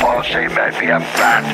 passé 0.00 0.48
ma 0.54 0.70
vie 0.80 0.90
à 0.90 0.98
me 0.98 1.04
battre. 1.16 1.48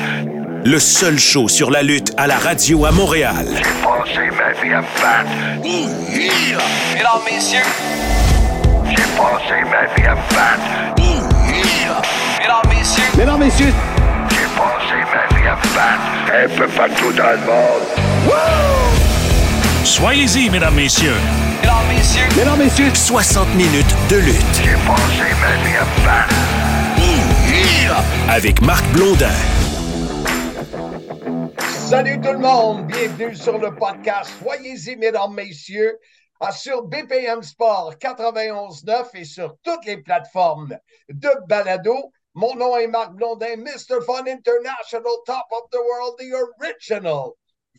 Le 0.65 0.79
seul 0.79 1.17
show 1.19 1.47
sur 1.47 1.71
la 1.71 1.83
lutte 1.83 2.13
à 2.17 2.27
la 2.27 2.37
radio 2.37 2.85
à 2.85 2.91
Montréal. 2.91 3.45
J'ai 3.55 3.63
passé 3.63 4.29
ma 4.37 4.51
vie 4.61 4.73
à 4.73 4.81
me 4.81 4.87
battre. 5.01 5.29
Mesdames, 6.93 7.21
messieurs, 7.31 7.59
J'ai 8.89 8.95
passé 8.95 9.63
ma 9.69 9.85
vie 9.95 10.07
à 10.07 10.15
me 10.15 10.21
battre. 10.33 10.67
mesdames, 12.39 12.69
messieurs, 12.69 13.03
Mesdames, 13.17 13.39
messieurs, 13.39 13.73
J'ai 14.29 14.47
passé 14.55 14.97
ma 15.13 15.37
vie 15.37 15.47
à 15.47 15.55
me 15.55 15.61
battre. 15.75 16.05
Un 16.33 16.57
peu 16.57 16.67
partout 16.67 17.11
dans 17.13 17.31
le 17.31 17.37
monde. 17.45 17.85
Soyez-y, 19.83 20.49
mesdames, 20.49 20.75
messieurs. 20.75 21.15
mesdames, 21.61 21.75
messieurs, 21.95 22.27
mesdames, 22.37 22.59
messieurs, 22.59 22.91
60 22.93 23.55
minutes 23.55 23.95
de 24.09 24.17
lutte 24.17 24.35
J'ai 24.63 24.71
passé 24.85 25.33
ma 25.41 25.63
vie 25.63 25.77
à 25.77 25.83
me 25.85 26.05
battre. 26.05 26.35
Avec 28.29 28.61
Marc 28.61 28.85
Blondin. 28.93 29.31
Salut 31.59 32.19
tout 32.19 32.33
le 32.33 32.39
monde, 32.39 32.87
bienvenue 32.87 33.35
sur 33.35 33.57
le 33.57 33.73
podcast. 33.73 34.31
Soyez-y, 34.41 34.97
mesdames, 34.97 35.33
messieurs, 35.33 35.97
sur 36.51 36.83
BPM 36.83 37.41
Sport 37.43 37.95
91.9 37.95 39.05
et 39.13 39.23
sur 39.23 39.55
toutes 39.63 39.85
les 39.85 39.97
plateformes 39.97 40.77
de 41.09 41.29
balado. 41.47 42.11
Mon 42.33 42.55
nom 42.55 42.77
est 42.77 42.87
Marc 42.87 43.13
Blondin, 43.13 43.55
Mr. 43.57 44.01
Fun 44.05 44.27
International, 44.27 45.13
Top 45.25 45.45
of 45.51 45.69
the 45.71 45.77
World, 45.77 46.15
the 46.19 46.33
Original. 46.33 47.31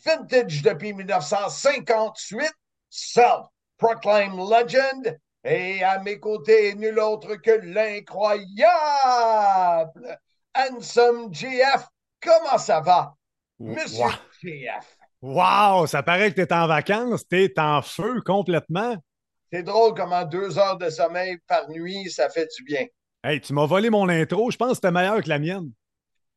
Vintage 0.03 0.61
depuis 0.63 0.93
1958, 0.93 2.51
Self-Proclaimed 2.89 4.39
Legend. 4.39 5.19
Et 5.43 5.83
à 5.83 5.99
mes 5.99 6.19
côtés, 6.19 6.75
nul 6.75 6.99
autre 6.99 7.35
que 7.35 7.51
l'incroyable 7.63 10.19
Handsome 10.55 11.33
GF. 11.33 11.87
Comment 12.21 12.57
ça 12.57 12.81
va? 12.81 13.15
Monsieur 13.59 14.03
Wow. 14.03 14.11
GF. 14.43 14.97
Wow, 15.21 15.87
ça 15.87 16.03
paraît 16.03 16.29
que 16.31 16.35
tu 16.35 16.41
es 16.41 16.53
en 16.53 16.67
vacances, 16.67 17.27
tu 17.27 17.43
es 17.43 17.59
en 17.59 17.81
feu 17.81 18.21
complètement. 18.25 18.95
C'est 19.51 19.63
drôle 19.63 19.93
comment 19.93 20.23
deux 20.25 20.57
heures 20.57 20.77
de 20.77 20.89
sommeil 20.89 21.37
par 21.47 21.69
nuit, 21.69 22.09
ça 22.09 22.29
fait 22.29 22.47
du 22.57 22.63
bien. 22.63 22.85
Hey, 23.23 23.41
tu 23.41 23.53
m'as 23.53 23.65
volé 23.65 23.89
mon 23.89 24.07
intro, 24.07 24.49
je 24.51 24.57
pense 24.57 24.69
que 24.69 24.75
c'était 24.75 24.91
meilleur 24.91 25.21
que 25.21 25.29
la 25.29 25.39
mienne. 25.39 25.71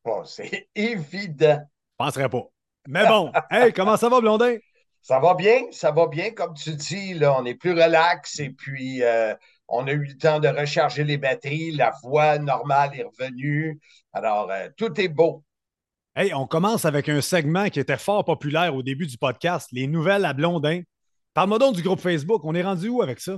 Bon, 0.03 0.25
c'est 0.25 0.67
évident. 0.75 1.59
Je 1.61 1.95
penserais 1.97 2.29
pas. 2.29 2.43
Mais 2.87 3.07
bon, 3.07 3.31
hey, 3.51 3.71
comment 3.71 3.95
ça 3.95 4.09
va, 4.09 4.19
Blondin? 4.19 4.57
Ça 5.03 5.19
va 5.19 5.35
bien, 5.35 5.63
ça 5.71 5.91
va 5.91 6.07
bien. 6.07 6.31
Comme 6.31 6.53
tu 6.53 6.73
dis, 6.75 7.13
là, 7.13 7.35
on 7.37 7.43
est 7.43 7.55
plus 7.55 7.73
relax 7.73 8.39
et 8.39 8.51
puis 8.51 9.03
euh, 9.03 9.35
on 9.67 9.85
a 9.85 9.91
eu 9.91 10.05
le 10.05 10.17
temps 10.17 10.39
de 10.39 10.47
recharger 10.47 11.03
les 11.03 11.17
batteries. 11.17 11.71
La 11.71 11.91
voix 12.01 12.39
normale 12.39 12.97
est 12.97 13.03
revenue. 13.03 13.81
Alors, 14.13 14.49
euh, 14.49 14.69
tout 14.77 15.01
est 15.01 15.09
beau. 15.09 15.43
Hey, 16.15 16.33
on 16.33 16.47
commence 16.47 16.85
avec 16.85 17.09
un 17.09 17.19
segment 17.19 17.67
qui 17.67 17.81
était 17.81 17.97
fort 17.97 18.23
populaire 18.23 18.73
au 18.73 18.81
début 18.81 19.05
du 19.05 19.17
podcast, 19.17 19.67
les 19.73 19.87
nouvelles 19.87 20.23
à 20.23 20.31
Blondin. 20.31 20.83
Parle-moi 21.33 21.59
donc 21.59 21.75
du 21.75 21.83
groupe 21.83 21.99
Facebook, 21.99 22.41
on 22.45 22.55
est 22.55 22.63
rendu 22.63 22.87
où 22.87 23.01
avec 23.01 23.19
ça? 23.19 23.33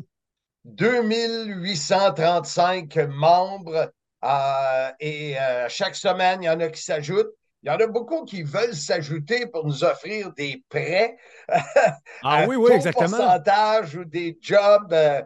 2835 0.65 2.95
membres 3.09 3.91
euh, 4.23 4.91
et 4.99 5.33
chaque 5.69 5.95
semaine, 5.95 6.43
il 6.43 6.45
y 6.45 6.49
en 6.49 6.59
a 6.59 6.67
qui 6.67 6.83
s'ajoutent. 6.83 7.33
Il 7.65 7.69
y 7.69 7.71
en 7.71 7.77
a 7.79 7.87
beaucoup 7.87 8.25
qui 8.25 8.43
veulent 8.43 8.75
s'ajouter 8.75 9.47
pour 9.47 9.65
nous 9.65 9.83
offrir 9.83 10.31
des 10.33 10.63
prêts. 10.69 11.17
Ah 12.21 12.45
oui, 12.47 12.55
oui, 12.57 12.71
exactement. 12.73 13.17
pourcentage 13.17 13.95
ou 13.95 14.05
des 14.05 14.37
jobs. 14.39 14.93
euh, 14.93 15.23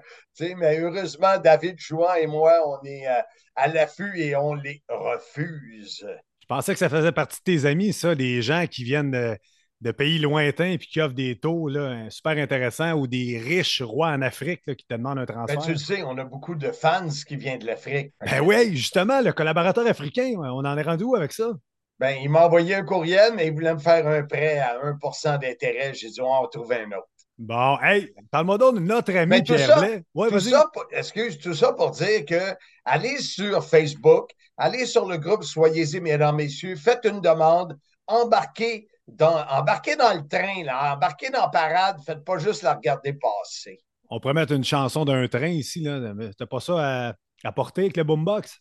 mais 0.57 0.79
heureusement, 0.79 1.37
David 1.37 1.77
Jouan 1.77 2.15
et 2.15 2.27
moi, 2.27 2.53
on 2.65 2.85
est 2.85 3.05
euh, 3.07 3.19
à 3.55 3.67
l'affût 3.67 4.17
et 4.17 4.37
on 4.37 4.53
les 4.53 4.81
refuse. 4.87 6.07
Je 6.39 6.45
pensais 6.47 6.71
que 6.71 6.79
ça 6.79 6.87
faisait 6.87 7.11
partie 7.11 7.39
de 7.39 7.43
tes 7.43 7.65
amis, 7.65 7.91
ça, 7.91 8.15
des 8.15 8.41
gens 8.41 8.65
qui 8.67 8.85
viennent 8.85 9.11
de, 9.11 9.37
de 9.81 9.91
pays 9.91 10.17
lointains 10.17 10.71
et 10.71 10.77
qui 10.77 11.01
offrent 11.01 11.13
des 11.13 11.37
taux 11.37 11.67
là, 11.67 12.09
super 12.09 12.37
intéressants 12.37 12.93
ou 12.93 13.05
des 13.05 13.37
riches 13.37 13.81
rois 13.81 14.11
en 14.11 14.21
Afrique 14.21 14.61
là, 14.65 14.75
qui 14.75 14.85
te 14.85 14.93
demandent 14.93 15.19
un 15.19 15.25
Ben, 15.25 15.33
transfert. 15.33 15.59
tu 15.59 15.71
le 15.71 15.77
sais, 15.77 16.03
on 16.03 16.17
a 16.17 16.23
beaucoup 16.23 16.55
de 16.55 16.71
fans 16.71 17.09
qui 17.27 17.35
viennent 17.35 17.59
de 17.59 17.65
l'Afrique. 17.65 18.13
Ben 18.21 18.39
oui, 18.41 18.75
justement, 18.77 19.21
le 19.21 19.33
collaborateur 19.33 19.85
africain, 19.87 20.31
on 20.37 20.63
en 20.65 20.77
est 20.77 20.81
rendu 20.83 21.03
où 21.03 21.15
avec 21.15 21.33
ça? 21.33 21.51
Ben, 21.99 22.17
il 22.21 22.29
m'a 22.29 22.45
envoyé 22.45 22.75
un 22.75 22.83
courriel, 22.85 23.33
mais 23.35 23.47
il 23.47 23.53
voulait 23.53 23.73
me 23.73 23.79
faire 23.79 24.07
un 24.07 24.23
prêt 24.23 24.59
à 24.59 24.79
1% 24.83 25.37
d'intérêt. 25.37 25.93
J'ai 25.93 26.09
dit, 26.09 26.21
on 26.21 26.41
va 26.41 26.47
trouver 26.47 26.77
un 26.77 26.91
autre. 26.97 27.07
Bon, 27.37 27.77
hey, 27.81 28.13
parle-moi 28.31 28.57
donc 28.57 28.75
de 28.75 28.79
notre 28.81 29.13
ami 29.15 29.29
Mais 29.29 29.43
tout 29.43 29.53
Pierre 29.55 29.67
ça-. 29.79 29.87
Ouais, 30.13 30.29
tout 30.29 30.39
ça, 30.39 30.69
pour- 30.73 30.85
excuse, 30.91 31.37
tout 31.39 31.53
ça 31.53 31.71
pour 31.73 31.91
dire 31.91 32.25
que 32.25 32.55
allez 32.83 33.17
sur 33.17 33.63
Facebook, 33.63 34.31
allez 34.57 34.85
sur 34.85 35.07
le 35.07 35.17
groupe 35.17 35.43
Soyez-y, 35.43 36.01
mesdames, 36.01 36.35
messieurs, 36.35 36.75
faites 36.75 37.05
une 37.05 37.21
demande, 37.21 37.77
embarquez 38.07 38.87
dans, 39.07 39.41
embarquez 39.47 39.95
dans 39.95 40.13
le 40.13 40.27
train, 40.27 40.63
là, 40.65 40.93
embarquez 40.95 41.29
dans 41.29 41.41
la 41.41 41.47
parade, 41.47 41.97
faites 42.05 42.23
pas 42.25 42.37
juste 42.39 42.61
la 42.63 42.73
regarder 42.75 43.13
passer. 43.13 43.79
On 44.09 44.19
pourrait 44.19 44.33
mettre 44.33 44.53
une 44.53 44.63
chanson 44.65 45.05
d'un 45.05 45.27
train 45.27 45.47
ici. 45.47 45.79
là. 45.81 46.13
T'as 46.37 46.45
pas 46.45 46.59
ça 46.59 47.07
à, 47.09 47.13
à 47.43 47.51
porter 47.53 47.83
avec 47.83 47.95
le 47.95 48.03
boombox? 48.03 48.59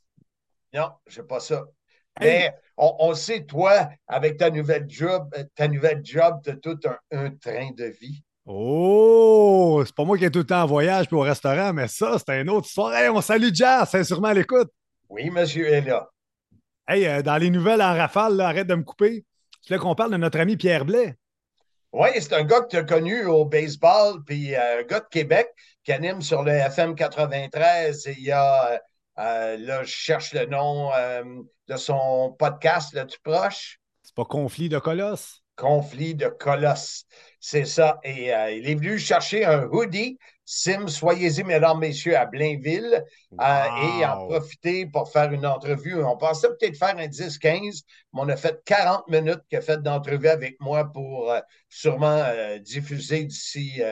Non, 0.72 0.90
j'ai 1.06 1.22
pas 1.24 1.40
ça. 1.40 1.64
Mais 2.20 2.52
on, 2.76 2.94
on 2.98 3.14
sait, 3.14 3.44
toi, 3.44 3.88
avec 4.06 4.36
ta 4.36 4.50
nouvelle 4.50 4.86
job, 4.88 5.28
euh, 5.36 5.44
ta 5.54 5.68
nouvelle 5.68 6.00
job, 6.04 6.40
tu 6.44 6.50
as 6.50 6.56
tout 6.56 6.78
un, 6.84 7.26
un 7.26 7.30
train 7.30 7.70
de 7.76 7.84
vie. 7.84 8.22
Oh, 8.46 9.82
c'est 9.84 9.94
pas 9.94 10.04
moi 10.04 10.16
qui 10.16 10.24
est 10.24 10.30
tout 10.30 10.38
le 10.38 10.46
temps 10.46 10.62
en 10.62 10.66
voyage 10.66 11.06
puis 11.06 11.16
au 11.16 11.20
restaurant, 11.20 11.72
mais 11.74 11.86
ça, 11.86 12.16
c'est 12.18 12.40
une 12.40 12.48
autre 12.48 12.66
histoire. 12.66 12.94
Hey, 12.94 13.10
on 13.10 13.20
salue 13.20 13.50
Jazz, 13.52 13.88
c'est 13.90 14.04
sûrement 14.04 14.28
à 14.28 14.34
l'écoute. 14.34 14.70
Oui, 15.10 15.28
monsieur 15.28 15.68
est 15.68 15.82
là. 15.82 16.08
Hey, 16.88 17.06
euh, 17.06 17.20
dans 17.20 17.36
les 17.36 17.50
nouvelles 17.50 17.82
en 17.82 17.94
rafale, 17.94 18.36
là, 18.36 18.48
arrête 18.48 18.66
de 18.66 18.74
me 18.74 18.84
couper. 18.84 19.26
Tu 19.66 19.72
veux 19.72 19.78
qu'on 19.78 19.94
parle 19.94 20.12
de 20.12 20.16
notre 20.16 20.40
ami 20.40 20.56
Pierre 20.56 20.86
Blais? 20.86 21.16
Oui, 21.92 22.08
c'est 22.14 22.32
un 22.32 22.44
gars 22.44 22.62
que 22.62 22.68
tu 22.68 22.76
as 22.76 22.84
connu 22.84 23.26
au 23.26 23.44
baseball, 23.44 24.24
puis 24.24 24.54
euh, 24.54 24.80
un 24.80 24.82
gars 24.84 25.00
de 25.00 25.08
Québec 25.10 25.48
qui 25.84 25.92
anime 25.92 26.22
sur 26.22 26.42
le 26.42 26.52
FM 26.52 26.94
93. 26.94 28.06
Et 28.06 28.14
il 28.16 28.24
y 28.24 28.32
a, 28.32 28.80
euh, 29.18 29.56
là, 29.58 29.82
je 29.82 29.90
cherche 29.90 30.32
le 30.32 30.46
nom 30.46 30.92
euh, 30.94 31.24
de 31.66 31.76
son 31.76 32.34
podcast, 32.38 32.92
là, 32.94 33.04
tu 33.04 33.18
proche? 33.20 33.80
C'est 34.02 34.14
pas 34.14 34.24
conflit 34.24 34.68
de 34.68 34.78
colosse? 34.78 35.42
Conflit 35.56 36.14
de 36.14 36.28
colosse. 36.28 37.04
C'est 37.40 37.64
ça. 37.64 37.98
Et 38.04 38.32
euh, 38.32 38.52
il 38.52 38.68
est 38.68 38.76
venu 38.76 38.96
chercher 38.98 39.44
un 39.44 39.64
hoodie. 39.64 40.18
Sim, 40.44 40.86
soyez-y, 40.86 41.42
mesdames, 41.42 41.80
messieurs, 41.80 42.16
à 42.16 42.26
Blainville. 42.26 43.04
et 43.32 44.06
en 44.06 44.28
profiter 44.28 44.86
pour 44.86 45.10
faire 45.10 45.32
une 45.32 45.44
entrevue. 45.44 46.02
On 46.02 46.16
pensait 46.16 46.48
peut-être 46.48 46.78
faire 46.78 46.96
un 46.96 47.08
10-15, 47.08 47.82
mais 48.12 48.20
on 48.22 48.28
a 48.28 48.36
fait 48.36 48.62
40 48.64 49.08
minutes 49.08 49.42
qu'il 49.50 49.58
a 49.58 49.62
fait 49.62 49.82
d'entrevue 49.82 50.28
avec 50.28 50.58
moi 50.60 50.90
pour 50.90 51.34
sûrement 51.68 52.24
diffuser 52.60 53.24
d'ici 53.24 53.82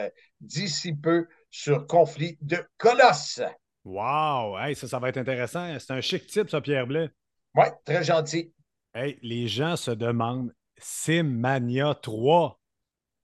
d'ici 0.41 0.95
peu 0.95 1.27
sur 1.51 1.87
Conflit 1.87 2.39
de 2.41 2.65
Colosse. 2.79 3.41
Wow! 3.87 4.59
Hey, 4.59 4.75
ça, 4.75 4.89
ça 4.89 4.99
va 4.99 5.11
être 5.11 5.17
intéressant. 5.17 5.79
C'est 5.79 5.93
un 5.93 6.01
chic 6.01 6.27
type, 6.27 6.51
ça, 6.51 6.61
Pierre 6.61 6.89
Blais. 6.89 7.09
Oui, 7.55 7.67
très 7.85 8.03
gentil. 8.03 8.53
Hey, 8.93 9.17
les 9.23 9.47
gens 9.47 9.77
se 9.77 9.93
demandent 9.93 10.53
Simmania 10.77 11.95
3. 11.95 12.61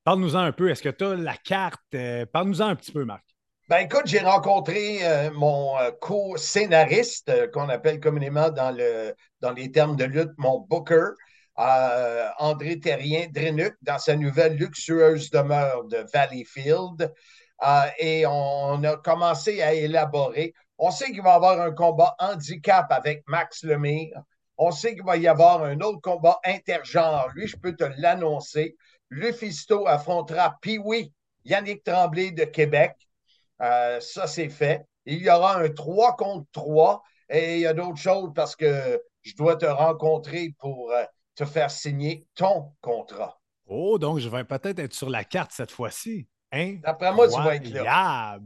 Parle-nous-en 0.05 0.39
un 0.39 0.53
peu. 0.53 0.71
Est-ce 0.71 0.85
que 0.85 0.89
tu 0.89 1.03
as 1.03 1.17
la 1.17 1.37
carte? 1.37 1.83
Euh, 1.97 2.27
Parle-nous-en 2.33 2.69
un 2.69 2.77
petit 2.77 2.93
peu, 2.93 3.05
Marc. 3.05 3.25
Ben 3.69 3.79
écoute, 3.79 4.03
j'ai 4.05 4.21
rencontré 4.21 4.99
euh, 5.03 5.33
mon 5.33 5.77
euh, 5.79 5.91
co-scénariste, 6.01 7.51
qu'on 7.51 7.69
appelle 7.69 7.99
communément 7.99 8.51
dans, 8.51 8.71
le, 8.71 9.17
dans 9.41 9.51
les 9.51 9.73
termes 9.73 9.97
de 9.97 10.05
lutte, 10.05 10.33
mon 10.39 10.61
booker, 10.61 11.11
André 11.57 12.79
Terrien 12.79 13.27
Drenuc, 13.33 13.75
dans 13.83 13.99
sa 13.99 14.15
nouvelle 14.15 14.55
luxueuse 14.55 15.29
demeure 15.31 15.85
de 15.85 16.05
Valleyfield. 16.15 17.13
Euh, 17.63 17.87
et 17.99 18.27
on 18.27 18.83
a 18.83 18.97
commencé 18.97 19.63
à 19.63 19.73
élaborer. 19.73 20.55
On 20.79 20.91
sait 20.91 21.13
qu'il 21.13 21.23
va 21.23 21.31
y 21.31 21.35
avoir 21.35 21.61
un 21.61 21.73
combat 21.73 22.15
handicap 22.19 22.91
avec 22.91 23.23
Max 23.29 23.63
Lemire. 23.63 24.21
On 24.59 24.73
sait 24.73 24.95
qu'il 24.95 25.05
va 25.05 25.17
y 25.17 25.29
avoir 25.29 25.63
un 25.63 25.81
autre 25.81 26.01
combat 26.01 26.41
intergenre. 26.45 27.29
Lui, 27.35 27.47
je 27.47 27.57
peux 27.57 27.75
te 27.75 27.85
l'annoncer. 27.99 28.77
Lufisto 29.11 29.87
affrontera 29.87 30.57
Pee-Wee, 30.61 31.13
Yannick 31.45 31.85
Tremblay 31.85 32.33
de 32.33 32.45
Québec. 32.45 32.97
Euh, 33.61 34.01
ça, 34.01 34.27
c'est 34.27 34.49
fait. 34.49 34.85
Il 35.05 35.23
y 35.23 35.31
aura 35.31 35.59
un 35.59 35.69
3 35.69 36.17
contre 36.17 36.47
3 36.53 37.03
et 37.29 37.57
il 37.57 37.61
y 37.61 37.67
a 37.67 37.75
d'autres 37.75 38.01
choses 38.01 38.31
parce 38.35 38.57
que 38.57 39.01
je 39.23 39.35
dois 39.37 39.57
te 39.57 39.67
rencontrer 39.67 40.55
pour 40.59 40.91
euh, 40.91 41.05
te 41.35 41.45
faire 41.45 41.71
signer 41.71 42.27
ton 42.35 42.73
contrat. 42.81 43.41
Oh, 43.67 43.99
donc 43.99 44.19
je 44.19 44.29
vais 44.29 44.45
peut-être 44.45 44.81
être 44.81 44.95
sur 44.95 45.11
la 45.11 45.25
carte 45.25 45.53
cette 45.53 45.71
fois-ci. 45.71 46.27
Hein? 46.53 46.77
D'après 46.83 47.13
moi, 47.13 47.29
tu 47.29 47.35
vas 47.35 47.57
être 47.57 47.69
là. 47.71 48.39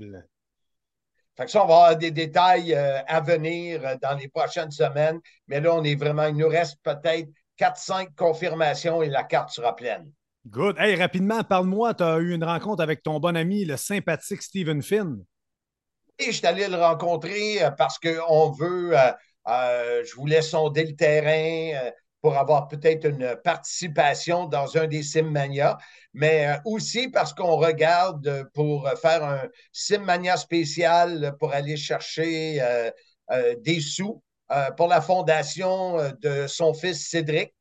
Fait 1.37 1.45
que 1.45 1.51
ça, 1.51 1.65
on 1.65 1.67
va 1.67 1.75
avoir 1.75 1.97
des 1.97 2.11
détails 2.11 2.73
euh, 2.73 3.03
à 3.07 3.21
venir 3.21 3.85
euh, 3.85 3.97
dans 4.01 4.17
les 4.17 4.29
prochaines 4.29 4.71
semaines. 4.71 5.21
Mais 5.49 5.61
là, 5.61 5.75
on 5.75 5.85
est 5.85 5.95
vraiment, 5.95 6.25
il 6.25 6.37
nous 6.37 6.49
reste 6.49 6.79
peut-être 6.83 7.29
4-5 7.59 8.15
confirmations 8.17 9.03
et 9.03 9.11
la 9.11 9.23
carte 9.23 9.51
sera 9.51 9.77
pleine. 9.77 10.11
Good. 10.47 10.77
Hey, 10.79 10.95
rapidement, 10.95 11.43
parle-moi. 11.45 11.93
Tu 11.93 12.05
as 12.05 12.17
eu 12.19 12.33
une 12.35 12.45
rencontre 12.45 12.83
avec 12.83 13.03
ton 13.03 13.21
bon 13.21 13.37
ami, 13.37 13.67
le 13.67 13.77
sympathique 13.77 14.41
Stephen 14.41 14.81
Finn. 14.81 15.25
Et 16.19 16.27
je 16.27 16.39
suis 16.39 16.47
allé 16.47 16.69
le 16.69 16.77
rencontrer 16.77 17.63
euh, 17.63 17.71
parce 17.71 17.99
qu'on 17.99 18.51
veut, 18.53 18.97
euh, 18.97 20.05
je 20.05 20.15
voulais 20.15 20.41
sonder 20.41 20.85
le 20.85 20.97
terrain 20.97 21.91
pour 22.21 22.37
avoir 22.37 22.69
peut-être 22.69 23.05
une 23.07 23.37
participation 23.45 24.47
dans 24.47 24.77
un 24.77 24.87
des 24.87 25.03
Simmania, 25.03 25.79
mais 26.13 26.49
euh, 26.49 26.57
aussi 26.65 27.09
parce 27.09 27.33
qu'on 27.33 27.57
regarde 27.57 28.49
pour 28.55 28.89
faire 29.01 29.25
un 29.25 29.43
Simmania 29.73 30.37
spécial 30.37 31.35
pour 31.39 31.53
aller 31.53 31.77
chercher 31.77 32.61
des 33.65 33.81
sous 33.81 34.23
pour 34.77 34.89
la 34.89 35.01
fondation 35.01 35.99
de 36.21 36.47
son 36.47 36.73
fils 36.75 37.09
Cédric, 37.09 37.53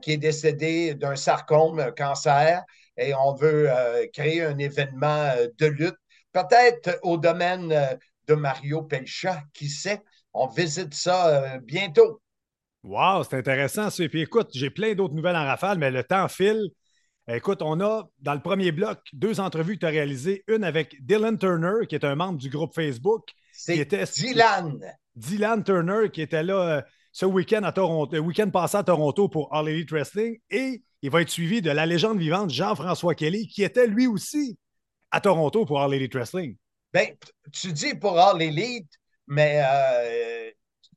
qui 0.00 0.12
est 0.12 0.16
décédé 0.16 0.94
d'un 0.94 1.16
sarcome, 1.16 1.92
cancer, 1.96 2.62
et 2.96 3.14
on 3.14 3.34
veut 3.34 3.70
créer 4.12 4.42
un 4.44 4.58
événement 4.58 5.32
de 5.58 5.66
lutte, 5.66 5.98
peut-être 6.32 6.98
au 7.02 7.16
domaine 7.16 7.98
de 8.28 8.34
Mario 8.34 8.82
Pelcha, 8.82 9.42
qui 9.52 9.68
sait? 9.68 10.00
On 10.32 10.46
visite 10.46 10.94
ça 10.94 11.58
bientôt. 11.58 12.22
Wow, 12.82 13.22
c'est 13.22 13.36
intéressant 13.36 13.90
ça. 13.90 14.02
Et 14.02 14.08
puis 14.08 14.22
écoute, 14.22 14.50
j'ai 14.52 14.70
plein 14.70 14.94
d'autres 14.94 15.14
nouvelles 15.14 15.36
en 15.36 15.44
rafale, 15.44 15.78
mais 15.78 15.90
le 15.90 16.02
temps 16.02 16.28
file. 16.28 16.70
Écoute, 17.28 17.62
on 17.62 17.80
a 17.80 18.08
dans 18.18 18.34
le 18.34 18.40
premier 18.40 18.72
bloc 18.72 18.98
deux 19.12 19.38
entrevues 19.38 19.74
que 19.74 19.80
tu 19.80 19.86
as 19.86 19.90
réalisées. 19.90 20.42
Une 20.48 20.64
avec 20.64 20.96
Dylan 21.04 21.38
Turner, 21.38 21.86
qui 21.88 21.94
est 21.94 22.04
un 22.04 22.16
membre 22.16 22.38
du 22.38 22.50
groupe 22.50 22.74
Facebook. 22.74 23.28
C'est 23.52 23.78
était... 23.78 24.04
Dylan. 24.04 24.80
Dylan 25.14 25.62
Turner, 25.62 26.10
qui 26.10 26.22
était 26.22 26.42
là 26.42 26.54
euh, 26.54 26.82
ce 27.12 27.26
week-end 27.26 27.62
à 27.62 27.72
Toronto, 27.72 28.12
le 28.12 28.20
week-end 28.20 28.50
passé 28.50 28.78
à 28.78 28.82
Toronto 28.82 29.28
pour 29.28 29.54
All 29.54 29.68
Elite 29.68 29.92
Wrestling. 29.92 30.38
Et 30.50 30.82
il 31.02 31.10
va 31.10 31.22
être 31.22 31.28
suivi 31.30 31.62
de 31.62 31.70
la 31.70 31.86
légende 31.86 32.18
vivante 32.18 32.50
Jean-François 32.50 33.14
Kelly, 33.14 33.46
qui 33.46 33.62
était 33.62 33.86
lui 33.86 34.08
aussi 34.08 34.58
à 35.12 35.20
Toronto 35.20 35.64
pour 35.64 35.80
All 35.80 35.94
Elite 35.94 36.14
Wrestling. 36.14 36.56
Ben, 36.92 37.08
tu 37.52 37.72
dis 37.72 37.94
pour 37.94 38.18
All 38.18 38.42
Elite, 38.42 38.90
mais 39.28 39.62
euh, 39.64 40.41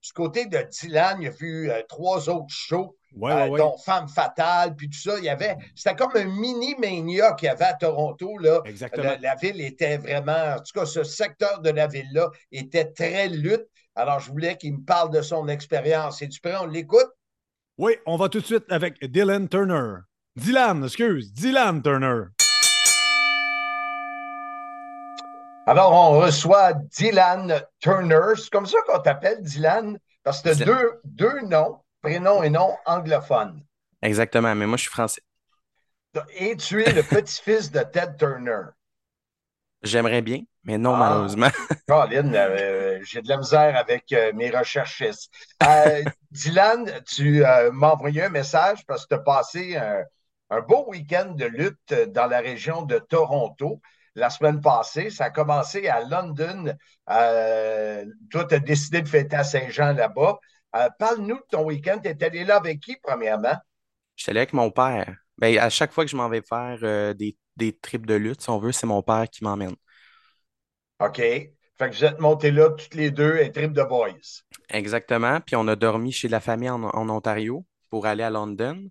du 0.06 0.14
côté 0.14 0.46
de 0.46 0.60
Dylan, 0.70 1.18
il 1.20 1.28
a 1.28 1.32
vu 1.32 1.72
euh, 1.72 1.82
trois 1.88 2.30
autres 2.30 2.54
shows, 2.54 2.96
euh, 3.24 3.58
dont 3.58 3.76
Femme 3.78 4.08
Fatale, 4.08 4.76
puis 4.76 4.88
tout 4.88 5.00
ça. 5.00 5.18
Il 5.18 5.24
y 5.24 5.30
avait, 5.30 5.58
c'était 5.74 5.96
comme 5.96 6.12
un 6.16 6.26
mini 6.26 6.76
mania 6.76 7.34
qu'il 7.34 7.48
y 7.48 7.50
avait 7.50 7.66
à 7.66 7.74
Toronto. 7.74 8.38
Là. 8.38 8.62
Exactement. 8.66 9.16
La, 9.20 9.36
ville 9.36 9.62
était 9.62 9.98
vraiment, 9.98 10.56
en 10.56 10.58
tout 10.58 10.80
cas, 10.80 10.86
ce 10.86 11.04
secteur 11.04 11.62
de 11.62 11.72
la 11.72 11.88
ville-là 11.88 12.30
était 12.52 12.92
très 12.92 13.30
lutte. 13.30 13.66
Alors, 13.96 14.20
je 14.20 14.30
voulais 14.30 14.58
qu'il 14.58 14.74
me 14.74 14.84
parle 14.84 15.12
de 15.12 15.22
son 15.22 15.48
expérience. 15.48 16.22
Es-tu 16.22 16.40
prêt? 16.40 16.56
On 16.62 16.68
l'écoute? 16.68 17.10
Oui, 17.78 17.94
on 18.06 18.18
va 18.18 18.30
tout 18.30 18.42
de 18.42 18.46
suite 18.46 18.66
avec 18.70 19.04
Dylan 19.04 19.50
Turner. 19.50 20.02
Dylan, 20.36 20.84
excuse, 20.84 21.34
Dylan 21.34 21.82
Turner. 21.82 22.26
Alors, 25.68 25.94
on 25.94 26.20
reçoit 26.20 26.74
Dylan 26.74 27.60
Turner. 27.80 28.36
C'est 28.36 28.52
comme 28.52 28.68
ça 28.68 28.78
qu'on 28.86 29.00
t'appelle, 29.00 29.42
Dylan, 29.42 29.98
parce 30.24 30.44
que 30.44 30.54
tu 30.56 30.62
as 30.62 30.66
deux, 30.66 31.02
deux 31.04 31.42
noms, 31.42 31.82
prénom 32.04 32.44
et 32.44 32.52
nom 32.52 32.76
anglophones. 32.86 33.64
Exactement, 34.04 34.54
mais 34.54 34.68
moi, 34.68 34.78
je 34.78 34.84
suis 34.84 34.92
français. 34.92 35.22
Et 36.38 36.56
tu 36.56 36.84
es 36.84 36.92
le 36.94 37.02
petit-fils 37.02 37.72
de 37.72 37.82
Ted 37.82 38.16
Turner. 38.20 38.62
J'aimerais 39.82 40.22
bien, 40.22 40.42
mais 40.64 40.78
non, 40.78 40.94
ah, 40.94 41.00
malheureusement. 41.00 41.50
Colin, 41.88 42.32
euh, 42.36 43.00
j'ai 43.04 43.24
de 43.24 43.28
la 43.28 43.38
misère 43.38 43.76
avec 43.76 44.12
euh, 44.14 44.34
mes 44.34 44.52
recherchistes. 44.52 45.32
Euh, 45.64 46.04
Dylan, 46.32 46.92
tu 47.08 47.44
m'as 47.72 47.92
envoyé 47.92 48.24
un 48.24 48.30
message 48.30 48.86
parce 48.86 49.08
que 49.08 49.16
tu 49.16 49.20
as 49.20 49.24
passé 49.24 49.76
un, 49.78 50.04
un 50.52 50.62
beau 50.62 50.86
week-end 50.90 51.34
de 51.36 51.46
lutte 51.46 51.94
dans 52.12 52.28
la 52.28 52.40
région 52.40 52.84
de 52.84 53.00
Toronto 53.00 53.82
la 54.16 54.30
semaine 54.30 54.62
passée. 54.62 55.10
Ça 55.10 55.26
a 55.26 55.30
commencé 55.30 55.88
à 55.88 56.02
London. 56.02 56.74
Euh, 57.10 58.06
toi, 58.32 58.46
tu 58.46 58.56
as 58.56 58.60
décidé 58.60 59.02
de 59.02 59.08
fêter 59.08 59.36
à 59.36 59.44
Saint-Jean 59.44 59.94
là-bas. 59.94 60.40
Euh, 60.76 60.90
parle-nous 60.98 61.36
de 61.36 61.46
ton 61.52 61.66
week-end. 61.66 62.00
Tu 62.02 62.10
es 62.10 62.24
allé 62.24 62.44
là 62.46 62.56
avec 62.58 62.80
qui, 62.80 62.98
premièrement? 63.02 63.56
Je 64.16 64.24
suis 64.24 64.30
allé 64.32 64.40
avec 64.40 64.54
mon 64.54 64.72
père. 64.72 65.16
Ben, 65.38 65.58
à 65.58 65.70
chaque 65.70 65.92
fois 65.92 66.06
que 66.06 66.12
je 66.12 66.16
m'en 66.16 66.30
vais 66.30 66.42
faire 66.42 66.80
euh, 66.84 67.14
des, 67.14 67.38
des 67.58 67.78
trips 67.78 68.06
de 68.06 68.16
lutte, 68.16 68.42
si 68.42 68.50
on 68.50 68.58
veut, 68.58 68.72
c'est 68.72 68.88
mon 68.88 69.04
père 69.04 69.28
qui 69.30 69.44
m'emmène. 69.44 69.76
OK. 71.00 71.18
Fait 71.18 71.90
que 71.90 71.94
vous 71.94 72.06
êtes 72.06 72.20
montés 72.20 72.52
là 72.52 72.70
toutes 72.70 72.96
les 72.96 73.12
deux, 73.12 73.38
et 73.38 73.52
trip 73.52 73.74
de 73.74 73.84
boys. 73.84 74.14
Exactement. 74.70 75.42
Puis 75.42 75.58
on 75.58 75.68
a 75.68 75.76
dormi 75.76 76.14
chez 76.14 76.30
la 76.30 76.40
famille 76.40 76.70
en, 76.70 77.10
Ontario 77.10 77.66
pour 77.90 78.06
aller 78.06 78.24
à 78.24 78.30
London. 78.30 78.90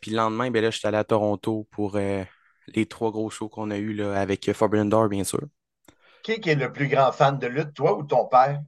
puis 0.00 0.10
le 0.10 0.16
lendemain, 0.16 0.50
ben 0.50 0.62
là, 0.62 0.70
je 0.70 0.78
suis 0.78 0.88
allé 0.88 0.96
à 0.96 1.04
Toronto 1.04 1.68
pour 1.70 1.98
les 2.74 2.86
trois 2.86 3.10
gros 3.10 3.30
shows 3.30 3.48
qu'on 3.48 3.70
a 3.70 3.76
eus 3.76 3.94
là, 3.94 4.18
avec 4.20 4.52
Forbidden 4.52 4.88
Door, 4.88 5.08
bien 5.08 5.24
sûr. 5.24 5.42
Qui, 6.22 6.32
est 6.32 6.54
le 6.54 6.72
plus 6.72 6.88
grand 6.88 7.12
fan 7.12 7.38
de 7.38 7.46
lutte, 7.46 7.74
toi 7.74 7.96
ou 7.96 8.02
ton 8.02 8.26
père? 8.26 8.60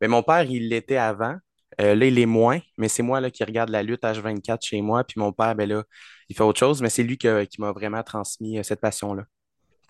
Ben, 0.00 0.08
mon 0.08 0.22
père, 0.22 0.42
il 0.42 0.68
l'était 0.68 0.96
avant. 0.96 1.36
Euh, 1.80 1.94
là, 1.94 2.06
il 2.06 2.18
est 2.18 2.26
moins, 2.26 2.60
mais 2.76 2.88
c'est 2.88 3.02
moi 3.02 3.20
là, 3.20 3.30
qui 3.30 3.44
regarde 3.44 3.70
la 3.70 3.82
lutte 3.82 4.02
H24 4.02 4.64
chez 4.64 4.80
moi. 4.80 5.04
Puis 5.04 5.20
mon 5.20 5.32
père, 5.32 5.54
ben 5.54 5.68
là, 5.68 5.84
il 6.28 6.36
fait 6.36 6.42
autre 6.42 6.58
chose, 6.58 6.82
mais 6.82 6.90
c'est 6.90 7.02
lui 7.02 7.18
qui 7.18 7.28
m'a 7.58 7.72
vraiment 7.72 8.02
transmis 8.02 8.58
euh, 8.58 8.62
cette 8.62 8.80
passion-là. 8.80 9.24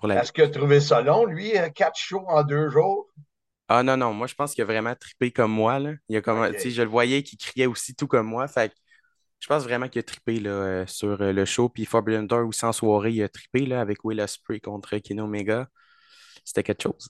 Est-ce 0.04 0.32
qu'il 0.32 0.44
a 0.44 0.48
trouvé 0.48 0.80
ça 0.80 1.00
long, 1.00 1.24
lui, 1.24 1.56
euh, 1.58 1.70
quatre 1.70 1.98
shows 1.98 2.24
en 2.28 2.42
deux 2.42 2.68
jours? 2.68 3.08
Ah 3.68 3.82
non, 3.82 3.96
non, 3.96 4.14
moi 4.14 4.26
je 4.26 4.34
pense 4.34 4.54
qu'il 4.54 4.62
a 4.62 4.64
vraiment 4.64 4.94
trippé 4.94 5.30
comme 5.30 5.52
moi. 5.52 5.78
Là. 5.78 5.92
Il 6.08 6.16
a 6.16 6.22
comme, 6.22 6.52
Je 6.56 6.82
le 6.82 6.88
voyais 6.88 7.22
qu'il 7.22 7.38
criait 7.38 7.66
aussi 7.66 7.94
tout 7.94 8.06
comme 8.06 8.26
moi. 8.26 8.48
Fait 8.48 8.72
je 9.40 9.46
pense 9.46 9.64
vraiment 9.64 9.88
qu'il 9.88 10.00
a 10.00 10.02
trippé 10.02 10.40
là, 10.40 10.50
euh, 10.50 10.86
sur 10.86 11.20
euh, 11.22 11.32
le 11.32 11.44
show. 11.44 11.68
Puis 11.68 11.84
Forbidden 11.84 12.26
Door 12.26 12.48
aussi 12.48 12.64
en 12.64 12.72
soirée, 12.72 13.12
il 13.12 13.22
a 13.22 13.28
trippé 13.28 13.66
là, 13.66 13.80
avec 13.80 14.04
Will 14.04 14.20
Ospreay 14.20 14.60
contre 14.60 14.96
Kino 14.98 15.24
Omega. 15.24 15.68
C'était 16.44 16.62
quelque 16.62 16.82
chose. 16.82 17.08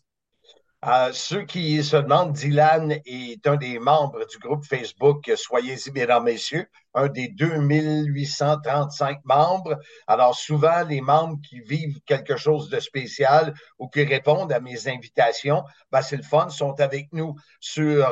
Euh, 0.87 1.11
ceux 1.13 1.43
qui 1.43 1.83
se 1.83 1.97
demandent, 1.97 2.33
Dylan 2.33 3.01
est 3.05 3.45
un 3.49 3.57
des 3.57 3.81
membres 3.81 4.25
du 4.27 4.39
groupe 4.39 4.65
Facebook 4.65 5.29
Soyez-y, 5.35 5.91
mesdames, 5.91 6.23
messieurs, 6.23 6.67
un 6.95 7.09
des 7.09 7.29
2835 7.29 9.19
membres. 9.25 9.77
Alors, 10.07 10.37
souvent, 10.37 10.85
les 10.85 11.01
membres 11.01 11.39
qui 11.49 11.59
vivent 11.61 11.99
quelque 12.07 12.37
chose 12.37 12.69
de 12.69 12.79
spécial 12.79 13.55
ou 13.81 13.89
qui 13.89 14.05
répondent 14.05 14.53
à 14.53 14.61
mes 14.61 14.87
invitations, 14.87 15.65
ben, 15.91 16.01
c'est 16.01 16.17
le 16.17 16.23
fun, 16.23 16.49
sont 16.49 16.79
avec 16.81 17.09
nous 17.13 17.35
sur 17.59 18.09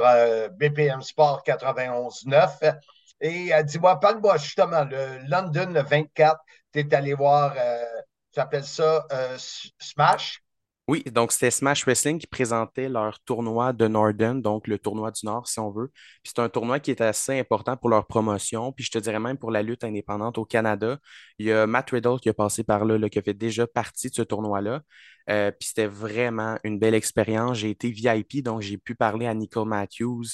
BPM 0.59 1.03
Sport 1.03 1.45
91.9. 1.47 2.75
Et 3.21 3.49
elle 3.49 3.65
dit 3.65 3.79
moi, 3.79 3.99
parle-moi 3.99 4.37
justement, 4.37 4.85
le 4.85 5.19
London 5.29 5.71
le 5.71 5.83
24, 5.83 6.39
tu 6.73 6.81
es 6.81 6.95
allé 6.95 7.15
voir, 7.15 7.55
euh, 7.57 7.85
tu 8.33 8.41
appelles 8.41 8.65
ça 8.65 9.07
euh, 9.13 9.37
Smash? 9.79 10.43
Oui, 10.89 11.03
donc 11.03 11.33
c'était 11.33 11.51
Smash 11.51 11.85
Wrestling 11.85 12.21
qui 12.21 12.29
présentait 12.29 12.89
leur 12.89 13.19
tournoi 13.25 13.73
de 13.73 13.89
Norden, 13.89 14.41
donc 14.41 14.69
le 14.69 14.79
tournoi 14.79 15.11
du 15.11 15.27
Nord, 15.27 15.49
si 15.49 15.59
on 15.59 15.73
veut. 15.73 15.89
Puis 16.23 16.33
c'est 16.33 16.39
un 16.41 16.49
tournoi 16.49 16.79
qui 16.79 16.93
est 16.93 17.01
assez 17.01 17.37
important 17.41 17.77
pour 17.77 17.89
leur 17.91 18.07
promotion, 18.07 18.71
puis 18.71 18.85
je 18.85 18.93
te 18.93 18.99
dirais 18.99 19.19
même 19.19 19.37
pour 19.37 19.51
la 19.51 19.63
lutte 19.63 19.83
indépendante 19.83 20.39
au 20.39 20.45
Canada. 20.45 20.99
Il 21.41 21.47
y 21.47 21.53
a 21.53 21.67
Matt 21.67 21.91
Riddle 21.91 22.21
qui 22.21 22.29
a 22.29 22.35
passé 22.35 22.63
par 22.63 22.85
là, 22.85 22.99
là 22.99 23.09
qui 23.09 23.19
a 23.19 23.23
fait 23.23 23.35
déjà 23.35 23.67
partie 23.67 24.11
de 24.11 24.15
ce 24.15 24.23
tournoi-là. 24.23 24.83
Euh, 25.29 25.51
puis 25.51 25.69
c'était 25.69 25.87
vraiment 25.87 26.59
une 26.65 26.79
belle 26.79 26.95
expérience. 26.95 27.59
J'ai 27.59 27.71
été 27.71 27.91
VIP, 27.91 28.43
donc 28.43 28.63
j'ai 28.63 28.79
pu 28.79 28.95
parler 28.95 29.27
à 29.27 29.35
Nicole 29.35 29.69
Matthews, 29.69 30.25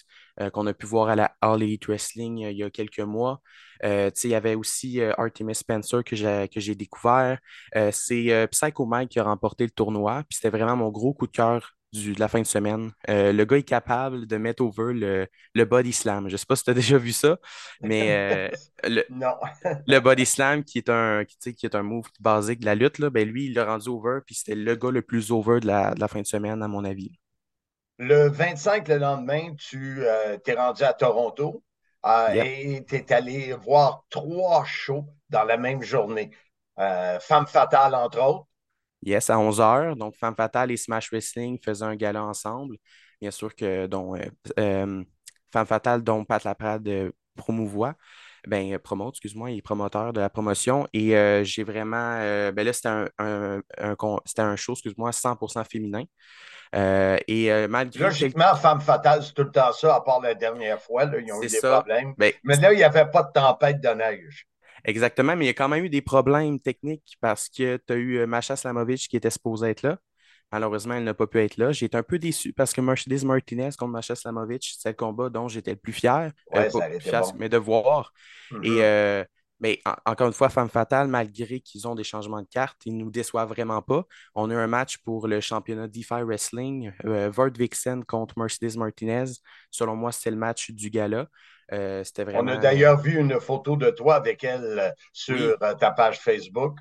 euh, 0.41 0.51
qu'on 0.51 0.67
a 0.67 0.75
pu 0.75 0.87
voir 0.87 1.09
à 1.09 1.17
la 1.17 1.35
All 1.41 1.63
Elite 1.63 1.87
Wrestling 1.87 2.45
euh, 2.45 2.51
il 2.51 2.59
y 2.59 2.63
a 2.63 2.71
quelques 2.71 3.01
mois. 3.01 3.41
il 3.83 4.13
y 4.25 4.35
avait 4.35 4.55
aussi 4.55 5.01
Artemis 5.03 5.55
Spencer 5.57 6.05
que 6.05 6.15
j'ai 6.17 6.75
découvert. 6.75 7.39
C'est 7.93 8.49
Psycho 8.51 8.87
Mike 8.87 9.11
qui 9.11 9.19
a 9.19 9.25
remporté 9.25 9.65
le 9.65 9.71
tournoi. 9.71 10.23
Puis 10.29 10.37
c'était 10.37 10.57
vraiment 10.57 10.77
mon 10.77 10.91
gros 10.91 11.15
coup 11.15 11.27
de 11.27 11.33
cœur 11.33 11.75
de 11.93 12.19
la 12.19 12.29
fin 12.29 12.41
de 12.41 12.47
semaine. 12.47 12.91
Euh, 13.11 13.33
le 13.33 13.45
gars 13.45 13.59
est 13.59 13.63
capable 13.63 14.27
de 14.27 14.37
mettre 14.39 14.63
over 14.63 14.95
le, 14.95 15.27
le 15.55 15.65
body 15.65 15.93
slam. 15.93 16.29
Je 16.29 16.33
ne 16.33 16.37
sais 16.37 16.47
pas 16.47 16.57
si 16.57 16.65
tu 16.65 16.71
as 16.71 16.75
déjà 16.83 16.97
vu 16.99 17.13
ça, 17.13 17.37
mais 17.83 18.13
euh, 18.13 18.49
le, 18.85 19.05
le 19.87 19.99
body 20.01 20.25
slam, 20.25 20.65
qui 20.65 20.79
est 20.79 20.89
un, 20.89 21.25
qui, 21.25 21.55
qui 21.55 21.67
est 21.67 21.75
un 21.75 21.83
move 21.83 22.09
basique 22.21 22.61
de 22.61 22.67
la 22.67 22.75
lutte, 22.75 22.99
là, 22.99 23.11
ben 23.11 23.29
lui, 23.29 23.47
il 23.47 23.55
l'a 23.55 23.67
rendu 23.67 23.89
over, 23.89 24.21
puis 24.25 24.35
c'était 24.35 24.55
le 24.55 24.75
gars 24.75 24.91
le 24.91 25.03
plus 25.03 25.31
over 25.31 25.61
de 25.61 25.67
la, 25.67 25.95
de 25.95 26.01
la, 26.01 26.09
fin 26.09 26.21
de 26.21 26.27
semaine, 26.27 26.63
à 26.63 26.69
mon 26.69 26.85
avis. 26.85 27.13
Le 27.99 28.29
25, 28.29 28.89
le 28.89 28.97
lendemain, 28.97 29.55
tu 29.57 30.05
euh, 30.05 30.39
t'es 30.39 30.55
rendu 30.55 30.83
à 30.83 30.93
Toronto 30.93 31.63
et 32.35 32.85
tu 32.89 32.97
es 32.97 33.13
allé 33.13 33.53
voir 33.53 34.05
trois 34.11 34.65
shows 34.65 35.07
dans 35.29 35.45
la 35.45 35.57
même 35.57 35.83
journée. 35.83 36.31
Femme 36.77 37.47
fatale, 37.47 37.95
entre 37.95 38.21
autres. 38.21 38.47
Yes, 39.03 39.31
à 39.31 39.37
11h. 39.37 39.97
Donc, 39.97 40.17
Femme 40.17 40.35
Fatale 40.37 40.71
et 40.71 40.77
Smash 40.77 41.11
Wrestling 41.11 41.59
faisaient 41.63 41.85
un 41.85 41.97
gala 41.97 42.23
ensemble. 42.25 42.77
Bien 43.21 43.31
sûr 43.31 43.55
que 43.55 43.87
dont, 43.87 44.17
euh, 44.17 44.21
euh, 44.59 45.05
Femme 45.53 45.67
Fatale, 45.67 46.03
dont 46.03 46.25
Pat 46.25 46.43
Laprade 46.45 46.87
euh, 46.89 47.11
promouvoit, 47.37 47.95
ben, 48.47 48.79
promote, 48.79 49.15
excuse-moi, 49.15 49.51
il 49.51 49.59
est 49.59 49.63
promoteur 49.63 50.13
de 50.13 50.21
la 50.21 50.29
promotion. 50.29 50.89
Et 50.93 51.11
j'ai 51.45 51.63
vraiment. 51.63 52.19
ben 52.53 52.65
là, 52.65 52.73
c'était 52.73 52.89
un, 52.89 53.09
un, 53.19 53.61
un, 53.79 54.57
show, 54.57 54.73
excuse-moi, 54.73 55.11
100% 55.11 55.65
féminin. 55.65 56.03
et 56.75 57.69
malgré. 57.69 58.05
Logiquement, 58.05 58.57
Femme 58.57 58.81
Fatale, 58.81 59.23
c'est 59.23 59.33
tout 59.33 59.45
le 59.45 59.53
temps 59.53 59.73
ça, 59.73 59.95
à 59.95 60.01
part 60.01 60.21
la 60.21 60.35
dernière 60.35 60.81
fois. 60.81 61.05
Là, 61.05 61.19
ils 61.21 61.33
ont 61.33 61.41
eu 61.41 61.47
des 61.47 61.61
problèmes. 61.61 62.15
Ben, 62.19 62.33
Mais 62.43 62.57
là, 62.57 62.73
il 62.73 62.79
n'y 62.79 62.85
avait 62.85 63.09
pas 63.09 63.23
de 63.23 63.31
tempête 63.33 63.81
de 63.81 63.89
neige. 63.91 64.49
Exactement, 64.85 65.37
mais 65.37 65.45
il 65.45 65.49
y 65.49 65.51
a 65.51 65.55
quand 65.55 65.69
même 65.69 65.85
eu 65.85 65.89
des 65.91 66.03
problèmes 66.03 66.59
techniques 66.59 67.17
parce 67.21 67.49
que 67.49 67.77
tu 67.87 67.93
as 67.93 67.97
eu 67.97 68.19
euh, 68.19 68.27
Macha 68.27 68.57
Slamovic 68.57 69.09
qui 69.09 69.17
était 69.17 69.31
supposé 69.31 69.69
être 69.69 69.83
là. 69.83 69.99
Malheureusement, 70.51 70.95
elle 70.95 71.05
n'a 71.05 71.15
pas 71.15 71.27
pu 71.27 71.41
être 71.41 71.57
là. 71.57 71.73
J'ai 71.73 71.87
été 71.87 71.97
un 71.97 72.03
peu 72.03 72.19
déçu 72.19 72.53
parce 72.53 72.73
que 72.75 72.81
Mercedes 72.83 73.25
Martinez 73.25 73.71
contre 73.79 73.93
Masha 73.93 74.15
Slamovic, 74.15 74.75
c'est 74.79 74.91
le 74.91 74.95
combat 74.95 75.31
dont 75.31 75.49
j'étais 75.49 75.71
le 75.71 75.77
plus 75.79 75.93
fier. 75.95 76.31
Ouais, 76.53 76.67
Euh, 76.67 76.71
ça 76.71 76.89
été 76.91 77.01
fier, 77.01 77.21
bon. 77.23 77.33
mais 77.39 77.49
de 77.49 77.57
voir. 77.57 78.13
Mhm. 78.51 78.65
Et 78.65 78.83
euh, 78.83 79.25
mais 79.61 79.81
en- 79.87 79.95
encore 80.11 80.27
une 80.27 80.33
fois, 80.35 80.51
Femme 80.51 80.69
Fatale, 80.69 81.07
malgré 81.09 81.61
qu'ils 81.61 81.87
ont 81.89 81.95
des 81.95 82.05
changements 82.05 82.43
de 82.43 82.49
cartes, 82.49 82.83
ils 82.85 82.97
nous 82.97 83.11
déçoivent 83.11 83.49
vraiment 83.49 83.81
pas. 83.81 84.05
On 84.35 84.51
a 84.51 84.55
eu 84.55 84.57
un 84.57 84.67
match 84.67 84.99
pour 84.99 85.27
le 85.29 85.41
championnat 85.41 85.89
DeFi 85.89 86.23
Wrestling, 86.23 86.93
euh, 87.07 87.31
Vert 87.31 87.53
Vixen 87.57 88.05
contre 88.05 88.39
Mercedes 88.39 88.77
Martinez. 88.77 89.25
Selon 89.71 89.97
moi, 89.97 90.13
c'était 90.13 90.33
le 90.33 90.37
match 90.37 90.71
du 90.73 90.91
gala. 90.91 91.29
Euh, 91.73 92.05
c'était 92.05 92.25
On 92.35 92.47
a 92.49 92.57
d'ailleurs 92.57 93.01
vu 93.01 93.19
une 93.19 93.41
photo 93.41 93.77
de 93.77 93.91
toi 93.91 94.17
avec 94.17 94.45
elle 94.45 94.79
euh, 94.79 94.91
sur 95.13 95.37
Oui. 95.37 95.55
euh, 95.63 95.75
ta 95.75 95.91
page 95.91 96.21
Facebook. 96.21 96.79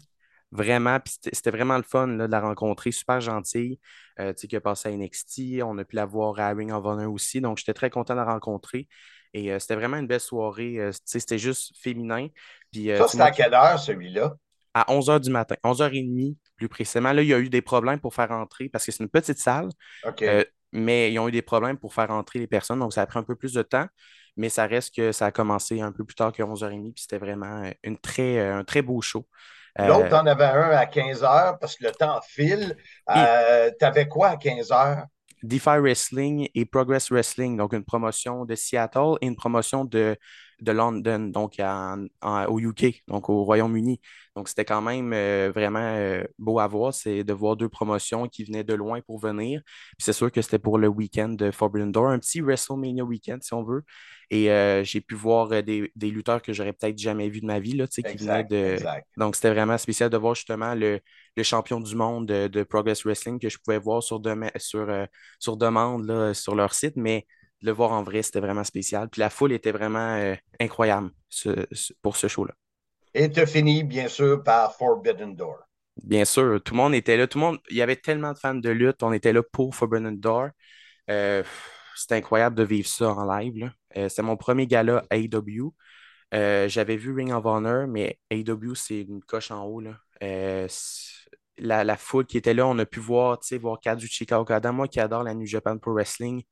Vraiment, 0.54 1.00
puis 1.00 1.14
c'était 1.32 1.50
vraiment 1.52 1.78
le 1.78 1.84
fun 1.84 2.08
là, 2.08 2.28
de 2.28 2.32
la 2.32 2.42
rencontrer, 2.42 2.92
super 2.92 3.22
gentille, 3.22 3.80
euh, 4.20 4.34
tu 4.34 4.42
sais, 4.42 4.48
qui 4.50 4.56
a 4.58 4.62
passé 4.62 4.90
à 4.90 4.92
NXT, 4.92 5.64
on 5.64 5.78
a 5.78 5.86
pu 5.86 5.96
la 5.96 6.06
voir 6.06 6.38
à 6.42 6.50
Ring 6.50 6.74
of 6.74 6.84
Honor 6.86 7.10
aussi, 7.14 7.40
donc 7.40 7.58
j'étais 7.58 7.74
très 7.74 7.90
content 7.90 8.16
de 8.16 8.20
la 8.20 8.26
rencontrer, 8.26 8.90
et 9.34 9.54
euh, 9.54 9.60
c'était 9.60 9.76
vraiment 9.76 9.96
une 9.96 10.08
belle 10.08 10.20
soirée, 10.20 10.76
tu 10.92 11.00
sais, 11.06 11.20
c'était 11.22 11.38
juste 11.38 11.72
féminin, 11.78 12.28
puis 12.70 12.90
Ça, 12.98 13.08
c'était 13.08 13.24
à 13.24 13.32
quelle 13.32 13.54
heure, 13.54 13.80
celui-là? 13.80 14.36
à 14.74 14.86
11h 14.92 15.20
du 15.20 15.30
matin, 15.30 15.56
11h30 15.64 16.38
plus 16.58 16.70
précisément, 16.70 17.14
là, 17.14 17.22
il 17.22 17.28
y 17.30 17.34
a 17.34 17.40
eu 17.40 17.50
des 17.50 17.62
problèmes 17.62 18.00
pour 18.00 18.14
faire 18.14 18.32
entrer, 18.32 18.70
parce 18.70 18.86
que 18.86 18.92
c'est 18.92 19.04
une 19.04 19.10
petite 19.10 19.38
salle, 19.40 19.70
OK. 20.04 20.22
euh, 20.28 20.44
mais 20.72 21.12
ils 21.12 21.20
ont 21.20 21.28
eu 21.28 21.32
des 21.32 21.42
problèmes 21.42 21.78
pour 21.78 21.94
faire 21.94 22.12
entrer 22.12 22.40
les 22.40 22.48
personnes, 22.48 22.80
donc 22.80 22.94
ça 22.94 23.02
a 23.02 23.06
pris 23.06 23.20
un 23.20 23.24
peu 23.24 23.36
plus 23.36 23.54
de 23.54 23.62
temps, 23.62 23.88
mais 24.38 24.50
ça 24.50 24.66
reste 24.66 24.96
que 24.96 25.12
ça 25.12 25.28
a 25.28 25.32
commencé 25.32 25.82
un 25.82 25.92
peu 25.92 26.04
plus 26.04 26.16
tard 26.16 26.32
que 26.32 26.44
11h30, 26.44 26.94
puis 26.94 27.02
c'était 27.02 27.18
vraiment 27.18 27.64
euh, 27.64 27.72
une 27.84 27.98
très, 27.98 28.40
euh, 28.40 28.58
un 28.58 28.64
très 28.64 28.82
beau 28.82 29.02
show. 29.02 29.26
Euh, 29.80 29.88
L'autre, 29.88 30.10
t'en 30.10 30.26
avais 30.26 30.46
un 30.46 30.72
à 30.72 30.86
15 30.86 31.24
heures 31.24 31.58
parce 31.60 31.76
que 31.76 31.86
le 31.86 31.92
temps 31.92 32.20
file. 32.28 32.76
Euh, 33.16 33.72
T'avais 33.80 34.08
quoi 34.08 34.30
à 34.30 34.38
15 34.38 34.72
heures? 34.72 35.06
DeFi 35.44 35.80
Wrestling 35.80 36.50
et 36.54 36.66
Progress 36.66 37.12
Wrestling, 37.12 37.58
donc 37.58 37.74
une 37.74 37.84
promotion 37.84 38.46
de 38.46 38.54
Seattle 38.54 39.16
et 39.22 39.28
une 39.28 39.36
promotion 39.36 39.86
de, 39.86 40.16
de 40.62 40.72
London, 40.72 41.20
donc 41.32 41.60
en- 41.60 42.06
en- 42.22 42.46
au 42.46 42.60
UK, 42.60 43.04
donc 43.08 43.30
au 43.30 43.44
Royaume-Uni. 43.44 44.00
Donc 44.36 44.48
c'était 44.48 44.66
quand 44.66 44.82
même 44.82 45.12
euh, 45.14 45.52
vraiment 45.54 45.80
euh, 45.82 46.24
beau 46.40 46.60
à 46.60 46.68
voir, 46.68 46.94
c'est 46.94 47.24
de 47.24 47.34
voir 47.34 47.58
deux 47.58 47.70
promotions 47.70 48.28
qui 48.28 48.44
venaient 48.46 48.64
de 48.64 48.74
loin 48.74 49.02
pour 49.02 49.20
venir. 49.20 49.62
Puis 49.98 50.06
c'est 50.06 50.14
sûr 50.14 50.32
que 50.32 50.42
c'était 50.42 50.60
pour 50.60 50.78
le 50.78 50.88
week-end 50.88 51.30
de 51.30 51.52
Forbidden 51.52 51.92
Door, 51.92 52.08
un 52.10 52.20
petit 52.20 52.42
WrestleMania 52.42 53.04
week-end 53.04 53.40
si 53.42 53.54
on 53.54 53.64
veut. 53.64 53.84
Et 54.30 54.52
euh, 54.52 54.84
j'ai 54.84 55.02
pu 55.02 55.16
voir 55.16 55.50
des, 55.64 55.92
des 55.96 56.12
lutteurs 56.12 56.42
que 56.42 56.54
j'aurais 56.54 56.74
peut-être 56.74 56.98
jamais 56.98 57.30
vus 57.30 57.42
de 57.42 57.46
ma 57.46 57.60
vie, 57.60 57.74
là, 57.74 57.88
tu 57.88 57.96
sais, 57.96 58.04
qui 58.04 58.18
venaient 58.18 58.44
de, 58.44 58.82
exact. 58.82 59.08
donc, 59.18 59.36
c'était 59.36 59.52
vraiment 59.52 59.78
spécial 59.78 60.10
de 60.10 60.18
voir 60.18 60.36
justement 60.36 60.74
le, 60.76 61.00
le 61.36 61.44
champion 61.44 61.80
du 61.82 61.96
monde 61.96 62.28
de, 62.28 62.48
de 62.48 62.64
Progress 62.64 63.04
Wrestling 63.06 63.40
que 63.40 63.50
je 63.50 63.58
pouvais 63.58 63.80
voir 63.80 64.02
sur, 64.04 64.22
sur, 64.58 64.88
sur 65.40 65.58
demande 65.58 66.06
là, 66.06 66.34
sur 66.34 66.56
leur 66.56 66.74
site, 66.74 66.96
mais 66.96 67.26
de 67.62 67.68
le 67.68 67.72
voir 67.74 67.92
en 67.92 68.04
vrai, 68.04 68.22
c'était 68.24 68.40
vraiment 68.40 68.64
spécial. 68.64 69.10
Puis 69.10 69.20
la 69.22 69.30
foule 69.30 69.52
était 69.54 69.72
vraiment 69.72 70.16
euh, 70.18 70.36
incroyable 70.60 71.12
ce- 71.30 71.68
ce- 71.72 71.94
pour 72.02 72.18
ce 72.18 72.28
show-là. 72.28 72.54
Et 73.14 73.32
tu 73.32 73.48
fini, 73.48 73.86
bien 73.86 74.10
sûr, 74.10 74.44
par 74.44 74.76
Forbidden 74.76 75.34
Door. 75.34 75.66
Bien 76.04 76.26
sûr, 76.26 76.62
tout 76.64 76.74
le 76.74 76.78
monde 76.78 76.96
était 76.96 77.18
là. 77.18 77.28
Tout 77.28 77.38
le 77.40 77.46
monde, 77.46 77.60
il 77.70 77.78
y 77.78 77.82
avait 77.82 77.96
tellement 77.96 78.34
de 78.34 78.38
fans 78.38 78.56
de 78.56 78.70
lutte. 78.70 79.04
On 79.04 79.14
était 79.14 79.34
là 79.34 79.44
pour 79.44 79.76
Forbidden 79.76 80.20
Door. 80.20 80.50
Euh, 81.10 81.44
c'était 81.96 82.16
incroyable 82.16 82.56
de 82.58 82.64
vivre 82.64 82.88
ça 82.88 83.12
en 83.14 83.26
live. 83.40 83.72
Euh, 83.98 84.10
c'était 84.10 84.22
mon 84.24 84.38
premier 84.38 84.68
gala 84.68 85.06
AEW. 85.12 85.76
Euh, 86.34 86.70
j'avais 86.70 86.98
vu 86.98 87.14
Ring 87.14 87.32
of 87.34 87.46
Honor, 87.46 87.88
mais 87.88 88.20
AEW, 88.32 88.76
c'est 88.76 89.02
une 89.02 89.24
coche 89.24 89.52
en 89.52 89.66
haut. 89.66 89.82
Là. 89.82 89.96
La, 91.58 91.84
la 91.84 91.98
foule 91.98 92.26
qui 92.26 92.38
était 92.38 92.54
là, 92.54 92.66
on 92.68 92.78
a 92.80 92.86
pu 92.86 93.00
voir, 93.00 93.40
tu 93.40 93.48
sais, 93.50 93.58
voir 93.58 93.80
Kazuchika 93.80 94.40
Okada. 94.42 94.72
Moi 94.72 94.88
qui 94.88 95.00
adore 95.00 95.24
la 95.24 95.34
New 95.34 95.46
Japan 95.46 95.78
Pro 95.78 95.94
Wrestling, 95.94 96.44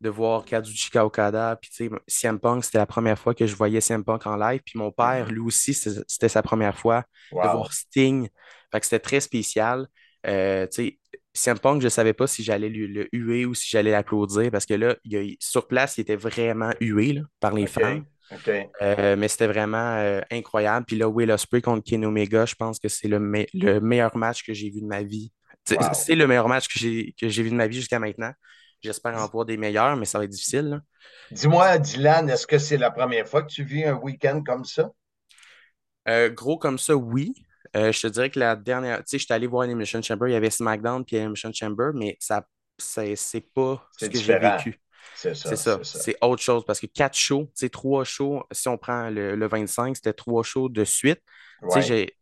de 0.00 0.08
voir 0.10 0.44
Kazuchika 0.44 1.04
Okada. 1.04 1.56
Puis, 1.60 1.70
tu 1.70 1.88
sais, 1.88 1.90
CM 2.06 2.38
Punk, 2.38 2.64
c'était 2.64 2.78
la 2.78 2.86
première 2.86 3.18
fois 3.18 3.34
que 3.34 3.46
je 3.46 3.54
voyais 3.54 3.80
CM 3.80 4.04
Punk 4.04 4.26
en 4.26 4.36
live. 4.36 4.60
Puis 4.64 4.78
mon 4.78 4.90
père, 4.92 5.30
lui 5.30 5.40
aussi, 5.40 5.74
c'était 5.74 6.28
sa 6.28 6.42
première 6.42 6.76
fois 6.78 7.04
de 7.42 7.48
voir 7.48 7.72
Sting. 7.72 8.28
Fait 8.72 8.80
que 8.80 8.86
c'était 8.86 8.98
très 9.00 9.20
spécial. 9.20 9.86
Euh, 10.26 10.66
tu 10.66 10.84
sais, 10.88 10.98
CM 11.34 11.58
Punk, 11.58 11.80
je 11.80 11.86
ne 11.86 11.90
savais 11.90 12.12
pas 12.12 12.26
si 12.26 12.42
j'allais 12.42 12.68
le, 12.68 12.86
le 12.86 13.08
huer 13.12 13.46
ou 13.46 13.54
si 13.54 13.68
j'allais 13.70 13.90
l'applaudir 13.92 14.50
parce 14.50 14.66
que 14.66 14.74
là, 14.74 14.96
il 15.04 15.16
a- 15.16 15.36
sur 15.40 15.66
place, 15.68 15.98
il 15.98 16.02
était 16.02 16.16
vraiment 16.16 16.70
hué 16.80 17.12
là, 17.14 17.22
par 17.40 17.52
les 17.54 17.64
OK. 17.64 17.68
fans. 17.68 18.00
Euh, 18.82 19.16
mais 19.16 19.28
c'était 19.28 19.46
vraiment 19.46 19.96
euh, 19.96 20.20
incroyable. 20.30 20.86
Puis 20.86 20.96
là, 20.96 21.08
Will 21.08 21.30
Ospreay 21.30 21.60
contre 21.60 21.84
Ken 21.84 22.04
Omega, 22.04 22.46
je 22.46 22.54
pense 22.54 22.78
que 22.78 22.88
c'est 22.88 23.08
le, 23.08 23.18
me- 23.20 23.46
le 23.54 23.80
meilleur 23.80 24.16
match 24.16 24.42
que 24.44 24.54
j'ai 24.54 24.70
vu 24.70 24.80
de 24.80 24.86
ma 24.86 25.02
vie. 25.02 25.32
C'est 25.64 25.76
Wow. 25.78 25.92
c'est 25.92 26.14
le 26.14 26.26
meilleur 26.26 26.48
match 26.48 26.68
que 26.68 26.78
j'ai 26.78 27.14
que 27.20 27.28
j'ai 27.28 27.42
vu 27.42 27.50
de 27.50 27.54
ma 27.54 27.66
vie 27.66 27.76
jusqu'à 27.76 27.98
maintenant. 27.98 28.32
J'espère 28.82 29.16
en 29.16 29.26
voir 29.28 29.44
des 29.44 29.56
meilleurs, 29.56 29.96
mais 29.96 30.04
ça 30.06 30.18
va 30.18 30.24
être 30.24 30.30
difficile. 30.30 30.80
Dis-moi, 31.30 31.78
Dylan, 31.78 32.28
est-ce 32.28 32.46
que 32.46 32.58
c'est 32.58 32.76
la 32.76 32.90
première 32.90 33.26
fois 33.26 33.42
que 33.42 33.48
tu 33.48 33.64
vis 33.64 33.84
un 33.84 33.94
week-end 33.94 34.42
comme 34.44 34.64
ça? 34.64 34.90
Euh, 36.08 36.30
gros 36.30 36.58
comme 36.58 36.78
ça, 36.78 36.96
oui. 36.96 37.34
Euh, 37.76 37.92
je 37.92 38.00
te 38.02 38.06
dirais 38.08 38.30
que 38.30 38.38
la 38.38 38.56
dernière, 38.56 38.98
tu 38.98 39.04
sais, 39.06 39.18
j'étais 39.18 39.34
allé 39.34 39.46
voir 39.46 39.64
Elimination 39.64 40.02
Chamber, 40.02 40.28
il 40.28 40.32
y 40.32 40.36
avait 40.36 40.50
SmackDown 40.50 41.04
puis 41.04 41.16
Elimination 41.16 41.52
Chamber, 41.52 41.90
mais 41.94 42.16
ça, 42.18 42.46
c'est 42.78 43.14
c'est 43.16 43.42
pas 43.42 43.86
ce 43.96 44.08
que 44.08 44.18
j'ai 44.18 44.34
vécu. 44.34 44.80
C'est 45.14 45.34
ça. 45.56 45.78
C'est 45.82 46.16
autre 46.22 46.42
chose 46.42 46.64
parce 46.64 46.80
que 46.80 46.86
quatre 46.86 47.16
shows, 47.16 47.44
tu 47.46 47.50
sais, 47.66 47.68
trois 47.68 48.04
shows, 48.04 48.42
si 48.52 48.68
on 48.68 48.78
prend 48.78 49.10
le, 49.10 49.36
le 49.36 49.46
25, 49.48 49.96
c'était 49.96 50.12
trois 50.12 50.42
shows 50.42 50.68
de 50.68 50.84
suite. 50.84 51.20
Tu 51.68 51.82
sais, 51.82 52.16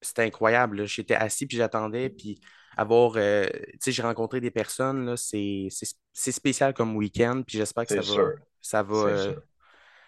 c'était 0.00 0.22
incroyable. 0.22 0.86
J'étais 0.86 1.14
assis 1.14 1.46
puis 1.46 1.56
j'attendais, 1.56 2.10
puis 2.10 2.40
avoir, 2.76 3.12
euh, 3.16 3.46
tu 3.46 3.78
sais, 3.80 3.92
j'ai 3.92 4.02
rencontré 4.02 4.40
des 4.40 4.50
personnes, 4.50 5.06
là, 5.06 5.14
c'est 5.16 5.68
spécial 6.12 6.74
comme 6.74 6.96
week-end, 6.96 7.42
puis 7.46 7.58
j'espère 7.58 7.86
que 7.86 8.00
ça 8.02 8.14
va, 8.14 8.28
ça 8.60 8.82
va, 8.82 8.96
euh, 8.96 9.34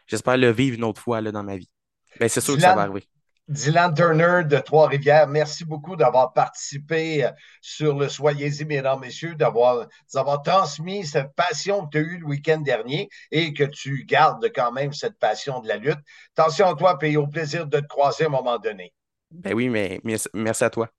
j'espère 0.07 0.37
le 0.37 0.51
vivre 0.51 0.77
une 0.77 0.85
autre 0.85 1.01
fois 1.01 1.21
là, 1.21 1.33
dans 1.33 1.43
ma 1.43 1.57
vie. 1.57 1.71
Ben, 2.19 2.29
c'est 2.29 2.41
sûr 2.41 2.55
que 2.55 2.61
ça 2.61 2.75
va 2.75 2.83
arriver. 2.83 3.07
Dylan 3.49 3.95
Turner 3.95 4.43
de 4.45 4.59
Trois-Rivières, 4.59 5.29
merci 5.29 5.65
beaucoup 5.65 5.95
d'avoir 5.95 6.33
participé 6.33 7.25
euh, 7.25 7.31
sur 7.61 7.97
le 7.97 8.09
Soyez-y, 8.09 8.65
mesdames, 8.65 8.99
messieurs, 8.99 9.37
d'avoir 9.37 9.87
d'avoir 10.13 10.43
transmis 10.43 11.07
cette 11.07 11.33
passion 11.37 11.87
que 11.87 11.91
tu 11.91 11.99
as 11.99 12.01
eue 12.01 12.19
le 12.19 12.27
week-end 12.27 12.59
dernier 12.59 13.09
et 13.31 13.55
que 13.55 13.63
tu 13.63 14.05
gardes 14.05 14.51
quand 14.53 14.73
même 14.73 14.93
cette 14.93 15.17
passion 15.21 15.61
de 15.61 15.69
la 15.69 15.77
lutte. 15.77 16.01
Attention 16.37 16.67
à 16.67 16.75
toi, 16.75 16.99
puis 16.99 17.17
au 17.17 17.29
plaisir 17.29 17.67
de 17.67 17.79
te 17.79 17.87
croiser 17.87 18.25
à 18.25 18.27
un 18.27 18.31
moment 18.31 18.59
donné. 18.59 18.93
Ben 19.31 19.55
oui, 19.55 19.69
mais 19.69 20.01
merci 20.35 20.65
à 20.65 20.71
toi. 20.71 20.91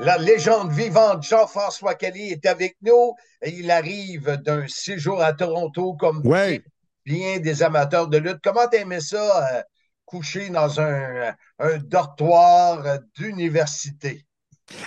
La 0.00 0.18
légende 0.18 0.72
vivante 0.72 1.22
Jean-François 1.22 1.94
Kelly 1.94 2.32
est 2.32 2.46
avec 2.46 2.76
nous. 2.82 3.14
Et 3.42 3.50
il 3.50 3.70
arrive 3.70 4.36
d'un 4.44 4.66
séjour 4.68 5.22
à 5.22 5.32
Toronto 5.32 5.94
comme 5.94 6.20
Ouais. 6.26 6.62
bien 7.04 7.38
des 7.38 7.62
amateurs 7.62 8.08
de 8.08 8.18
lutte. 8.18 8.40
Comment 8.42 8.68
t'aimais 8.68 9.00
ça, 9.00 9.56
euh, 9.58 9.62
coucher 10.04 10.48
dans 10.50 10.80
un, 10.80 11.34
un 11.58 11.78
dortoir 11.78 12.98
d'université? 13.16 14.26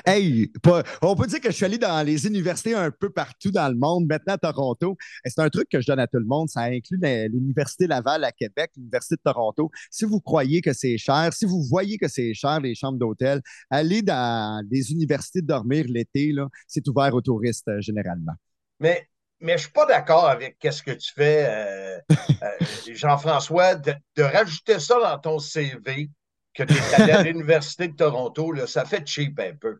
Hey, 0.05 0.51
pas- 0.63 0.84
on 1.01 1.15
peut 1.15 1.27
dire 1.27 1.39
que 1.39 1.50
je 1.51 1.55
suis 1.55 1.65
allé 1.65 1.77
dans 1.77 2.05
les 2.05 2.25
universités 2.25 2.74
un 2.74 2.91
peu 2.91 3.10
partout 3.10 3.51
dans 3.51 3.67
le 3.69 3.75
monde, 3.75 4.07
maintenant 4.07 4.34
à 4.34 4.38
Toronto. 4.38 4.98
C'est 5.25 5.39
un 5.39 5.50
truc 5.50 5.69
que 5.69 5.79
je 5.81 5.88
donne 5.88 6.00
à 6.00 6.07
tout 6.07 6.17
le 6.17 6.25
monde. 6.25 6.50
Ça 6.50 6.62
inclut 6.62 7.00
l'Université 7.01 7.88
Laval 7.88 8.24
à 8.24 8.31
Québec, 8.31 8.72
l'Université 8.75 9.15
de 9.15 9.22
Toronto. 9.24 9.69
Si 9.91 10.05
vous 10.05 10.19
croyez 10.19 10.62
que 10.62 10.74
c'est 10.74 10.98
cher, 10.98 11.31
si 11.34 11.46
vous 11.46 11.63
voyez 11.63 11.98
que 11.98 12.07
c'est 12.07 12.34
cher, 12.34 12.60
les 12.60 12.75
chambres 12.75 12.98
d'hôtel, 12.98 13.41
allez 13.69 14.01
dans 14.01 14.65
les 14.69 14.91
universités 14.91 15.41
dormir 15.41 15.86
l'été. 15.88 16.34
C'est 16.67 16.88
ouvert 16.88 17.13
aux 17.13 17.22
touristes 17.22 17.67
euh, 17.67 17.79
généralement. 17.79 18.34
Mais, 18.79 19.07
mais 19.39 19.53
je 19.53 19.55
ne 19.55 19.60
suis 19.60 19.72
pas 19.72 19.86
d'accord 19.86 20.27
avec 20.27 20.57
ce 20.69 20.81
que 20.84 20.91
tu 20.91 21.13
fais, 21.13 21.46
euh, 21.48 22.00
euh, 22.43 22.48
Jean-François, 22.93 23.75
de, 23.75 23.93
de 24.15 24.24
rajouter 24.24 24.79
ça 24.79 25.00
dans 25.00 25.17
ton 25.19 25.39
CV, 25.39 26.10
que 26.57 26.63
tu 26.63 26.73
es 26.73 27.01
allé 27.01 27.11
à 27.11 27.23
l'Université 27.23 27.87
de 27.87 27.95
Toronto, 27.95 28.51
là, 28.51 28.67
ça 28.67 28.83
fait 28.83 29.05
cheap 29.05 29.39
un 29.39 29.55
peu. 29.55 29.77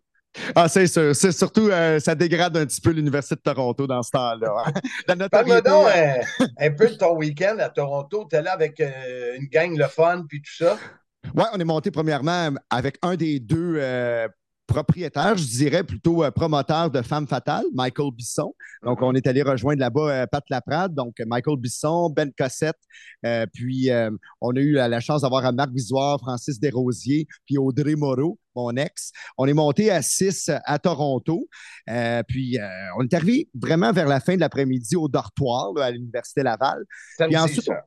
Ah, 0.56 0.70
c'est 0.70 0.88
sûr. 0.88 1.16
C'est 1.16 1.32
surtout, 1.32 1.70
euh, 1.70 2.00
ça 2.00 2.14
dégrade 2.14 2.56
un 2.58 2.66
petit 2.66 2.82
peu 2.82 2.92
l'Université 2.92 3.36
de 3.36 3.42
Toronto 3.42 3.88
dans 3.88 4.04
ce 4.04 4.12
temps-là. 4.12 4.66
hein. 5.08 5.28
Parle-moi 5.32 5.62
donc 5.62 5.88
euh, 5.88 6.22
un, 6.40 6.68
un 6.68 6.72
peu 6.72 6.90
de 6.90 6.96
ton 6.96 7.16
week-end 7.16 7.58
à 7.60 7.70
Toronto. 7.70 8.28
Tu 8.30 8.36
es 8.36 8.42
là 8.42 8.54
avec 8.54 8.80
euh, 8.80 9.38
une 9.40 9.48
gang 9.48 9.76
le 9.76 9.88
fun, 9.88 10.26
puis 10.30 10.42
tout 10.42 10.54
ça? 10.54 10.78
Oui, 11.34 11.44
on 11.54 11.60
est 11.60 11.66
monté 11.66 11.90
premièrement 11.90 12.50
avec 12.70 12.98
un 13.02 13.16
des 13.16 13.40
deux 13.40 13.80
propriétaires, 14.68 15.38
je 15.38 15.46
dirais 15.46 15.84
plutôt 15.84 16.24
euh, 16.24 16.32
promoteur 16.32 16.92
de 16.92 17.02
Femme 17.02 17.28
Fatale, 17.28 17.66
Michael 17.74 18.12
Bisson. 18.12 18.54
Donc, 18.84 19.02
on 19.02 19.16
est 19.16 19.26
allé 19.26 19.42
rejoindre 19.42 19.80
là-bas 19.80 20.12
euh, 20.12 20.28
Pat 20.28 20.44
Laprade, 20.50 20.94
donc 20.94 21.16
Michael 21.26 21.58
Bisson, 21.58 22.10
Ben 22.10 22.32
Cossette. 22.38 22.78
euh, 23.26 23.46
puis, 23.52 23.90
euh, 23.90 24.12
on 24.42 24.56
a 24.56 24.60
eu 24.60 24.74
la, 24.74 25.00
chance 25.00 25.22
d'avoir 25.22 25.46
un 25.46 25.54
Marc 25.54 25.72
Visoire, 25.72 26.20
Francis 26.20 26.60
Desrosiers, 26.60 27.28
puis 27.46 27.58
Audrey 27.58 27.96
Moreau, 27.96 28.38
mon 28.56 28.76
ex. 28.76 29.12
On 29.38 29.48
est 29.48 29.54
monté 29.54 29.90
à 29.90 30.02
6 30.02 30.52
à 30.66 30.80
Toronto. 30.80 31.48
Euh, 31.90 32.22
puis, 32.28 32.58
on 32.98 33.04
est 33.04 33.14
arrivé 33.14 33.50
vraiment 33.54 33.92
vers 33.92 34.08
la 34.08 34.20
fin 34.20 34.36
de 34.36 34.42
l'après-midi 34.42 34.96
au 34.96 35.08
dortoir 35.08 35.74
là, 35.76 35.86
à 35.86 35.92
l'Université 35.92 36.44
Laval. 36.44 36.84
Samedi, 37.18 37.36
Puis 37.36 37.44
ensuite, 37.44 37.64
ça. 37.64 37.86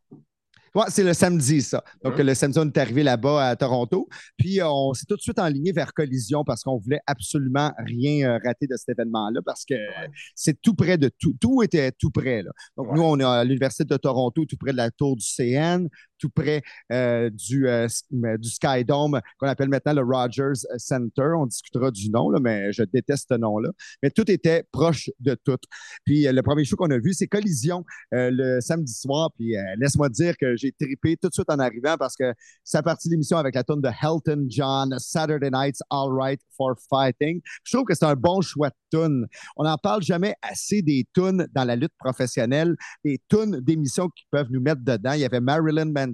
Ouais, 0.74 0.84
c'est 0.88 1.02
le 1.02 1.12
samedi, 1.14 1.62
ça. 1.62 1.82
Donc, 2.04 2.16
Mhm. 2.18 2.26
le 2.26 2.34
samedi, 2.34 2.58
on 2.60 2.66
est 2.66 2.78
arrivé 2.78 3.02
là-bas 3.02 3.48
à 3.48 3.56
Toronto. 3.56 4.08
Puis, 4.36 4.60
euh, 4.60 4.68
on 4.68 4.94
s'est 4.94 5.06
tout 5.08 5.16
de 5.16 5.20
suite 5.20 5.38
enligné 5.38 5.72
vers 5.72 5.92
Collision 5.92 6.44
parce 6.44 6.62
qu'on 6.62 6.78
voulait 6.78 7.00
absolument 7.06 7.72
rien 7.78 8.30
euh, 8.30 8.38
rater 8.44 8.66
de 8.66 8.76
cet 8.76 8.90
événement-là 8.90 9.40
parce 9.44 9.64
que 9.64 9.74
c'est 10.34 10.60
tout 10.60 10.74
près 10.74 10.96
de 10.98 11.10
tout. 11.18 11.34
Tout 11.40 11.62
était 11.62 11.90
tout 11.92 12.10
près. 12.10 12.42
Là. 12.42 12.50
Donc, 12.76 12.88
nous, 12.94 13.02
on 13.02 13.18
est 13.18 13.24
à 13.24 13.42
l'Université 13.44 13.84
de 13.84 13.96
Toronto, 13.96 14.44
tout 14.44 14.56
près 14.56 14.72
de 14.72 14.76
la 14.76 14.90
tour 14.90 15.16
du 15.16 15.24
CN, 15.26 15.88
tout 16.20 16.30
près 16.30 16.62
euh, 16.92 17.30
du, 17.30 17.66
euh, 17.66 17.88
euh, 18.24 18.38
du 18.38 18.50
Sky 18.50 18.84
Dome, 18.84 19.20
qu'on 19.38 19.48
appelle 19.48 19.68
maintenant 19.68 19.94
le 19.94 20.02
Rogers 20.02 20.60
Center. 20.76 21.32
On 21.36 21.46
discutera 21.46 21.90
du 21.90 22.10
nom, 22.10 22.30
là, 22.30 22.38
mais 22.40 22.72
je 22.72 22.82
déteste 22.82 23.28
ce 23.30 23.34
nom-là. 23.34 23.70
Mais 24.02 24.10
tout 24.10 24.30
était 24.30 24.64
proche 24.70 25.10
de 25.18 25.34
tout. 25.34 25.58
Puis, 26.04 26.26
euh, 26.26 26.32
le 26.32 26.42
premier 26.42 26.64
show 26.64 26.76
qu'on 26.76 26.90
a 26.90 26.98
vu, 26.98 27.12
c'est 27.14 27.26
Collision 27.26 27.84
euh, 28.14 28.30
le 28.32 28.60
samedi 28.60 28.92
soir. 28.92 29.30
Puis, 29.36 29.56
euh, 29.56 29.62
laisse-moi 29.78 30.08
dire 30.08 30.34
que 30.38 30.56
j'ai 30.56 30.72
trippé 30.72 31.16
tout 31.16 31.28
de 31.28 31.34
suite 31.34 31.50
en 31.50 31.58
arrivant 31.58 31.96
parce 31.98 32.16
que 32.16 32.32
ça 32.64 32.82
partie 32.82 33.08
de 33.08 33.14
l'émission 33.14 33.36
avec 33.38 33.54
la 33.54 33.64
tune 33.64 33.80
de 33.80 33.88
Helton 33.88 34.46
John, 34.48 34.94
Saturday 34.98 35.50
Night's 35.50 35.80
All 35.90 36.10
Right 36.12 36.40
for 36.56 36.74
Fighting. 36.88 37.40
Je 37.64 37.76
trouve 37.76 37.86
que 37.86 37.94
c'est 37.94 38.04
un 38.04 38.14
bon 38.14 38.40
choix 38.40 38.68
de 38.68 38.98
tune. 38.98 39.26
On 39.56 39.64
n'en 39.64 39.76
parle 39.76 40.02
jamais 40.02 40.34
assez 40.42 40.82
des 40.82 41.06
tunes 41.14 41.46
dans 41.54 41.64
la 41.64 41.76
lutte 41.76 41.92
professionnelle, 41.98 42.76
des 43.04 43.18
tunes 43.28 43.60
d'émissions 43.60 44.08
qui 44.08 44.24
peuvent 44.30 44.48
nous 44.50 44.60
mettre 44.60 44.82
dedans. 44.82 45.12
Il 45.12 45.20
y 45.20 45.24
avait 45.24 45.40
Marilyn 45.40 45.92
Manson 45.92 46.09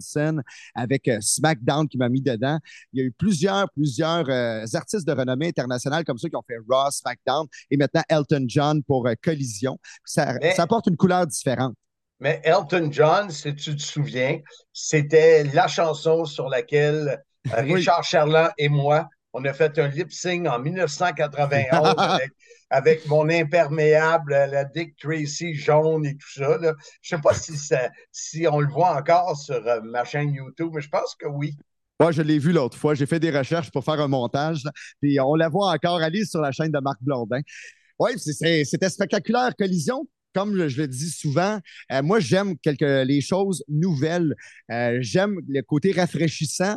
avec 0.75 1.09
euh, 1.09 1.19
SmackDown 1.21 1.88
qui 1.88 1.99
m'a 1.99 2.09
mis 2.09 2.23
dedans. 2.23 2.59
Il 2.93 3.00
y 3.00 3.03
a 3.03 3.07
eu 3.07 3.12
plusieurs, 3.12 3.71
plusieurs 3.71 4.29
euh, 4.29 4.65
artistes 4.75 5.07
de 5.07 5.12
renommée 5.12 5.49
internationale 5.49 6.05
comme 6.05 6.19
ça 6.19 6.29
qui 6.29 6.37
ont 6.37 6.45
fait 6.47 6.59
Raw, 6.69 6.91
SmackDown 6.91 7.47
et 7.71 7.76
maintenant 7.76 8.03
Elton 8.09 8.45
John 8.49 8.83
pour 8.83 9.07
euh, 9.07 9.15
Collision. 9.23 9.79
Ça, 10.05 10.35
Mais- 10.41 10.55
ça 10.55 10.62
apporte 10.62 10.87
une 10.87 10.97
couleur 10.97 11.26
différente. 11.26 11.75
Mais 12.19 12.41
Elton 12.45 12.88
John, 12.91 13.31
si 13.31 13.55
tu 13.55 13.76
te 13.76 13.83
souviens, 13.83 14.38
c'était 14.73 15.45
la 15.45 15.69
chanson 15.69 16.25
sur 16.25 16.49
laquelle 16.49 17.23
Oui. 17.47 17.75
Richard 17.75 18.03
Charland 18.05 18.50
et 18.59 18.69
moi, 18.69 19.09
on 19.38 19.45
a 19.45 19.52
fait 19.52 19.78
un 19.78 19.88
lip 19.88 20.11
sync 20.12 20.47
en 20.47 20.59
1991 20.59 21.95
avec, 21.99 22.31
avec 22.71 23.07
mon 23.07 23.28
imperméable, 23.28 24.33
la 24.33 24.64
Dick 24.64 24.97
Tracy 24.97 25.55
jaune 25.55 26.07
et 26.07 26.16
tout 26.16 26.33
ça. 26.35 26.57
là. 26.59 26.73
Je 27.02 27.14
ne 27.14 27.19
sais 27.19 27.23
pas 27.23 27.35
si, 27.35 27.57
ça- 27.57 27.90
si 28.11 28.47
on 28.50 28.61
le 28.61 28.69
voit 28.69 28.97
encore 28.97 29.37
sur 29.37 29.55
euh, 29.66 29.81
ma 29.83 30.05
chaîne 30.05 30.33
YouTube, 30.33 30.71
mais 30.75 30.81
je 30.81 30.88
pense 30.88 31.14
que 31.19 31.26
oui. 31.26 31.55
Moi, 32.00 32.12
je 32.12 32.23
l'ai 32.23 32.38
vu 32.38 32.52
l'autre 32.52 32.76
fois. 32.76 32.95
J'ai 32.95 33.07
fait 33.07 33.21
des 33.21 33.31
recherches 33.31 33.71
pour 33.71 33.85
faire 33.85 34.00
un 34.00 34.09
montage. 34.09 34.62
Puis 35.00 35.19
on 35.21 35.35
la 35.35 35.49
voit 35.49 35.71
encore. 35.73 36.00
Allez 36.02 36.25
sur 36.25 36.40
la 36.40 36.52
chaîne 36.52 36.71
de 36.71 36.78
Marc 36.81 36.99
Blondin. 37.00 37.40
Oui, 37.99 38.11
c'était 38.19 38.90
spectaculaire. 38.90 39.52
Collision, 39.59 40.07
comme 40.35 40.69
je 40.69 40.83
le 40.83 40.88
dis 40.88 41.11
souvent, 41.11 41.59
euh, 41.93 42.02
moi, 42.02 42.21
j'aime 42.21 42.55
les 42.83 43.21
choses 43.23 43.64
nouvelles. 43.69 44.35
Euh, 44.71 44.99
j'aime 45.00 45.38
le 45.49 45.62
côté 45.62 45.93
rafraîchissant. 45.93 46.76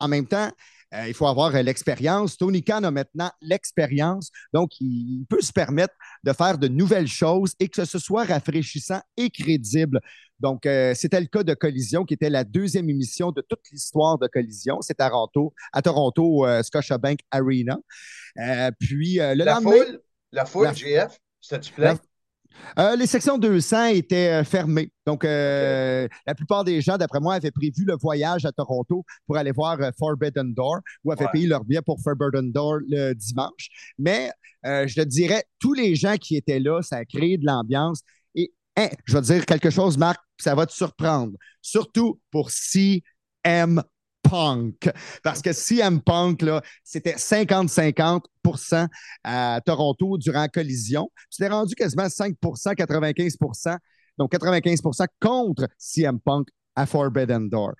En 0.00 0.08
même 0.08 0.26
temps, 0.26 0.50
il 0.92 1.14
faut 1.14 1.26
avoir 1.26 1.54
euh, 1.54 1.62
l'expérience. 1.62 2.36
Tony 2.36 2.62
Khan 2.62 2.82
a 2.84 2.90
maintenant 2.90 3.30
l'expérience. 3.40 4.30
Donc, 4.52 4.70
il, 4.80 5.24
peut 5.28 5.40
se 5.40 5.52
permettre 5.52 5.94
de 6.24 6.32
faire 6.32 6.58
de 6.58 6.68
nouvelles 6.68 7.08
choses 7.08 7.54
et 7.60 7.68
que 7.68 7.84
ce 7.84 7.98
soit 7.98 8.24
rafraîchissant 8.24 9.00
et 9.16 9.30
crédible. 9.30 10.00
Donc, 10.40 10.66
euh, 10.66 10.94
c'était 10.94 11.20
le 11.20 11.26
cas 11.26 11.42
de 11.42 11.54
Collision, 11.54 12.04
qui 12.04 12.14
était 12.14 12.30
la 12.30 12.44
deuxième 12.44 12.88
émission 12.88 13.32
de 13.32 13.42
toute 13.42 13.60
l'histoire 13.72 14.18
de 14.18 14.28
Collision. 14.28 14.80
C'est 14.80 15.00
à 15.00 15.08
Toronto, 15.10 15.52
à 15.72 15.82
Toronto, 15.82 16.46
euh, 16.46 16.62
Scotiabank 16.62 17.20
Arena. 17.30 17.78
Euh, 18.38 18.70
puis, 18.78 19.20
euh, 19.20 19.34
le 19.34 19.44
La 19.44 19.54
lendemain, 19.54 19.70
foule, 19.72 20.00
la 20.32 20.44
foule, 20.44 20.64
La- 20.64 20.72
GF, 20.72 21.18
c'était-tu 21.40 21.72
plein? 21.72 21.98
Euh, 22.78 22.96
les 22.96 23.06
sections 23.06 23.38
200 23.38 23.86
étaient 23.86 24.40
euh, 24.40 24.44
fermées. 24.44 24.90
Donc, 25.06 25.24
euh, 25.24 26.06
la 26.26 26.34
plupart 26.34 26.64
des 26.64 26.80
gens, 26.80 26.96
d'après 26.96 27.20
moi, 27.20 27.34
avaient 27.34 27.50
prévu 27.50 27.84
le 27.84 27.96
voyage 28.00 28.44
à 28.44 28.52
Toronto 28.52 29.04
pour 29.26 29.36
aller 29.36 29.52
voir 29.52 29.80
euh, 29.80 29.90
Forbidden 29.98 30.54
Door 30.54 30.80
ou 31.04 31.12
avaient 31.12 31.24
Ouais. 31.24 31.30
payé 31.32 31.46
leur 31.46 31.64
billet 31.64 31.82
pour 31.82 31.98
Forbidden 32.02 32.52
Door 32.52 32.78
le 32.88 33.14
dimanche. 33.14 33.68
Mais 33.98 34.30
je 34.64 34.94
te 34.94 35.00
dirais, 35.02 35.44
tous 35.58 35.72
les 35.72 35.94
gens 35.94 36.16
qui 36.16 36.36
étaient 36.36 36.60
là, 36.60 36.82
ça 36.82 36.96
a 36.96 37.04
créé 37.04 37.38
de 37.38 37.46
l'ambiance. 37.46 38.00
Et 38.34 38.52
hein, 38.76 38.88
je 39.06 39.14
vais 39.14 39.20
te 39.22 39.26
dire 39.26 39.46
quelque 39.46 39.70
chose, 39.70 39.96
Marc, 39.96 40.20
ça 40.38 40.54
va 40.54 40.66
te 40.66 40.72
surprendre. 40.72 41.32
Surtout 41.62 42.20
pour 42.30 42.50
CM 42.50 43.82
Punk. 44.28 44.90
Parce 45.22 45.40
que 45.42 45.52
CM 45.52 46.00
Punk, 46.00 46.42
là, 46.42 46.62
c'était 46.84 47.14
50-50% 47.16 48.88
à 49.24 49.60
Toronto 49.64 50.18
durant 50.18 50.40
la 50.42 50.48
collision. 50.48 51.10
C'était 51.30 51.48
rendu 51.48 51.74
quasiment 51.74 52.08
5% 52.08 52.74
95% 52.74 53.76
donc 54.18 54.32
95% 54.32 55.06
contre 55.20 55.68
CM 55.78 56.18
Punk 56.20 56.48
à 56.74 56.86
Forbidden 56.86 57.48
Door. 57.48 57.72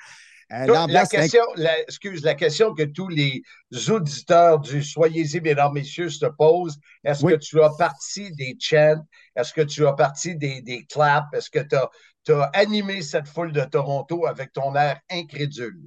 Euh, 0.51 0.87
La 0.89 1.05
question, 1.05 1.43
la- 1.57 1.81
excuse, 1.83 2.23
la 2.23 2.35
question 2.35 2.73
que 2.75 2.85
tous 2.85 3.09
les 3.09 3.43
auditeurs 3.91 4.59
du 4.61 4.83
Soyez-y, 4.83 5.41
mesdames, 5.43 5.75
messieurs, 5.75 6.09
se 6.09 6.25
posent, 6.39 6.79
est-ce 7.05 7.23
Oui. 7.23 7.33
que 7.35 7.39
tu 7.39 7.61
as 7.63 7.71
parti 7.77 8.31
des 8.33 8.57
chants? 8.59 9.05
Est-ce 9.37 9.53
que 9.53 9.61
tu 9.61 9.87
as 9.87 9.93
parti 9.93 10.37
des, 10.37 10.63
des 10.63 10.87
claps? 10.87 11.27
Est-ce 11.35 11.51
que 11.51 11.59
tu 11.59 12.33
as, 12.33 12.51
animé 12.55 13.03
cette 13.03 13.29
foule 13.29 13.53
de 13.53 13.65
Toronto 13.65 14.27
avec 14.27 14.53
ton 14.53 14.75
air 14.75 15.01
incrédule? 15.11 15.81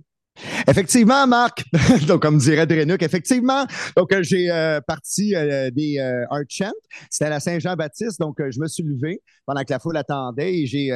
Effectivement, 0.67 1.27
Marc. 1.27 1.63
donc, 2.07 2.21
comme 2.21 2.37
dirait 2.37 2.67
Drenuc, 2.67 3.01
effectivement. 3.03 3.65
Donc, 3.95 4.11
euh, 4.13 4.23
j'ai 4.23 4.49
euh, 4.49 4.81
parti 4.81 5.35
euh, 5.35 5.69
des 5.71 5.99
euh, 5.99 6.25
Art 6.29 6.43
Chant. 6.49 6.71
C'était 7.09 7.25
à 7.25 7.29
la 7.29 7.39
Saint-Jean-Baptiste. 7.39 8.19
Donc, 8.19 8.37
je 8.39 8.59
me 8.59 8.67
suis 8.67 8.83
levé 8.83 9.21
pendant 9.45 9.61
que 9.63 9.71
la 9.71 9.79
foule 9.79 9.97
attendait 9.97 10.59
et 10.59 10.65
j'ai 10.65 10.91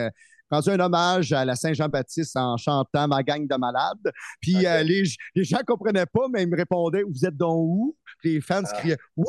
rendu 0.49 0.69
un 0.69 0.79
hommage 0.79 1.34
à 1.34 1.45
la 1.45 1.55
Saint-Jean-Baptiste 1.55 2.36
en 2.38 2.58
chantant 2.58 3.08
ma 3.08 3.23
gang 3.23 3.47
de 3.47 3.55
malades. 3.55 4.12
Puis, 4.41 4.55
les 4.55 5.43
gens 5.43 5.58
ne 5.60 5.63
comprenaient 5.63 6.05
pas, 6.05 6.27
mais 6.31 6.43
ils 6.43 6.49
me 6.49 6.58
répondaient 6.58 7.03
Vous 7.03 7.25
êtes 7.25 7.38
donc 7.38 7.58
où 7.58 7.97
Puis 8.19 8.36
les 8.36 8.41
fans 8.41 8.62
Ah. 8.65 8.79
criaient 8.79 8.97
Wouh 9.15 9.25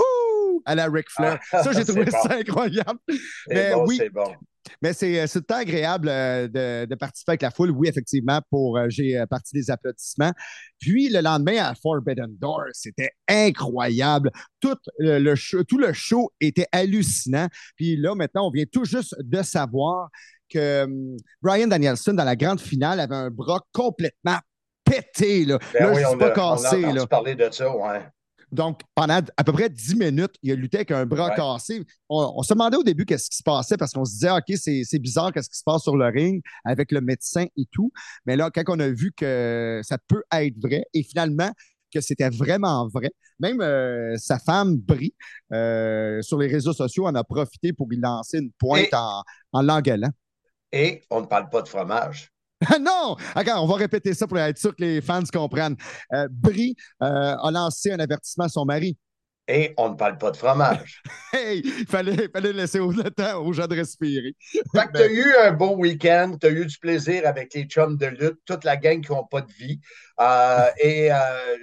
à 0.64 0.74
la 0.74 0.86
Ric 0.86 1.06
Flair. 1.10 1.38
Ah, 1.52 1.62
ça, 1.62 1.72
j'ai 1.72 1.84
trouvé 1.84 2.04
bon. 2.04 2.10
ça 2.22 2.34
incroyable. 2.34 2.98
Mais 3.48 3.72
bon, 3.74 3.84
oui. 3.86 4.00
bon. 4.12 4.34
Mais 4.82 4.92
c'est 4.92 5.28
tout 5.28 5.40
temps 5.42 5.58
agréable 5.58 6.08
euh, 6.08 6.48
de, 6.48 6.86
de 6.86 6.94
participer 6.96 7.32
avec 7.32 7.42
la 7.42 7.50
foule. 7.52 7.70
Oui, 7.70 7.88
effectivement, 7.88 8.40
pour 8.50 8.76
euh, 8.76 8.86
j'ai 8.88 9.16
euh, 9.16 9.24
parti 9.26 9.54
des 9.54 9.70
applaudissements. 9.70 10.32
Puis 10.80 11.08
le 11.08 11.20
lendemain 11.20 11.58
à 11.64 11.74
Forbidden 11.80 12.36
Door, 12.40 12.64
c'était 12.72 13.12
incroyable. 13.28 14.30
Tout 14.60 14.76
euh, 15.02 15.20
le 15.20 15.34
show, 15.36 15.62
tout 15.62 15.78
le 15.78 15.92
show 15.92 16.30
était 16.40 16.66
hallucinant. 16.72 17.46
Puis 17.76 17.96
là, 17.96 18.14
maintenant, 18.16 18.48
on 18.48 18.50
vient 18.50 18.64
tout 18.70 18.84
juste 18.84 19.14
de 19.22 19.40
savoir 19.42 20.08
que 20.50 20.82
hum, 20.84 21.16
Brian 21.42 21.68
Danielson, 21.68 22.14
dans 22.14 22.24
la 22.24 22.36
grande 22.36 22.60
finale, 22.60 22.98
avait 22.98 23.14
un 23.14 23.30
bras 23.30 23.60
complètement 23.72 24.38
pété. 24.84 25.44
Là, 25.44 25.58
Ben 25.74 25.84
là 25.86 25.92
oui, 25.92 26.00
je 26.00 26.06
on 26.06 26.10
suis 26.10 26.18
pas 26.18 26.26
a, 26.26 26.28
on 26.28 26.54
a 26.54 26.56
cassé. 26.56 26.80
là. 26.92 27.06
parler 27.06 27.34
de 27.36 27.48
ça, 27.52 27.74
ouais. 27.76 28.04
Donc, 28.52 28.80
pendant 28.94 29.20
à 29.36 29.44
peu 29.44 29.52
près 29.52 29.68
10 29.68 29.96
minutes, 29.96 30.34
il 30.42 30.52
a 30.52 30.54
lutté 30.54 30.78
avec 30.78 30.90
un 30.92 31.04
bras 31.06 31.30
Ouais. 31.30 31.34
cassé. 31.36 31.84
On, 32.08 32.34
on 32.36 32.42
se 32.42 32.52
demandait 32.54 32.76
au 32.76 32.82
début 32.84 33.04
qu'est-ce 33.04 33.28
qui 33.28 33.36
se 33.36 33.42
passait 33.42 33.76
parce 33.76 33.92
qu'on 33.92 34.04
se 34.04 34.12
disait, 34.12 34.30
OK, 34.30 34.56
c'est 34.56 34.98
bizarre, 34.98 35.32
qu'est-ce 35.32 35.50
qui 35.50 35.58
se 35.58 35.64
passe 35.64 35.82
sur 35.82 35.96
le 35.96 36.06
ring 36.06 36.42
avec 36.64 36.92
le 36.92 37.00
médecin 37.00 37.46
et 37.56 37.66
tout. 37.72 37.90
Mais 38.24 38.36
là, 38.36 38.50
quand 38.50 38.62
on 38.68 38.78
a 38.80 38.88
vu 38.88 39.12
que 39.16 39.80
ça 39.82 39.98
peut 39.98 40.22
être 40.32 40.54
vrai 40.60 40.84
et 40.94 41.02
finalement 41.02 41.50
que 41.92 42.00
c'était 42.00 42.30
vraiment 42.30 42.88
vrai, 42.88 43.10
même 43.38 43.60
euh, 43.60 44.16
sa 44.16 44.38
femme, 44.38 44.76
Brie, 44.76 45.14
euh, 45.52 46.20
sur 46.22 46.38
les 46.38 46.46
réseaux 46.48 46.72
sociaux, 46.72 47.06
en 47.06 47.14
a 47.14 47.24
profité 47.24 47.72
pour 47.72 47.88
lui 47.88 47.98
lancer 47.98 48.38
une 48.38 48.50
pointe 48.58 48.88
Et- 48.92 48.94
en, 48.94 49.22
en 49.52 49.62
l'engueulant. 49.62 50.10
Et 50.72 51.02
on 51.10 51.20
ne 51.22 51.26
parle 51.26 51.48
pas 51.48 51.62
de 51.62 51.68
fromage. 51.68 52.30
Non! 52.80 53.16
Regarde, 53.34 53.62
on 53.62 53.66
va 53.66 53.76
répéter 53.76 54.14
ça 54.14 54.26
pour 54.26 54.38
être 54.38 54.58
sûr 54.58 54.74
que 54.74 54.82
les 54.82 55.00
fans 55.00 55.22
comprennent. 55.32 55.76
Euh, 56.12 56.28
Brie 56.30 56.74
euh, 57.02 57.36
a 57.36 57.50
lancé 57.50 57.90
un 57.92 57.98
avertissement 58.00 58.44
à 58.44 58.48
son 58.48 58.64
mari. 58.64 58.96
Et 59.48 59.74
on 59.76 59.90
ne 59.90 59.94
parle 59.94 60.18
pas 60.18 60.32
de 60.32 60.36
fromage. 60.36 61.02
Hey, 61.32 61.60
il 61.64 61.86
fallait, 61.86 62.28
fallait 62.32 62.52
laisser 62.52 62.80
au- 62.80 62.90
le 62.90 63.10
temps 63.10 63.44
aux 63.44 63.52
gens 63.52 63.66
de 63.66 63.76
respirer. 63.76 64.34
Fait 64.50 64.86
que 64.86 64.96
tu 64.96 65.02
as 65.02 65.06
eu 65.06 65.34
un 65.44 65.52
beau 65.52 65.76
week-end, 65.76 66.36
tu 66.40 66.46
as 66.46 66.50
eu 66.50 66.64
du 66.66 66.78
plaisir 66.78 67.26
avec 67.26 67.52
les 67.54 67.64
chums 67.64 67.96
de 67.96 68.06
lutte, 68.06 68.38
toute 68.46 68.64
la 68.64 68.76
gang 68.76 69.00
qui 69.04 69.12
n'ont 69.12 69.26
pas 69.26 69.42
de 69.42 69.52
vie. 69.52 69.78
Euh, 70.20 70.66
et 70.82 71.10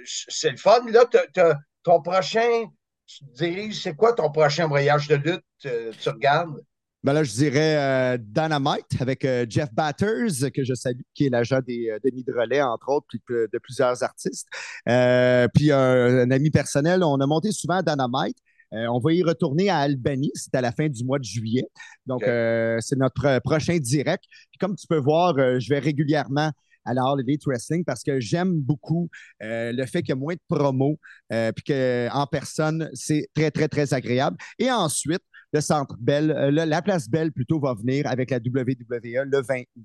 c'est 0.06 0.50
le 0.52 0.56
fun. 0.56 0.80
Là, 0.90 1.04
t'as- 1.10 1.26
t'as- 1.34 1.58
ton 1.82 2.00
prochain, 2.00 2.64
tu 3.06 3.24
te 3.26 3.32
diriges, 3.34 3.82
c'est 3.82 3.94
quoi 3.96 4.12
ton 4.14 4.30
prochain 4.30 4.66
voyage 4.68 5.08
de 5.08 5.16
lutte? 5.16 5.44
tu 5.60 6.08
regardes? 6.08 6.60
Ben 7.04 7.12
là, 7.12 7.22
je 7.22 7.32
dirais 7.32 7.76
euh, 7.76 8.16
Dynamite 8.18 8.98
avec 8.98 9.26
euh, 9.26 9.44
Jeff 9.46 9.68
Batters, 9.74 10.50
que 10.54 10.64
je 10.64 10.72
salue, 10.72 11.02
qui 11.12 11.26
est 11.26 11.28
l'agent 11.28 11.60
des 11.60 11.90
euh, 11.90 11.98
Denis 12.02 12.24
Drolet, 12.24 12.62
entre 12.62 12.88
autres, 12.88 13.04
puis 13.10 13.20
de, 13.28 13.58
plusieurs 13.58 14.02
artistes. 14.02 14.48
Euh, 14.88 15.46
puis 15.52 15.70
un, 15.70 16.30
ami 16.30 16.50
personnel, 16.50 17.04
on 17.04 17.20
a 17.20 17.26
monté 17.26 17.52
souvent 17.52 17.82
Dynamite. 17.82 18.38
On 18.72 18.98
va 18.98 19.12
y 19.12 19.22
retourner 19.22 19.70
à 19.70 19.78
Albany, 19.78 20.32
c'est 20.34 20.52
à 20.56 20.60
la 20.60 20.72
fin 20.72 20.88
du 20.88 21.04
mois 21.04 21.20
de 21.20 21.24
juillet. 21.24 21.68
Donc, 22.06 22.22
c'est 22.24 22.96
notre 22.96 23.38
prochain 23.44 23.78
direct. 23.78 24.24
Puis 24.50 24.58
comme 24.58 24.74
tu 24.74 24.88
peux 24.88 24.98
voir, 24.98 25.36
je 25.60 25.68
vais 25.68 25.78
régulièrement 25.78 26.50
à 26.84 26.94
la 26.94 27.02
All 27.02 27.20
Elite 27.20 27.44
Wrestling 27.46 27.84
parce 27.84 28.02
que 28.02 28.20
j'aime 28.20 28.60
beaucoup 28.60 29.08
euh, 29.42 29.72
le 29.72 29.86
fait 29.86 30.02
qu'il 30.02 30.10
y 30.10 30.12
a 30.12 30.16
moins 30.16 30.34
de 30.34 30.40
promos, 30.48 30.98
euh, 31.32 31.52
puis 31.52 31.64
qu'en 31.64 32.26
personne, 32.26 32.90
c'est 32.92 33.28
très, 33.34 33.50
très, 33.50 33.68
très 33.68 33.94
agréable. 33.94 34.36
Et 34.58 34.70
ensuite, 34.70 35.22
le 35.54 35.60
Centre 35.60 35.96
Bell, 36.00 36.30
euh, 36.32 36.50
le- 36.50 36.64
la 36.64 36.82
place 36.82 37.08
Belle 37.08 37.32
plutôt 37.32 37.60
va 37.60 37.74
venir 37.74 38.06
avec 38.08 38.30
la 38.30 38.38
WWE 38.38 39.24
le 39.24 39.40
20 39.40 39.62
août. 39.76 39.84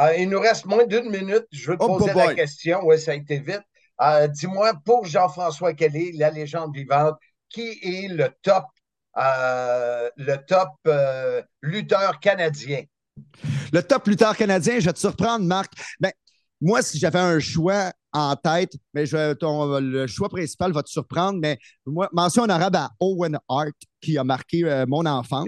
Euh, 0.00 0.14
il 0.16 0.28
nous 0.28 0.40
reste 0.40 0.66
moins 0.66 0.84
d'une 0.84 1.10
minute. 1.10 1.46
Je 1.52 1.70
veux 1.70 1.78
te 1.78 1.82
Oh, 1.84 1.96
poser 1.98 2.12
boy. 2.12 2.26
la 2.28 2.34
question. 2.34 2.80
Oui, 2.84 2.98
ça 2.98 3.12
a 3.12 3.14
été 3.14 3.38
vite. 3.38 3.62
Euh, 4.00 4.26
Dis-moi, 4.28 4.72
pour 4.84 5.06
Jean-François 5.06 5.74
Kelly, 5.74 6.12
la 6.16 6.30
légende 6.30 6.74
vivante, 6.74 7.16
qui 7.48 7.78
est 7.82 8.08
le 8.08 8.28
top, 8.42 8.64
euh, 9.16 10.10
le 10.16 10.36
top 10.36 10.70
lutteur 11.62 12.20
canadien? 12.20 12.82
Le 13.72 13.82
top 13.82 14.06
lutteur 14.06 14.36
canadien, 14.36 14.78
je 14.80 14.86
vais 14.86 14.92
te 14.92 14.98
surprendre, 14.98 15.44
Marc. 15.44 15.72
Ben, 16.00 16.12
moi, 16.60 16.82
si 16.82 16.98
j'avais 16.98 17.18
un 17.18 17.38
choix 17.40 17.92
en 18.12 18.34
tête, 18.36 18.72
mais 18.94 19.06
je, 19.06 19.34
ton- 19.34 19.78
le 19.80 20.06
choix 20.06 20.28
principal 20.28 20.72
va 20.72 20.82
te 20.82 20.88
surprendre, 20.88 21.38
mais 21.40 21.58
moi, 21.86 22.08
mention 22.12 22.44
honorable 22.44 22.76
à 22.76 22.90
Owen 23.00 23.38
Hart, 23.48 23.74
qui 24.00 24.16
a 24.16 24.24
marqué 24.24 24.64
euh, 24.64 24.86
mon 24.88 25.04
enfance. 25.06 25.46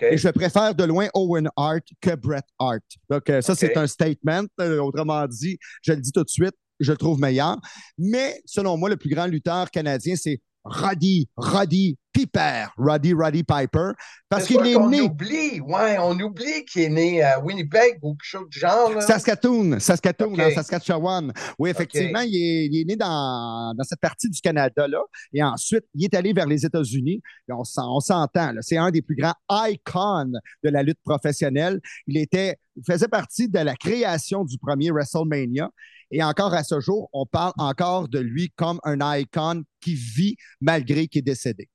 Et 0.00 0.16
je 0.16 0.28
préfère 0.28 0.74
de 0.74 0.84
loin 0.84 1.08
Owen 1.14 1.48
Hart 1.56 1.82
que 2.00 2.14
Bret 2.14 2.42
Hart. 2.58 2.82
Donc, 3.10 3.28
euh, 3.28 3.40
ça, 3.42 3.54
c'est 3.54 3.76
un 3.76 3.86
statement. 3.86 4.44
Euh, 4.60 4.78
autrement 4.80 5.26
dit, 5.26 5.58
je 5.82 5.92
le 5.92 6.00
dis 6.00 6.12
tout 6.12 6.24
de 6.24 6.30
suite, 6.30 6.54
je 6.78 6.92
le 6.92 6.96
trouve 6.98 7.20
meilleur. 7.20 7.58
Mais 7.98 8.40
selon 8.46 8.76
moi, 8.76 8.88
le 8.88 8.96
plus 8.96 9.10
grand 9.10 9.26
lutteur 9.26 9.70
canadien, 9.70 10.14
c'est 10.16 10.40
Roddy, 10.64 11.28
Roddy 11.36 11.96
Piper, 12.12 12.66
Roddy, 12.76 13.12
Roddy 13.14 13.44
Piper, 13.44 13.92
parce 14.28 14.46
qu'il 14.46 14.66
est 14.66 14.74
qu'on 14.74 14.88
né. 14.90 15.00
oublie, 15.00 15.60
ouais, 15.60 15.96
on 15.98 16.18
oublie 16.18 16.64
qu'il 16.64 16.82
est 16.82 16.88
né 16.88 17.22
à 17.22 17.38
Winnipeg 17.40 17.98
ou 18.02 18.14
quelque 18.14 18.24
chose 18.24 18.48
du 18.50 18.58
genre. 18.58 18.92
là. 18.92 19.00
Saskatoon, 19.00 19.78
Saskatoon, 19.78 20.34
en 20.38 20.50
Saskatchewan. 20.50 21.32
Oui, 21.58 21.70
effectivement, 21.70 22.20
il, 22.20 22.34
est, 22.34 22.66
il 22.66 22.80
est 22.80 22.84
né 22.84 22.96
dans, 22.96 23.74
dans 23.76 23.84
cette 23.84 24.00
partie 24.00 24.28
du 24.28 24.40
Canada-là. 24.40 25.00
Et 25.32 25.42
ensuite, 25.42 25.84
il 25.94 26.04
est 26.04 26.14
allé 26.14 26.32
vers 26.32 26.46
les 26.46 26.66
États-Unis. 26.66 27.22
On 27.48 27.64
s'en- 27.64 27.96
on 27.96 28.00
s'entend, 28.00 28.52
c'est 28.60 28.76
un 28.76 28.90
des 28.90 29.02
plus 29.02 29.16
grands 29.16 29.34
icons 29.68 30.32
de 30.64 30.68
la 30.70 30.82
lutte 30.82 31.00
professionnelle. 31.04 31.80
Il 32.06 32.16
était, 32.16 32.56
il 32.76 32.82
faisait 32.84 33.08
partie 33.08 33.48
de 33.48 33.58
la 33.60 33.74
création 33.76 34.44
du 34.44 34.58
premier 34.58 34.90
WrestleMania. 34.90 35.70
Et 36.12 36.24
encore 36.24 36.54
à 36.54 36.64
ce 36.64 36.80
jour, 36.80 37.08
on 37.12 37.24
parle 37.24 37.52
encore 37.56 38.08
de 38.08 38.18
lui 38.18 38.50
comme 38.56 38.80
un 38.82 38.98
icon 39.16 39.62
qui 39.80 39.94
vit 39.94 40.36
malgré 40.60 41.06
qu'il 41.06 41.20
est 41.20 41.22
décédé. 41.22 41.68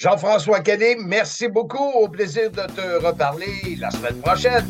Jean-François 0.00 0.60
Kelly, 0.60 0.96
merci 0.98 1.46
beaucoup. 1.46 1.90
Au 1.90 2.08
plaisir 2.08 2.50
de 2.50 2.62
te 2.62 3.04
reparler 3.04 3.76
la 3.78 3.90
semaine 3.90 4.18
prochaine. 4.22 4.66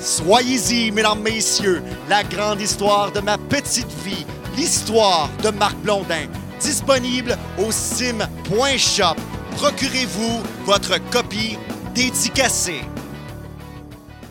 Soyez-y, 0.00 0.90
mesdames, 0.90 1.20
messieurs, 1.20 1.82
la 2.08 2.24
grande 2.24 2.62
histoire 2.62 3.12
de 3.12 3.20
ma 3.20 3.36
petite 3.36 3.92
vie, 4.02 4.24
l'histoire 4.56 5.28
de 5.42 5.50
Marc 5.50 5.76
Blondin, 5.80 6.26
disponible 6.58 7.36
au 7.58 7.70
sim.shop. 7.70 9.16
Procurez-vous 9.56 10.42
votre 10.64 10.96
copie 11.10 11.58
dédicacée. 11.94 12.80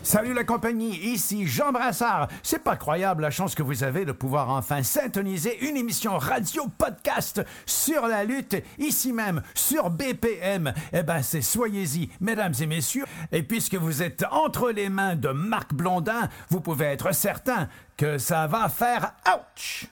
Salut 0.04 0.34
la 0.34 0.44
compagnie, 0.44 0.98
ici 0.98 1.46
Jean 1.46 1.72
Brassard. 1.72 2.28
C'est 2.42 2.62
pas 2.62 2.76
croyable 2.76 3.22
la 3.22 3.30
chance 3.30 3.54
que 3.54 3.62
vous 3.62 3.84
avez 3.84 4.04
de 4.04 4.12
pouvoir 4.12 4.50
enfin 4.50 4.82
syntoniser 4.82 5.66
une 5.66 5.78
émission 5.78 6.18
radio 6.18 6.66
podcast 6.76 7.40
sur 7.64 8.06
la 8.06 8.22
lutte, 8.22 8.54
ici 8.78 9.14
même 9.14 9.42
sur 9.54 9.88
BPM. 9.88 10.74
Eh 10.92 11.02
ben 11.02 11.22
c'est 11.22 11.40
soyez-y, 11.40 12.10
mesdames 12.20 12.52
et 12.60 12.66
messieurs. 12.66 13.06
Et 13.32 13.42
puisque 13.42 13.76
vous 13.76 14.02
êtes 14.02 14.26
entre 14.30 14.72
les 14.72 14.90
mains 14.90 15.16
de 15.16 15.30
Marc 15.30 15.72
Blondin, 15.72 16.28
vous 16.50 16.60
pouvez 16.60 16.84
être 16.84 17.14
certain 17.14 17.70
que 17.96 18.18
ça 18.18 18.46
va 18.46 18.68
faire 18.68 19.14
ouch. 19.26 19.86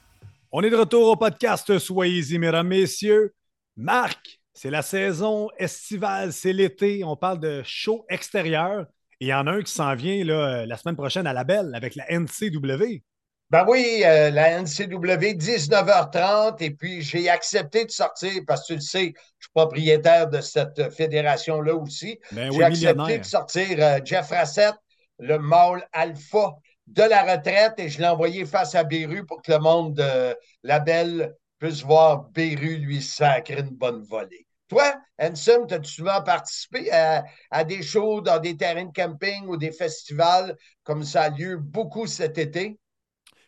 On 0.52 0.60
est 0.60 0.68
de 0.68 0.76
retour 0.76 1.08
au 1.08 1.16
podcast 1.16 1.78
Soyez-y, 1.78 2.36
mesdames, 2.36 2.68
messieurs. 2.68 3.32
Marc, 3.78 4.42
c'est 4.52 4.70
la 4.70 4.82
saison 4.82 5.48
estivale, 5.56 6.34
c'est 6.34 6.52
l'été. 6.52 7.02
On 7.02 7.16
parle 7.16 7.40
de 7.40 7.62
show 7.64 8.04
extérieur. 8.10 8.84
Il 9.22 9.28
y 9.28 9.34
en 9.34 9.46
a 9.46 9.52
un 9.52 9.62
qui 9.62 9.72
s'en 9.72 9.94
vient 9.94 10.24
là, 10.24 10.66
la 10.66 10.76
semaine 10.76 10.96
prochaine 10.96 11.28
à 11.28 11.32
la 11.32 11.44
Belle 11.44 11.76
avec 11.76 11.94
la 11.94 12.10
NCW. 12.10 13.04
Ben 13.50 13.64
oui, 13.68 14.02
euh, 14.04 14.30
la 14.30 14.60
NCW, 14.60 15.34
19h30, 15.36 16.56
et 16.58 16.72
puis 16.72 17.02
j'ai 17.02 17.28
accepté 17.28 17.84
de 17.84 17.90
sortir, 17.92 18.32
parce 18.48 18.62
que 18.62 18.66
tu 18.66 18.74
le 18.74 18.80
sais, 18.80 19.12
je 19.38 19.44
suis 19.44 19.52
propriétaire 19.54 20.26
de 20.28 20.40
cette 20.40 20.90
fédération-là 20.92 21.72
aussi. 21.72 22.18
Ben 22.32 22.50
j'ai 22.50 22.58
oui, 22.58 22.64
accepté 22.64 23.18
de 23.20 23.24
sortir 23.24 23.68
euh, 23.78 24.00
Jeff 24.04 24.28
Rassett, 24.28 24.74
le 25.20 25.38
mâle 25.38 25.86
alpha 25.92 26.56
de 26.88 27.04
la 27.04 27.22
retraite, 27.22 27.74
et 27.78 27.88
je 27.88 28.00
l'ai 28.00 28.08
envoyé 28.08 28.44
face 28.44 28.74
à 28.74 28.82
Beru 28.82 29.24
pour 29.24 29.40
que 29.40 29.52
le 29.52 29.60
monde 29.60 29.94
de 29.94 30.36
la 30.64 30.80
Belle 30.80 31.32
puisse 31.60 31.84
voir 31.84 32.24
Beru 32.30 32.74
lui 32.78 33.00
sacrer 33.00 33.60
une 33.60 33.70
bonne 33.70 34.02
volée. 34.02 34.48
Toi, 34.72 34.94
Hanson, 35.18 35.66
as-tu 35.70 35.90
souvent 35.90 36.22
participé 36.22 36.90
à, 36.90 37.62
des 37.62 37.82
shows 37.82 38.22
dans 38.22 38.38
des 38.38 38.56
terrains 38.56 38.86
de 38.86 38.90
camping 38.90 39.46
ou 39.46 39.58
des 39.58 39.70
festivals 39.70 40.56
comme 40.82 41.04
ça 41.04 41.24
a 41.24 41.28
lieu 41.28 41.58
beaucoup 41.58 42.06
cet 42.06 42.38
été? 42.38 42.78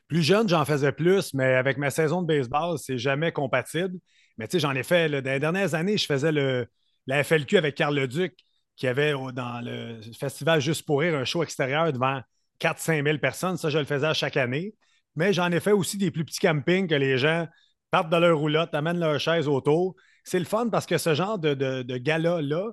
Plus 0.07 0.23
jeune, 0.23 0.47
j'en 0.47 0.67
faisais 0.67 0.93
plus, 0.93 1.33
mais 1.33 1.55
avec 1.55 1.79
ma 1.79 1.89
saison 1.89 2.21
de 2.21 2.27
baseball, 2.27 2.79
c'est 2.79 2.99
jamais 2.99 3.33
compatible. 3.33 3.99
Mais 4.37 4.47
tu 4.49 4.53
sais, 4.53 4.61
j'en 4.61 4.75
ai 4.75 4.83
fait, 4.83 5.09
dans 5.09 5.31
les 5.31 5.41
dernières 5.41 5.75
années, 5.75 5.97
je 5.97 6.05
faisais 6.05 6.31
le, 6.31 6.67
la 7.07 7.25
FLQ 7.25 7.57
avec 7.57 7.75
Carl 7.75 7.99
Leduc, 7.99 8.37
qui 8.77 8.87
avait 8.87 9.15
dans 9.33 9.65
le 9.65 10.03
festival 10.13 10.61
Juste 10.61 10.85
pour 10.85 11.01
rire 11.01 11.15
un 11.15 11.25
show 11.25 11.43
extérieur 11.43 11.91
devant 11.91 12.21
4-5 12.61 13.03
000 13.03 13.17
personnes. 13.17 13.57
Ça, 13.57 13.71
je 13.71 13.79
le 13.79 13.87
faisais 13.87 14.09
à 14.09 14.13
chaque 14.13 14.37
année. 14.37 14.75
Mais 15.17 15.33
j'en 15.33 15.51
ai 15.51 15.61
fait 15.61 15.73
aussi 15.73 15.97
des 15.97 16.11
plus 16.11 16.27
petits 16.27 16.41
campings 16.41 16.87
que 16.87 16.95
les 16.95 17.17
gens 17.17 17.49
partent 17.91 18.11
de 18.11 18.17
leur 18.19 18.37
roulotte, 18.37 18.75
amènent 18.75 19.01
leur 19.01 19.19
chaise 19.19 19.49
autour. 19.49 19.97
C'est 20.25 20.39
le 20.39 20.45
fun 20.45 20.69
parce 20.69 20.87
que 20.87 20.99
ce 20.99 21.15
genre 21.15 21.39
de, 21.39 21.99
gala-là, 21.99 22.71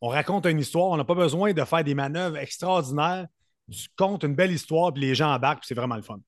on 0.00 0.08
raconte 0.08 0.46
une 0.46 0.58
histoire. 0.58 0.86
On 0.86 0.96
n'a 0.96 1.04
pas 1.04 1.14
besoin 1.14 1.52
de 1.52 1.64
faire 1.64 1.84
des 1.84 1.94
manœuvres 1.94 2.38
extraordinaires. 2.38 3.26
Tu 3.70 3.88
comptes 3.96 4.24
une 4.24 4.34
belle 4.34 4.52
histoire, 4.52 4.92
puis 4.92 5.02
les 5.02 5.14
gens 5.14 5.32
embarquent, 5.32 5.60
puis 5.60 5.68
c'est 5.68 5.74
vraiment 5.74 5.96
le 5.96 6.02
fun. 6.02 6.18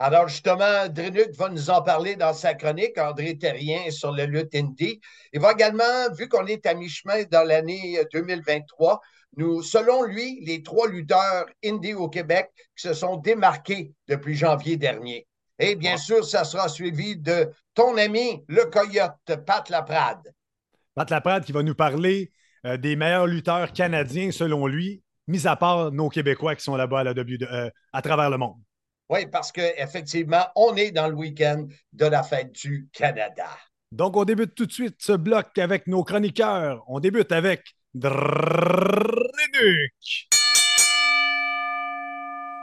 Alors, 0.00 0.28
justement, 0.28 0.88
Drenuc 0.88 1.34
va 1.36 1.48
nous 1.48 1.70
en 1.70 1.80
parler 1.80 2.16
dans 2.16 2.32
sa 2.32 2.54
chronique, 2.54 2.98
André 2.98 3.38
Terrien 3.38 3.90
sur 3.90 4.12
le 4.12 4.24
lutte 4.24 4.54
indie. 4.54 5.00
Il 5.32 5.40
va 5.40 5.52
également, 5.52 6.12
vu 6.16 6.28
qu'on 6.28 6.46
est 6.46 6.66
à 6.66 6.74
mi-chemin 6.74 7.22
dans 7.30 7.46
l'année 7.46 8.00
2023, 8.12 9.00
nous, 9.36 9.62
selon 9.62 10.02
lui, 10.02 10.40
les 10.44 10.62
trois 10.62 10.88
lutteurs 10.88 11.46
indie 11.64 11.94
au 11.94 12.08
Québec 12.08 12.50
qui 12.76 12.86
se 12.88 12.94
sont 12.94 13.16
démarqués 13.16 13.92
depuis 14.08 14.34
janvier 14.34 14.76
dernier. 14.76 15.26
Et 15.58 15.76
bien 15.76 15.96
sûr, 15.96 16.24
ça 16.24 16.44
sera 16.44 16.68
suivi 16.68 17.16
de 17.16 17.50
ton 17.74 17.96
ami, 17.96 18.44
le 18.48 18.64
coyote, 18.64 19.14
Pat 19.46 19.68
Laprade. 19.70 20.32
Pat 20.94 21.08
Laprade 21.10 21.44
qui 21.44 21.52
va 21.52 21.62
nous 21.62 21.74
parler 21.74 22.32
euh, 22.66 22.76
des 22.76 22.96
meilleurs 22.96 23.26
lutteurs 23.26 23.72
canadiens 23.72 24.30
selon 24.32 24.66
lui, 24.66 25.02
mis 25.28 25.46
à 25.46 25.56
part 25.56 25.92
nos 25.92 26.08
Québécois 26.08 26.54
qui 26.56 26.64
sont 26.64 26.76
là-bas 26.76 27.00
à, 27.00 27.04
la 27.04 27.14
W 27.14 27.38
de- 27.38 27.46
euh, 27.46 27.70
à 27.92 28.02
travers 28.02 28.30
le 28.30 28.38
monde. 28.38 28.56
Oui, 29.10 29.26
parce 29.26 29.52
qu'effectivement, 29.52 30.46
on 30.56 30.74
est 30.76 30.90
dans 30.90 31.08
le 31.08 31.14
week-end 31.14 31.66
de 31.92 32.06
la 32.06 32.22
fête 32.22 32.52
du 32.52 32.88
Canada. 32.92 33.48
Donc, 33.92 34.16
on 34.16 34.24
débute 34.24 34.54
tout 34.54 34.66
de 34.66 34.72
suite 34.72 34.96
ce 34.98 35.12
bloc 35.12 35.56
avec 35.58 35.86
nos 35.86 36.02
chroniqueurs. 36.02 36.82
On 36.88 37.00
débute 37.00 37.30
avec 37.30 37.62
Drenuc. 37.94 39.92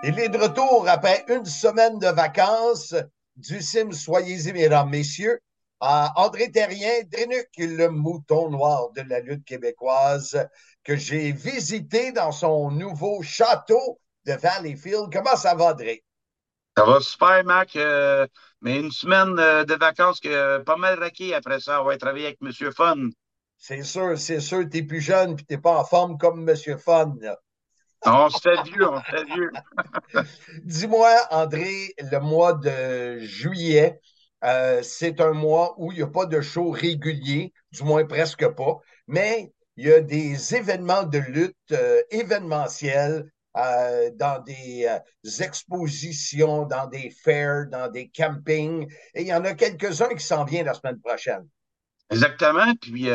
Il 0.04 0.20
est 0.20 0.30
de 0.30 0.38
retour 0.38 0.88
après 0.88 1.26
une 1.28 1.46
semaine 1.46 1.98
de 2.00 2.08
vacances 2.08 2.94
du 3.36 3.62
sim 3.62 3.92
Soyez-y, 3.92 4.54
mesdames, 4.54 4.90
messieurs. 4.90 5.40
à 5.80 6.12
André 6.18 6.52
Terrien, 6.52 7.02
Drenuc, 7.12 7.50
le 7.58 7.88
mouton 7.90 8.50
noir 8.52 8.92
de 8.92 9.02
la 9.02 9.20
lutte 9.20 9.44
québécoise, 9.46 10.48
que 10.84 10.96
j'ai 10.96 11.32
visité 11.32 12.12
dans 12.12 12.32
son 12.32 12.70
nouveau 12.72 13.24
château 13.24 14.00
de 14.26 14.34
Valleyfield. 14.34 15.12
Comment 15.12 15.36
ça 15.36 15.56
va, 15.56 15.72
André? 15.72 16.04
Ça 16.78 16.86
va 16.86 17.00
super, 17.00 17.44
Mac. 17.46 17.76
euh, 17.78 18.28
mais 18.62 18.78
une 18.80 18.92
semaine 18.92 19.40
euh, 19.40 19.64
de 19.66 19.74
vacances 19.76 20.20
que 20.20 20.28
euh, 20.30 20.60
pas 20.64 20.76
mal 20.78 21.00
raqué 21.00 21.34
après 21.34 21.60
ça. 21.62 21.82
On 21.82 21.86
va 21.86 21.98
travailler 21.98 22.26
avec 22.28 22.40
M. 22.42 22.72
Fun. 22.74 23.10
C'est 23.58 23.84
sûr, 23.84 24.18
c'est 24.20 24.42
sûr, 24.42 24.68
t'es 24.70 24.84
plus 24.84 25.00
jeune 25.00 25.38
puis 25.38 25.46
t'es 25.46 25.58
pas 25.58 25.78
en 25.80 25.86
forme 25.86 26.18
comme 26.18 26.50
M. 26.50 26.56
Fun. 26.78 27.16
là. 27.22 27.40
On 28.06 28.28
vieux, 28.64 28.90
on 28.90 29.02
fait 29.02 29.24
vieux. 29.26 29.52
Dis-moi, 30.64 31.16
André, 31.30 31.94
le 32.00 32.20
mois 32.20 32.54
de 32.54 33.20
juillet, 33.20 34.00
euh, 34.44 34.82
c'est 34.82 35.22
un 35.22 35.34
mois 35.34 35.76
où 35.78 35.92
il 35.92 35.98
n'y 35.98 36.04
a 36.04 36.08
pas 36.08 36.26
de 36.26 36.42
show 36.42 36.72
régulier, 36.72 37.54
du 37.72 37.84
moins 37.84 38.06
presque 38.06 38.48
pas, 38.48 38.80
mais 39.08 39.54
il 39.78 39.88
y 39.88 39.94
a 39.94 40.02
des 40.02 40.56
événements 40.56 41.04
de 41.04 41.20
lutte 41.20 41.56
euh, 41.72 42.02
événementiels 42.10 43.32
euh, 43.58 44.10
dans 44.16 44.42
des 44.42 44.88
expositions, 45.40 46.66
dans 46.66 46.88
des 46.88 47.12
fairs, 47.24 47.68
dans 47.68 47.90
des 47.90 48.10
campings, 48.10 48.92
et 49.14 49.22
il 49.22 49.28
y 49.28 49.34
en 49.34 49.46
a 49.46 49.54
quelques-uns 49.54 50.14
qui 50.16 50.26
s'en 50.26 50.44
viennent 50.44 50.66
la 50.66 50.74
semaine 50.74 51.00
prochaine. 51.00 51.48
Exactement. 52.10 52.74
Puis 52.82 53.10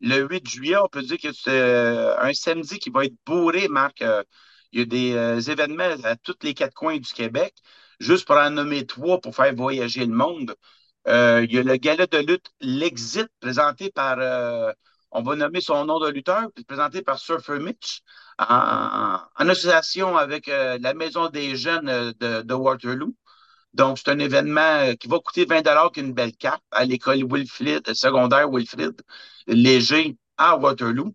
le 0.00 0.26
8 0.28 0.48
juillet, 0.48 0.76
on 0.76 0.88
peut 0.88 1.02
dire 1.02 1.18
que 1.18 1.32
c'est 1.32 1.50
euh, 1.50 2.18
un 2.18 2.32
samedi 2.34 2.78
qui 2.78 2.90
va 2.90 3.04
être 3.04 3.14
bourré, 3.26 3.68
Marc. 3.68 4.02
Euh, 4.02 4.22
il 4.72 4.80
y 4.80 4.82
a 4.82 4.86
des 4.86 5.12
euh, 5.14 5.40
événements 5.40 5.96
à 6.04 6.16
tous 6.16 6.36
les 6.42 6.54
quatre 6.54 6.74
coins 6.74 6.98
du 6.98 7.12
Québec. 7.12 7.54
Juste 8.00 8.26
pour 8.26 8.36
en 8.36 8.50
nommer 8.50 8.86
trois 8.86 9.20
pour 9.20 9.34
faire 9.36 9.54
voyager 9.54 10.04
le 10.06 10.14
monde. 10.14 10.54
Il 11.06 11.52
y 11.52 11.58
a 11.58 11.62
le 11.62 11.76
gala 11.76 12.06
de 12.06 12.18
lutte 12.18 12.50
L'Exit 12.60 13.28
présenté 13.40 13.90
par, 13.90 14.18
on 15.10 15.22
va 15.22 15.36
nommer 15.36 15.60
son 15.60 15.84
nom 15.84 16.00
de 16.00 16.10
lutteur, 16.10 16.48
puis 16.54 16.64
présenté 16.64 17.02
par 17.02 17.18
Surfer 17.18 17.58
Mitch, 17.60 18.02
en, 18.38 19.18
association 19.38 20.16
avec 20.16 20.48
la 20.48 20.94
Maison 20.94 21.28
des 21.28 21.56
Jeunes 21.56 22.12
de 22.18 22.54
Waterloo. 22.54 23.14
Donc, 23.74 23.98
c'est 23.98 24.10
un 24.10 24.18
événement 24.20 24.60
euh, 24.60 24.94
qui 24.94 25.08
va 25.08 25.18
coûter 25.18 25.44
20 25.44 25.90
qu'une 25.90 26.12
belle 26.12 26.34
carte 26.36 26.62
à 26.70 26.84
l'école 26.84 27.24
Wilfrid, 27.24 27.92
secondaire 27.92 28.48
Wilfrid, 28.50 29.00
léger 29.46 30.16
à 30.36 30.56
Waterloo. 30.56 31.14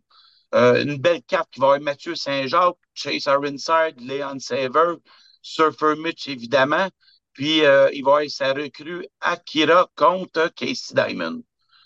Euh, 0.55 0.83
une 0.83 0.97
belle 0.97 1.21
carte 1.23 1.49
qui 1.51 1.59
va 1.59 1.67
avoir 1.67 1.81
Mathieu 1.81 2.15
Saint-Jacques, 2.15 2.75
Chase 2.93 3.25
Ironside, 3.27 3.95
Leon 4.01 4.39
Saver, 4.39 4.95
Surfer 5.41 5.95
Mitch, 5.97 6.27
évidemment. 6.27 6.89
Puis, 7.33 7.63
euh, 7.63 7.89
il 7.93 8.03
va 8.03 8.17
avoir 8.17 8.29
sa 8.29 8.51
recrue 8.53 9.07
Akira 9.21 9.89
contre 9.95 10.51
Casey 10.53 10.93
Diamond. 10.93 11.41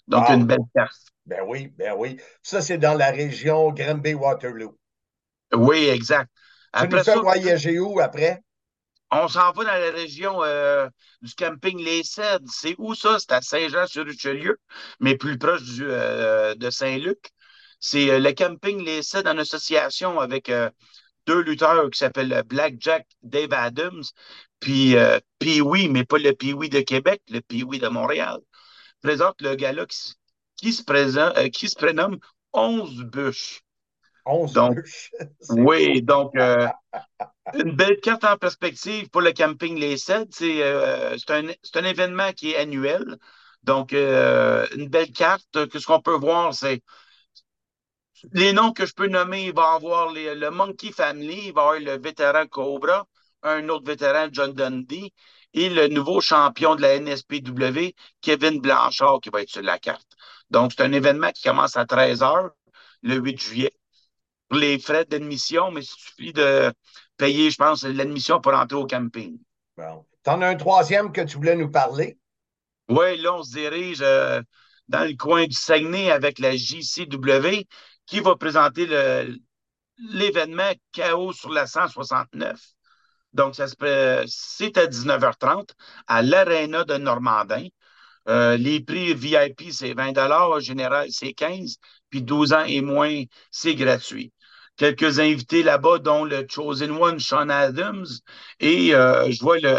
Donc, 0.07 0.27
une 0.29 0.45
belle 0.45 0.57
carte. 0.75 1.13
Ben 1.25 1.41
oui, 1.47 1.67
ben 1.77 1.93
oui. 1.97 2.17
Ça, 2.41 2.62
c'est 2.62 2.77
dans 2.77 2.95
la 2.95 3.12
région 3.12 3.71
Granby-Waterloo. 3.71 4.75
Oui, 5.53 5.88
exact. 5.88 6.29
Tu 6.75 6.88
nous 6.88 6.95
Après 6.95 7.03
fais 7.03 7.12
ça, 7.12 7.19
voyager 7.19 7.79
où 7.79 7.99
après? 7.99 8.41
On 9.13 9.28
s'en 9.28 9.52
va 9.52 9.63
dans 9.63 9.71
la 9.71 9.91
région 9.91 10.43
euh, 10.43 10.89
du 11.21 11.34
camping 11.36 11.78
Les 11.80 12.04
Cèdres. 12.04 12.49
C'est 12.52 12.76
où 12.78 12.95
ça? 12.95 13.19
C'est 13.19 13.32
à 13.32 13.41
Saint-Jean-sur-Richelieu, 13.41 14.60
mais 14.99 15.17
plus 15.17 15.38
proche 15.38 15.62
euh, 15.80 16.56
de 16.56 16.69
Saint-Luc. 16.69 17.32
C'est 17.80 18.10
euh, 18.10 18.19
le 18.19 18.32
camping 18.34 18.84
Les 18.84 19.04
Cèdres 19.04 19.32
en 19.32 19.38
association 19.38 20.19
avec 20.19 20.52
deux 21.28 21.41
lutteurs 21.41 21.89
qui 21.89 21.99
s'appellent 21.99 22.43
Blackjack 22.47 23.08
Dave 23.21 23.54
Adams, 23.54 24.04
puis 24.60 24.95
Pee-Wee, 25.39 25.89
mais 25.89 26.06
pas 26.06 26.17
le 26.17 26.34
Pee-Wee 26.34 26.69
de 26.69 26.82
Québec, 26.82 27.21
le 27.30 27.41
Pee-Wee 27.41 27.80
de 27.80 27.88
Montréal. 27.88 28.39
Présente 29.02 29.41
le 29.41 29.56
gars-là 29.56 29.86
qui, 29.86 30.13
qui, 30.58 30.73
se 30.73 31.49
qui 31.49 31.69
se 31.69 31.76
prénomme 31.76 32.19
11 32.54 33.04
Bûches. 33.06 33.62
11 34.25 34.53
Donc, 34.53 34.77
oui, 35.49 36.01
donc 36.01 36.36
euh, 36.36 36.67
une 37.53 37.75
belle 37.75 37.99
carte 37.99 38.23
en 38.23 38.38
perspective 38.38 39.09
pour 39.09 39.21
le 39.21 39.31
camping 39.33 39.77
Les 39.77 39.97
Cèdres. 39.97 40.31
C'est 40.31 40.63
euh, 40.63 41.17
c'est 41.17 41.77
un, 41.77 41.83
événement 41.83 42.31
qui 42.33 42.51
est 42.51 42.57
annuel. 42.57 43.17
Donc, 43.63 43.93
euh, 43.93 44.65
une 44.75 44.89
belle 44.89 45.12
carte. 45.12 45.67
Que 45.69 45.79
ce 45.79 45.86
qu'on 45.86 46.01
peut 46.01 46.17
voir, 46.17 46.53
c'est 46.53 46.81
les 48.31 48.53
noms 48.53 48.71
que 48.73 48.86
je 48.86 48.93
peux 48.93 49.07
nommer. 49.07 49.45
Il 49.45 49.53
va 49.53 49.73
y 49.73 49.75
avoir 49.75 50.12
les- 50.12 50.36
le 50.36 50.51
Monkey 50.51 50.91
Family, 50.91 51.47
il 51.47 51.53
va 51.53 51.62
y 51.62 51.65
avoir 51.77 51.79
le 51.79 52.01
vétéran 52.01 52.47
Cobra, 52.47 53.05
un 53.43 53.67
autre 53.69 53.86
vétéran, 53.86 54.27
John 54.31 54.53
Dundee, 54.53 55.13
et 55.53 55.69
le 55.69 55.88
nouveau 55.88 56.21
champion 56.21 56.75
de 56.75 56.81
la 56.81 56.95
NSPW, 56.95 57.93
Kevin 58.21 58.59
Blanchard, 58.62 59.19
qui 59.21 59.29
va 59.29 59.41
être 59.41 59.49
sur 59.49 59.62
la 59.62 59.77
carte. 59.79 60.07
Donc, 60.49 60.73
c'est 60.75 60.83
un 60.83 60.91
événement 60.93 61.31
qui 61.31 61.43
commence 61.43 61.77
à 61.77 61.86
13h 61.86 62.51
le 63.01 63.15
8 63.15 63.39
juillet 63.39 63.73
les 64.56 64.80
frais 64.80 65.06
d'admission, 65.06 65.72
mais 65.72 65.82
il 65.82 65.86
suffit 65.86 66.34
de 66.34 66.74
payer, 67.18 67.52
je 67.52 67.58
pense, 67.58 67.84
l'admission 67.84 68.42
pour 68.42 68.54
entrer 68.54 68.78
au 68.78 68.88
camping. 68.88 69.38
Bon. 69.78 70.06
T'en 70.24 70.42
as 70.42 70.48
un 70.48 70.56
troisième 70.56 71.12
que 71.12 71.22
tu 71.22 71.38
voulais 71.38 71.56
nous 71.56 71.70
parler? 71.70 72.18
Oui, 72.89 73.18
là, 73.18 73.36
on 73.36 73.44
se 73.44 73.52
dirige 73.52 74.00
euh, 74.02 74.42
dans 74.88 75.08
le 75.08 75.16
coin 75.16 75.46
du 75.46 75.56
Saguenay 75.56 76.12
avec 76.12 76.39
la 76.39 76.56
JCW 76.56 77.68
qui 78.06 78.20
va 78.20 78.36
présenter 78.36 78.86
le- 78.86 79.38
l'événement 79.98 80.72
Chaos 80.92 81.34
sur 81.34 81.50
la 81.52 81.68
169. 81.68 82.60
Donc, 83.34 83.56
ça 83.56 83.68
se 83.68 83.76
c'est 84.28 84.78
à 84.78 84.88
19h30 84.88 85.74
à 86.08 86.22
l'Arena 86.22 86.84
de 86.84 86.98
Normandin. 86.98 87.68
Euh, 88.30 88.58
les 88.58 88.80
prix 88.80 89.13
VIP, 89.13 89.72
c'est 89.72 89.94
20 89.94 90.60
général, 90.60 91.08
c'est 91.12 91.34
15 91.34 91.78
puis 92.10 92.22
12 92.22 92.54
ans 92.54 92.63
et 92.66 92.82
moins, 92.82 93.24
c'est 93.52 93.76
gratuit. 93.76 94.32
Quelques 94.77 95.19
invités 95.19 95.63
là-bas, 95.63 95.99
dont 95.99 96.25
le 96.25 96.45
Chosen 96.49 96.91
One, 96.91 97.19
Sean 97.19 97.49
Adams, 97.49 98.05
et 98.59 98.93
euh, 98.95 99.29
je 99.31 99.39
vois 99.41 99.59
le, 99.59 99.75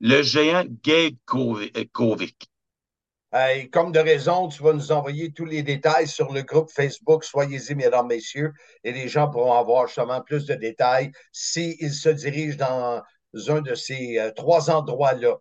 le 0.00 0.22
géant 0.22 0.64
Gabe 0.84 1.14
euh, 1.34 1.68
Kovic. 1.92 2.48
Comme 3.70 3.92
de 3.92 3.98
raison, 3.98 4.48
tu 4.48 4.62
vas 4.62 4.72
nous 4.72 4.92
envoyer 4.92 5.30
tous 5.32 5.44
les 5.44 5.62
détails 5.62 6.08
sur 6.08 6.32
le 6.32 6.42
groupe 6.42 6.70
Facebook. 6.70 7.22
Soyez-y, 7.24 7.74
mesdames, 7.74 8.06
messieurs, 8.06 8.52
et 8.82 8.92
les 8.92 9.08
gens 9.08 9.28
pourront 9.28 9.52
avoir 9.58 9.86
justement 9.88 10.22
plus 10.22 10.46
de 10.46 10.54
détails 10.54 11.12
s'ils 11.32 11.92
se 11.92 12.08
dirigent 12.08 12.56
dans 12.56 13.02
un 13.48 13.60
de 13.60 13.74
ces 13.74 14.18
euh, 14.18 14.30
trois 14.32 14.70
endroits-là. 14.70 15.36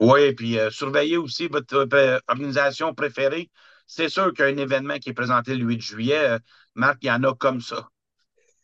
Oui, 0.00 0.34
puis 0.34 0.58
euh, 0.58 0.70
surveillez 0.70 1.16
aussi 1.16 1.48
votre 1.48 1.86
euh, 1.94 2.18
organisation 2.28 2.94
préférée. 2.94 3.50
C'est 3.86 4.08
sûr 4.08 4.32
qu'il 4.32 4.44
y 4.44 4.48
a 4.48 4.50
un 4.50 4.56
événement 4.56 4.98
qui 4.98 5.10
est 5.10 5.14
présenté 5.14 5.54
le 5.54 5.64
8 5.64 5.80
juillet. 5.80 6.38
Marc, 6.74 6.98
il 7.02 7.06
y 7.06 7.10
en 7.10 7.22
a 7.24 7.34
comme 7.34 7.60
ça. 7.60 7.88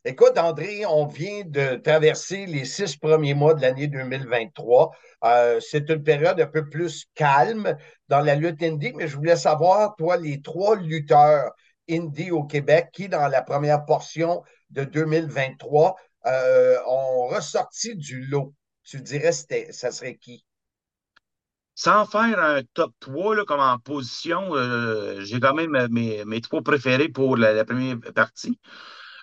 Écoute, 0.04 0.36
André, 0.36 0.84
on 0.84 1.06
vient 1.06 1.44
de 1.44 1.76
traverser 1.76 2.46
les 2.46 2.64
six 2.64 2.96
premiers 2.96 3.34
mois 3.34 3.54
de 3.54 3.62
l'année 3.62 3.86
2023. 3.86 4.90
Euh, 5.22 5.60
c'est 5.60 5.88
une 5.90 6.02
période 6.02 6.40
un 6.40 6.46
peu 6.48 6.68
plus 6.68 7.06
calme 7.14 7.76
dans 8.08 8.20
la 8.20 8.34
lutte 8.34 8.60
indie, 8.64 8.92
mais 8.96 9.06
je 9.06 9.14
voulais 9.16 9.36
savoir, 9.36 9.94
toi, 9.94 10.16
les 10.16 10.42
trois 10.42 10.74
lutteurs 10.74 11.52
indie 11.88 12.32
au 12.32 12.42
Québec 12.42 12.88
qui, 12.92 13.08
dans 13.08 13.28
la 13.28 13.42
première 13.42 13.84
portion 13.84 14.42
de 14.70 14.82
2023, 14.82 15.94
euh, 16.26 16.78
ont 16.88 17.28
ressorti 17.28 17.94
du 17.94 18.24
lot. 18.26 18.52
Tu 18.82 19.00
dirais, 19.00 19.30
ça 19.30 19.92
serait 19.92 20.16
qui? 20.16 20.44
Sans 21.76 22.06
faire 22.06 22.40
un 22.40 22.62
top 22.74 22.92
3 22.98 23.36
là, 23.36 23.44
comme 23.44 23.60
en 23.60 23.78
position, 23.78 24.56
euh, 24.56 25.20
j'ai 25.20 25.38
quand 25.38 25.54
même 25.54 25.86
mes, 25.92 26.24
mes 26.24 26.40
trois 26.40 26.60
préférés 26.60 27.08
pour 27.08 27.36
la 27.36 27.64
première 27.64 28.00
partie. 28.12 28.58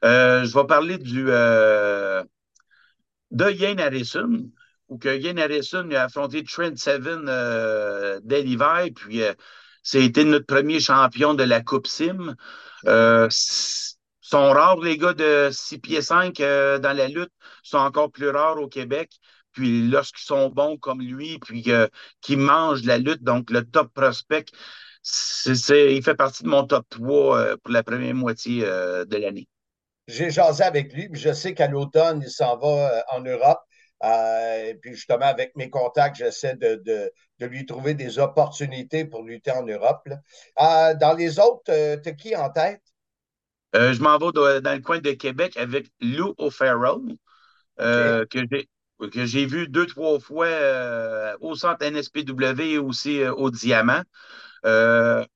Euh, 0.05 0.45
je 0.45 0.53
vais 0.53 0.65
parler 0.65 0.97
euh, 1.15 2.23
de 3.31 3.51
Ian 3.51 3.77
Harrison, 3.77 4.49
où 4.87 4.97
que 4.97 5.17
Ian 5.17 5.37
Harrison 5.37 5.89
a 5.91 6.03
affronté 6.03 6.43
Trent 6.43 6.75
Seven 6.75 7.25
euh, 7.27 8.19
dès 8.23 8.41
l'hiver, 8.41 8.87
puis 8.95 9.21
c'était 9.83 10.23
notre 10.23 10.45
premier 10.45 10.79
champion 10.79 11.33
de 11.33 11.43
la 11.43 11.61
Coupe 11.61 11.87
Sim. 11.87 12.35
Sont 14.29 14.51
rares 14.51 14.79
les 14.81 14.95
gars 14.99 15.13
de 15.13 15.49
6 15.51 15.79
pieds 15.79 16.03
5 16.03 16.39
euh, 16.39 16.77
dans 16.77 16.95
la 16.95 17.07
lutte, 17.07 17.31
sont 17.63 17.79
encore 17.79 18.11
plus 18.11 18.29
rares 18.29 18.59
au 18.59 18.67
Québec. 18.67 19.11
Puis 19.53 19.87
lorsqu'ils 19.89 20.23
sont 20.23 20.49
bons 20.49 20.77
comme 20.77 21.01
lui, 21.01 21.39
puis 21.39 21.65
qui 22.21 22.35
mangent 22.35 22.83
la 22.83 22.99
lutte, 22.99 23.23
donc 23.23 23.49
le 23.49 23.65
top 23.65 23.91
prospect, 23.91 24.45
il 25.47 26.03
fait 26.03 26.13
partie 26.15 26.43
de 26.43 26.47
mon 26.47 26.67
top 26.67 26.85
3 26.89 27.39
euh, 27.39 27.57
pour 27.57 27.71
la 27.73 27.81
première 27.81 28.13
moitié 28.13 28.61
de 28.61 29.17
l'année. 29.17 29.47
J'ai 30.09 30.31
jasé 30.31 30.63
avec 30.63 30.93
lui, 30.93 31.09
puis 31.09 31.19
je 31.21 31.33
sais 31.33 31.53
qu'à 31.53 31.67
l'automne, 31.67 32.21
il 32.25 32.29
s'en 32.31 32.57
va 32.57 32.67
euh, 32.99 33.01
en 33.11 33.21
Europe. 33.21 33.59
Euh, 34.03 34.65
et 34.69 34.75
puis 34.75 34.95
justement, 34.95 35.25
avec 35.25 35.55
mes 35.55 35.69
contacts, 35.69 36.15
j'essaie 36.17 36.55
de, 36.55 36.75
de, 36.85 37.11
de 37.39 37.45
lui 37.45 37.65
trouver 37.65 37.93
des 37.93 38.17
opportunités 38.19 39.05
pour 39.05 39.23
lutter 39.23 39.51
en 39.51 39.63
Europe. 39.65 40.07
Euh, 40.61 40.93
dans 40.95 41.13
les 41.13 41.39
autres, 41.39 41.63
euh, 41.71 41.97
t'as 41.97 42.13
qui 42.13 42.35
en 42.35 42.49
tête? 42.49 42.81
Je 43.73 44.01
m'en 44.01 44.17
vais 44.17 44.31
dans, 44.31 44.61
dans 44.61 44.73
le 44.73 44.81
coin 44.81 44.99
de 44.99 45.11
Québec 45.11 45.55
avec 45.57 45.87
Lou 46.01 46.33
O'Farrell, 46.37 47.15
que 47.77 48.27
j'ai 48.51 48.69
que 49.13 49.25
j'ai 49.25 49.45
vu 49.45 49.67
deux, 49.69 49.85
trois 49.85 50.19
fois 50.19 50.47
au 51.41 51.55
centre 51.55 51.85
NSPW 51.85 52.61
et 52.73 52.77
aussi 52.77 53.23
au 53.25 53.49
Diamant. 53.51 54.01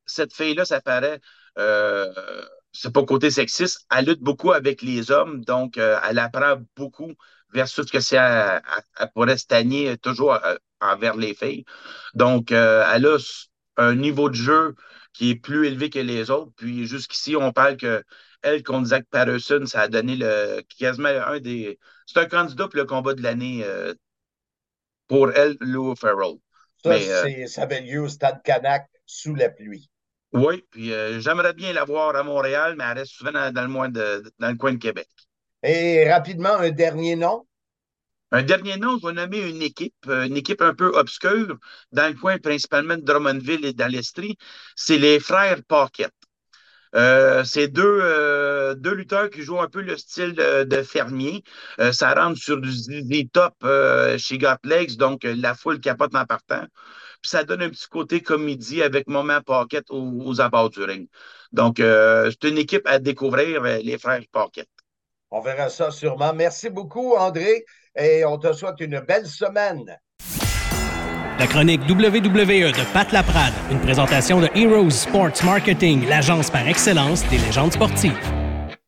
Cette 0.06 0.34
fille-là, 0.34 0.66
ça 0.66 0.82
paraît, 0.82 1.20
c'est 2.74 2.94
pas 2.94 3.06
côté 3.06 3.32
sexiste, 3.32 3.86
elle 3.92 4.06
lutte 4.08 4.22
beaucoup 4.22 4.52
avec 4.54 4.82
les 4.82 5.12
hommes, 5.12 5.44
donc 5.46 5.78
euh, 5.78 6.00
elle 6.10 6.20
apprend 6.20 6.58
beaucoup 6.76 7.14
versus 7.54 7.86
ce 7.88 7.92
que 7.92 8.00
c'est, 8.02 8.18
elle, 8.18 8.62
elle- 8.78 8.84
elle 9.00 9.12
pourrait 9.14 9.38
stagner 9.38 9.98
toujours 9.98 10.34
euh, 10.34 10.56
envers 10.82 11.16
les 11.16 11.36
filles. 11.36 11.66
Donc, 12.16 12.52
euh, 12.52 12.86
elle 12.94 13.06
a 13.08 13.18
un 13.78 13.96
niveau 13.96 14.30
de 14.30 14.36
jeu 14.36 14.76
qui 15.14 15.32
est 15.32 15.36
plus 15.36 15.68
élevé 15.68 15.90
que 15.90 16.00
les 16.00 16.30
autres. 16.32 16.52
Puis 16.58 16.86
jusqu'ici, 16.88 17.36
on 17.36 17.52
parle 17.54 17.78
que 17.78 18.04
elle 18.42 18.64
contre 18.64 18.88
Zach 18.90 19.06
Patterson, 19.10 19.66
ça 19.66 19.82
a 19.82 19.88
donné 19.88 20.16
le 20.18 20.62
quasiment 20.80 21.10
un 21.10 21.40
des. 21.40 21.80
C'est 22.08 22.20
un 22.20 22.26
candidat 22.26 22.68
pour 22.68 22.78
le 22.78 22.86
combat 22.86 23.14
de 23.14 23.22
l'année 23.22 23.64
euh, 23.64 23.94
pour 25.08 25.32
elle, 25.32 25.58
Lou 25.62 25.96
Farrell. 25.96 26.38
Ça, 26.84 26.90
Mais, 26.90 27.08
ça 27.48 27.64
avait 27.64 27.82
lieu 27.82 28.02
au 28.02 28.10
Stade 28.10 28.42
Canac 28.44 28.88
sous 29.08 29.34
la 29.34 29.50
pluie. 29.50 29.90
Oui, 30.34 30.64
puis 30.72 30.92
euh, 30.94 31.20
j'aimerais 31.20 31.54
bien 31.54 31.74
la 31.74 31.86
voir 31.86 32.16
à 32.16 32.24
Montréal, 32.24 32.76
mais 32.78 32.84
elle 32.86 32.98
reste 33.00 33.14
souvent 33.14 33.32
dans, 33.32 33.54
dans 33.54 33.62
le, 33.62 33.68
moins 33.68 33.90
de- 33.90 34.24
dans 34.40 34.50
le 34.50 34.56
coin 34.58 34.74
de 34.74 34.78
Québec. 34.78 35.08
Et 35.62 36.10
rapidement, 36.10 36.56
un 36.56 36.72
dernier 36.72 37.18
nom? 37.18 37.46
Un 38.32 38.42
dernier 38.44 38.78
nom, 38.78 38.98
je 39.00 39.08
vais 39.08 39.14
nommer 39.14 39.48
une 39.48 39.62
équipe, 39.62 39.94
euh, 40.08 40.26
une 40.26 40.36
équipe 40.38 40.62
un 40.62 40.74
peu 40.74 40.88
obscure 40.96 41.58
dans 41.92 42.08
le 42.12 42.16
coin 42.20 42.40
principalement 42.40 42.96
de 42.98 43.02
Drummondville 43.04 43.64
et 43.66 43.74
d'Alestrie. 43.74 44.38
C'est 44.76 44.98
les 44.98 45.20
frères 45.20 45.60
Paquette. 45.68 46.14
Euh, 46.96 47.44
c'est 47.46 47.70
deux, 47.70 48.00
euh, 48.02 48.76
deux 48.76 48.94
lutteurs 48.96 49.30
qui 49.30 49.44
jouent 49.44 49.62
un 49.62 49.70
peu 49.70 49.82
le 49.82 49.98
style 49.98 50.34
de, 50.34 50.64
de 50.66 50.84
fermier. 50.84 51.44
Euh, 51.80 51.92
ça 51.94 52.14
rentre 52.16 52.40
sur 52.40 52.62
du, 52.62 52.72
des 53.04 53.28
top 53.30 53.56
euh, 53.64 54.18
chez 54.18 54.38
Got 54.40 54.58
Legs, 54.66 54.98
donc 54.98 55.24
la 55.26 55.56
foule 55.56 55.80
capote 55.82 56.16
en 56.16 56.26
partant. 56.26 56.66
Puis 57.24 57.30
ça 57.30 57.46
donne 57.46 57.62
un 57.62 57.70
petit 57.70 57.88
côté 57.88 58.22
comédie 58.22 58.84
avec 58.84 59.08
Moment 59.08 59.42
Pocket 59.42 59.86
aux, 59.90 60.12
aux 60.26 60.42
abords 60.42 60.70
du 60.70 60.84
ring. 60.84 61.08
Donc, 61.54 61.80
euh, 61.80 62.30
c'est 62.30 62.50
une 62.50 62.58
équipe 62.58 62.86
à 62.86 63.00
découvrir, 63.00 63.64
euh, 63.64 63.78
les 63.82 63.98
frères 63.98 64.22
Pocket. 64.32 64.68
On 65.32 65.40
verra 65.40 65.70
ça 65.70 65.90
sûrement. 65.90 66.34
Merci 66.34 66.70
beaucoup, 66.70 67.16
André, 67.16 67.64
et 67.96 68.26
on 68.26 68.38
te 68.38 68.52
souhaite 68.52 68.80
une 68.82 69.00
belle 69.00 69.26
semaine. 69.26 69.98
La 71.40 71.48
chronique 71.48 71.82
WWE 71.90 72.72
de 72.72 72.94
Pat 72.94 73.12
Laprade, 73.12 73.54
une 73.72 73.80
présentation 73.80 74.42
de 74.42 74.50
Heroes 74.54 74.92
Sports 74.92 75.44
Marketing, 75.46 76.08
l'agence 76.08 76.52
par 76.52 76.68
excellence 76.68 77.28
des 77.30 77.38
légendes 77.38 77.74
sportives. 77.74 78.20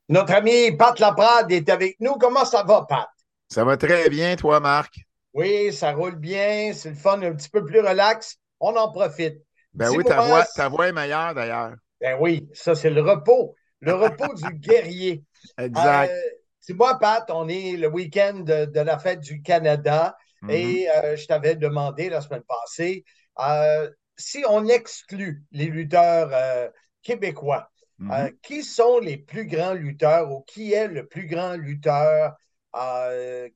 Notre 0.10 0.34
ami 0.34 0.76
Pat 0.78 1.00
Laprade 1.00 1.52
est 1.52 1.70
avec 1.70 1.96
nous. 2.02 2.16
Comment 2.16 2.46
ça 2.46 2.64
va, 2.64 2.86
Pat? 2.88 3.08
Ça 3.50 3.64
va 3.64 3.78
très 3.78 4.10
bien, 4.10 4.36
toi, 4.36 4.60
Marc? 4.60 4.94
Oui, 5.36 5.72
ça 5.74 5.92
roule 5.92 6.16
bien. 6.16 6.72
C'est 6.74 6.90
le 6.90 6.96
fun, 6.96 7.22
un 7.22 7.36
petit 7.36 7.50
peu 7.50 7.64
plus 7.66 7.80
relax. 7.82 8.38
On 8.60 8.76
en 8.76 8.92
profite. 8.92 9.38
Ben 9.74 9.90
oui, 9.90 10.04
ta 10.04 10.22
voix, 10.22 10.46
ta 10.46 10.70
voix 10.70 10.88
est 10.88 10.94
meilleure 10.94 11.36
d'ailleurs. 11.36 11.76
Ben 12.02 12.18
oui, 12.20 12.50
ça, 12.54 12.76
c'est 12.76 12.90
le 12.90 13.02
repos. 13.02 13.56
Le 13.82 13.94
repos 13.94 14.34
du 14.34 14.54
guerrier. 14.60 15.24
Exact. 15.58 16.12
Euh, 16.12 16.22
c'est 16.60 16.74
moi, 16.74 16.98
Pat, 17.00 17.30
on 17.30 17.48
est 17.48 17.78
le 17.78 17.88
week-end 17.88 18.40
de, 18.40 18.66
de 18.66 18.80
la 18.80 18.98
fête 18.98 19.20
du 19.20 19.42
Canada 19.42 20.18
Mhm. 20.42 20.54
et 20.54 20.88
euh, 20.90 21.16
je 21.16 21.28
t'avais 21.28 21.56
demandé 21.56 22.10
la 22.10 22.22
semaine 22.22 22.44
passée 22.48 23.04
euh, 23.40 23.90
si 24.18 24.44
on 24.48 24.68
exclut 24.68 25.44
les 25.52 25.66
lutteurs 25.66 26.30
euh, 26.34 26.70
québécois, 27.04 27.70
Mhm. 28.00 28.38
qui 28.42 28.64
sont 28.64 29.00
les 29.00 29.18
plus 29.18 29.46
grands 29.46 29.74
lutteurs 29.74 30.32
ou 30.32 30.42
qui 30.44 30.72
est 30.74 30.88
le 30.88 31.06
plus 31.08 31.28
grand 31.28 31.56
lutteur 31.56 32.34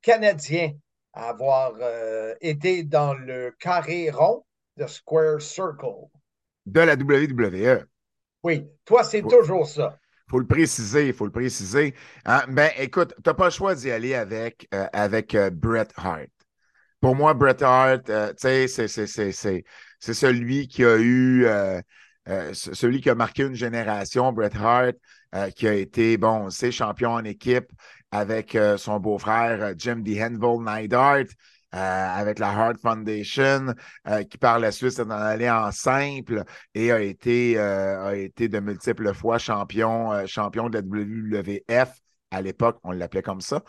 canadien? 0.02 0.74
À 1.20 1.30
avoir 1.30 1.74
euh, 1.82 2.34
été 2.42 2.84
dans 2.84 3.14
le 3.14 3.52
carré 3.60 4.10
rond 4.10 4.46
de 4.78 4.88
Square 4.88 5.42
Circle? 5.42 6.08
De 6.66 6.80
la 6.82 6.96
WWE. 6.96 7.86
Oui, 8.44 8.68
toi, 8.86 9.04
c'est 9.04 9.22
toujours 9.22 9.68
ça. 9.68 9.98
Il 10.28 10.32
faut 10.32 10.40
le 10.40 10.48
préciser, 10.48 11.08
il 11.08 11.14
faut 11.14 11.26
le 11.26 11.32
préciser. 11.32 11.96
Hein, 12.26 12.44
Ben, 12.50 12.72
écoute, 12.78 13.14
tu 13.16 13.22
n'as 13.26 13.34
pas 13.34 13.46
le 13.46 13.52
choix 13.52 13.76
d'y 13.76 13.90
aller 13.92 14.14
avec, 14.16 14.68
euh, 14.74 14.86
avec 14.94 15.34
euh, 15.36 15.50
Bret 15.50 15.88
Hart. 15.96 16.28
Pour 17.02 17.16
moi, 17.16 17.34
Bret 17.34 17.62
Hart, 17.64 18.10
euh, 18.10 18.30
tu 18.30 18.36
sais, 18.40 18.68
c'est- 18.68 18.88
c'est- 18.88 19.08
c'est- 19.08 19.32
c'est 19.32 19.64
c'est 20.00 20.14
celui 20.14 20.68
qui 20.68 20.86
a 20.86 20.98
eu, 20.98 21.46
ce- 22.54 22.74
celui 22.74 23.02
qui 23.02 23.10
a 23.10 23.16
marqué 23.16 23.44
une 23.44 23.56
génération, 23.56 24.32
Bret 24.32 24.52
Hart, 24.56 24.96
qui 25.56 25.68
a 25.68 25.74
été, 25.74 26.18
bon, 26.18 26.46
on 26.46 26.50
sait, 26.50 26.72
champion 26.72 27.12
en 27.12 27.24
équipe 27.24 27.70
avec 28.12 28.56
euh, 28.56 28.78
son 28.78 29.00
beau-frère 29.00 29.62
euh, 29.62 29.74
Jim 29.78 30.02
The 30.04 30.20
Henville 30.22 30.64
Neidhart, 30.64 31.28
euh, 31.76 31.78
avec 31.78 32.40
la 32.40 32.50
Hart 32.50 32.80
Foundation, 32.82 33.76
euh, 34.08 34.24
qui 34.24 34.40
par 34.40 34.58
la 34.58 34.72
suite 34.72 34.90
s'est 34.94 35.04
en 35.04 35.12
allé 35.12 35.48
en 35.48 35.72
simple 35.72 36.44
et 36.74 36.92
a 36.92 37.00
été, 37.00 37.60
euh, 37.60 38.08
a 38.08 38.16
été 38.16 38.48
de 38.48 38.60
multiples 38.60 39.14
fois 39.14 39.38
champion, 39.38 40.26
champion 40.26 40.70
de 40.70 40.80
la 40.80 40.84
WWF. 40.84 41.92
À 42.32 42.42
l'époque, 42.42 42.80
on 42.84 42.92
l'appelait 42.92 43.22
comme 43.22 43.42
ça. 43.42 43.64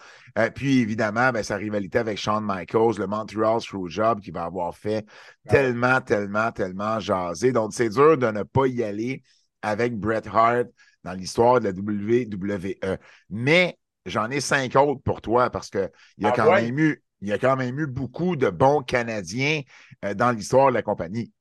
Puis, 0.55 0.81
évidemment, 0.81 1.31
ben, 1.31 1.43
sa 1.43 1.57
rivalité 1.57 1.99
avec 1.99 2.19
Shawn 2.19 2.45
Michaels, 2.45 2.99
le 2.99 3.07
Montreal 3.07 3.61
Screwjob, 3.61 4.21
qui 4.21 4.31
va 4.31 4.45
avoir 4.45 4.75
fait 4.77 5.07
tellement, 5.49 6.01
tellement, 6.03 6.53
tellement 6.53 7.01
jaser. 7.01 7.53
Donc, 7.53 7.73
c'est 7.73 7.89
dur 7.89 8.19
de 8.19 8.27
ne 8.31 8.43
pas 8.43 8.67
y 8.67 8.83
aller 8.83 9.23
avec 9.63 9.97
Bret 9.97 10.23
Hart 10.27 10.67
dans 11.05 11.13
l'histoire 11.15 11.61
de 11.61 11.69
la 11.69 11.73
WWE. 11.73 12.99
Mais 13.31 13.79
j'en 14.07 14.31
ai 14.31 14.41
cinq 14.41 14.77
autres 14.77 15.03
pour 15.03 15.21
toi 15.21 15.51
parce 15.51 15.71
qu'il 15.71 15.91
y, 16.19 16.27
a 16.27 16.33
Ah 16.33 16.33
quand 16.33 16.51
ouais? 16.51 16.53
même 16.53 16.79
eu- 16.79 17.03
il 17.21 17.29
y 17.29 17.33
a 17.33 17.39
quand 17.39 17.57
même 17.57 17.79
eu 17.79 17.87
beaucoup 17.87 18.37
de 18.37 18.49
bons 18.51 18.83
Canadiens 18.83 19.63
euh, 20.05 20.15
dans 20.15 20.31
l'histoire 20.33 20.69
de 20.69 20.75
la 20.75 20.83
compagnie. 20.83 21.33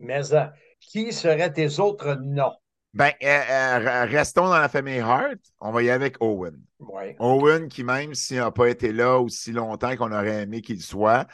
Mais 0.00 0.32
euh, 0.32 0.46
qui 0.80 1.12
seraient 1.12 1.52
tes 1.52 1.80
autres 1.80 2.14
noms? 2.14 2.56
Ben, 2.94 3.12
euh, 3.22 4.06
restons 4.06 4.46
dans 4.48 4.58
la 4.58 4.68
famille 4.68 5.00
Hart. 5.00 5.38
On 5.60 5.70
va 5.70 5.82
y 5.82 5.90
aller 5.90 5.94
avec 6.04 6.16
Owen. 6.20 6.58
Owen, 7.18 7.68
qui 7.68 7.84
même 7.84 8.14
s'il 8.14 8.38
n'a 8.38 8.50
pas 8.50 8.68
été 8.68 8.92
là 8.92 9.18
aussi 9.20 9.52
longtemps 9.52 9.96
qu'on 9.96 10.12
aurait 10.12 10.42
aimé 10.42 10.62
qu'il 10.62 10.82
soit, 10.82 11.26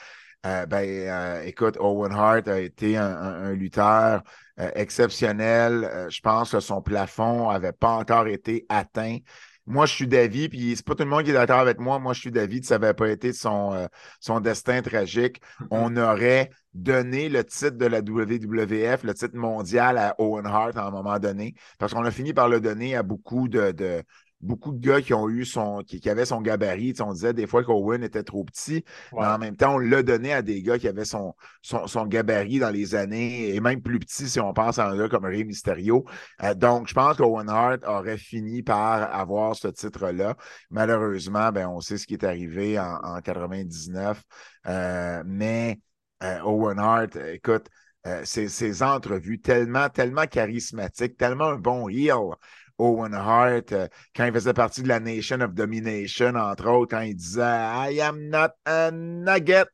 euh, 0.46 0.66
ben, 0.66 0.84
euh, 0.88 1.42
écoute, 1.44 1.76
Owen 1.80 2.12
Hart 2.12 2.48
a 2.48 2.60
été 2.60 2.96
un, 2.96 3.06
un- 3.06 3.44
un 3.46 3.52
lutteur 3.54 4.22
euh, 4.60 4.70
exceptionnel. 4.74 6.08
Je 6.10 6.20
pense 6.20 6.52
que 6.52 6.60
son 6.60 6.82
plafond 6.82 7.52
n'avait 7.52 7.72
pas 7.72 7.92
encore 7.92 8.26
été 8.28 8.66
atteint. 8.68 9.18
Moi, 9.66 9.86
je 9.86 9.94
suis 9.94 10.08
d'avis, 10.08 10.48
puis 10.48 10.74
c'est 10.76 10.84
pas 10.84 10.94
tout 10.96 11.04
le 11.04 11.08
monde 11.10 11.22
qui 11.24 11.30
est 11.30 11.32
d'accord 11.34 11.60
avec 11.60 11.78
moi. 11.78 11.98
Moi, 12.00 12.14
je 12.14 12.20
suis 12.20 12.32
d'avis 12.32 12.60
que 12.60 12.66
ça 12.66 12.78
n'avait 12.78 12.94
pas 12.94 13.08
été 13.08 13.32
son, 13.32 13.72
euh, 13.72 13.86
son 14.20 14.40
destin 14.40 14.82
tragique. 14.82 15.40
On 15.70 15.96
aurait 15.96 16.50
donné 16.74 17.28
le 17.28 17.44
titre 17.44 17.70
de 17.76 17.86
la 17.86 18.00
WWF, 18.02 19.04
le 19.04 19.14
titre 19.14 19.36
mondial 19.36 19.98
à 19.98 20.14
Owen 20.18 20.46
Hart 20.46 20.76
à 20.76 20.86
un 20.86 20.90
moment 20.90 21.18
donné, 21.20 21.54
parce 21.78 21.92
qu'on 21.94 22.04
a 22.04 22.10
fini 22.10 22.32
par 22.34 22.48
le 22.48 22.60
donner 22.60 22.96
à 22.96 23.02
beaucoup 23.04 23.46
de, 23.48 23.70
de- 23.72 24.02
beaucoup 24.42 24.72
de 24.72 24.84
gars 24.84 25.00
qui 25.00 25.14
ont 25.14 25.28
eu 25.28 25.44
son, 25.44 25.82
qui, 25.86 26.00
qui 26.00 26.10
avaient 26.10 26.24
son 26.24 26.40
gabarit. 26.40 26.94
On 27.00 27.12
disait 27.12 27.32
des 27.32 27.46
fois 27.46 27.64
qu'Owen 27.64 28.02
était 28.02 28.22
trop 28.22 28.44
petit, 28.44 28.84
mais 29.12 29.24
en 29.24 29.38
même 29.38 29.56
temps, 29.56 29.74
on 29.74 29.78
l'a 29.78 30.02
donné 30.02 30.32
à 30.32 30.42
des 30.42 30.62
gars 30.62 30.78
qui 30.78 30.88
avaient 30.88 31.04
son, 31.04 31.34
son, 31.62 31.86
son 31.86 32.06
gabarit 32.06 32.58
dans 32.58 32.70
les 32.70 32.94
années, 32.94 33.54
et 33.54 33.60
même 33.60 33.80
plus 33.80 33.98
petit 33.98 34.28
si 34.28 34.40
on 34.40 34.52
pense 34.52 34.78
à 34.78 34.88
un 34.88 34.96
gars 34.96 35.08
comme 35.08 35.24
Rey 35.24 35.44
Mysterio. 35.44 36.04
Euh, 36.42 36.54
donc, 36.54 36.88
je 36.88 36.94
pense 36.94 37.16
qu'Owen 37.16 37.48
Hart 37.48 37.84
aurait 37.86 38.18
fini 38.18 38.62
par 38.62 39.14
avoir 39.14 39.56
ce 39.56 39.68
titre-là. 39.68 40.36
Malheureusement, 40.70 41.52
ben, 41.52 41.68
on 41.68 41.80
sait 41.80 41.98
ce 41.98 42.06
qui 42.06 42.14
est 42.14 42.24
arrivé 42.24 42.78
en, 42.78 42.96
en 43.02 43.20
99. 43.20 44.22
Euh, 44.66 45.22
mais 45.26 45.80
euh, 46.22 46.40
Owen 46.42 46.78
Hart, 46.78 47.16
écoute, 47.16 47.68
euh, 48.06 48.24
ses, 48.24 48.48
ses 48.48 48.82
entrevues 48.82 49.40
tellement, 49.40 49.88
tellement 49.88 50.26
charismatiques, 50.26 51.16
tellement 51.16 51.46
un 51.50 51.56
bon 51.56 51.88
heel. 51.88 52.34
Owen 52.82 53.14
Hart, 53.14 53.72
euh, 53.72 53.86
quand 54.16 54.24
il 54.24 54.32
faisait 54.32 54.52
partie 54.52 54.82
de 54.82 54.88
la 54.88 54.98
Nation 54.98 55.40
of 55.40 55.54
Domination, 55.54 56.34
entre 56.34 56.68
autres, 56.68 56.90
quand 56.90 57.02
il 57.02 57.14
disait 57.14 57.42
I 57.42 58.00
am 58.00 58.28
not 58.28 58.50
a 58.64 58.90
nugget. 58.90 59.66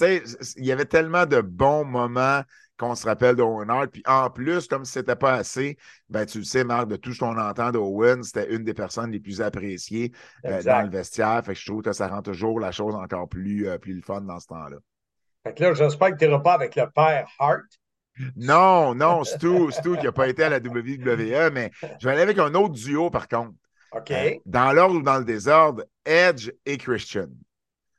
Il 0.00 0.64
y 0.64 0.72
avait 0.72 0.84
tellement 0.84 1.24
de 1.24 1.40
bons 1.40 1.84
moments 1.84 2.42
qu'on 2.76 2.94
se 2.94 3.06
rappelle 3.06 3.36
d'Owen 3.36 3.70
Hart. 3.70 3.90
Puis 3.90 4.02
en 4.06 4.28
plus, 4.30 4.66
comme 4.66 4.84
si 4.84 4.92
c'était 4.92 5.16
pas 5.16 5.34
assez, 5.34 5.78
ben 6.10 6.26
tu 6.26 6.38
le 6.38 6.44
sais, 6.44 6.64
Marc, 6.64 6.88
de 6.88 6.96
tout 6.96 7.12
ce 7.12 7.20
qu'on 7.20 7.38
entend 7.38 7.70
d'Owen, 7.70 8.22
c'était 8.22 8.54
une 8.54 8.64
des 8.64 8.74
personnes 8.74 9.10
les 9.10 9.20
plus 9.20 9.40
appréciées 9.40 10.12
euh, 10.44 10.62
dans 10.62 10.82
le 10.82 10.90
vestiaire. 10.90 11.42
Fait 11.44 11.54
que 11.54 11.58
je 11.58 11.66
trouve 11.66 11.82
que 11.82 11.92
ça 11.92 12.08
rend 12.08 12.22
toujours 12.22 12.60
la 12.60 12.72
chose 12.72 12.94
encore 12.94 13.28
plus, 13.28 13.68
euh, 13.68 13.78
plus 13.78 13.94
le 13.94 14.02
fun 14.02 14.20
dans 14.20 14.40
ce 14.40 14.48
temps-là. 14.48 14.76
Fait 15.44 15.54
que 15.54 15.62
là, 15.62 15.74
j'espère 15.74 16.10
que 16.10 16.16
tu 16.16 16.26
n'iras 16.26 16.40
pas 16.40 16.54
avec 16.54 16.76
le 16.76 16.90
père 16.90 17.28
Hart. 17.38 17.64
Non, 18.36 18.94
non, 18.94 19.24
Stu, 19.24 19.70
Stu 19.72 19.96
qui 19.98 20.04
n'a 20.04 20.12
pas 20.12 20.28
été 20.28 20.42
à 20.44 20.48
la 20.48 20.58
WWE, 20.58 21.50
mais 21.52 21.70
je 22.00 22.06
vais 22.06 22.12
aller 22.12 22.22
avec 22.22 22.38
un 22.38 22.54
autre 22.54 22.74
duo 22.74 23.10
par 23.10 23.28
contre. 23.28 23.52
OK. 23.92 24.10
Euh, 24.10 24.30
dans 24.46 24.72
l'ordre 24.72 24.96
ou 24.96 25.02
dans 25.02 25.18
le 25.18 25.24
désordre, 25.24 25.84
Edge 26.04 26.50
et 26.64 26.76
Christian. 26.78 27.28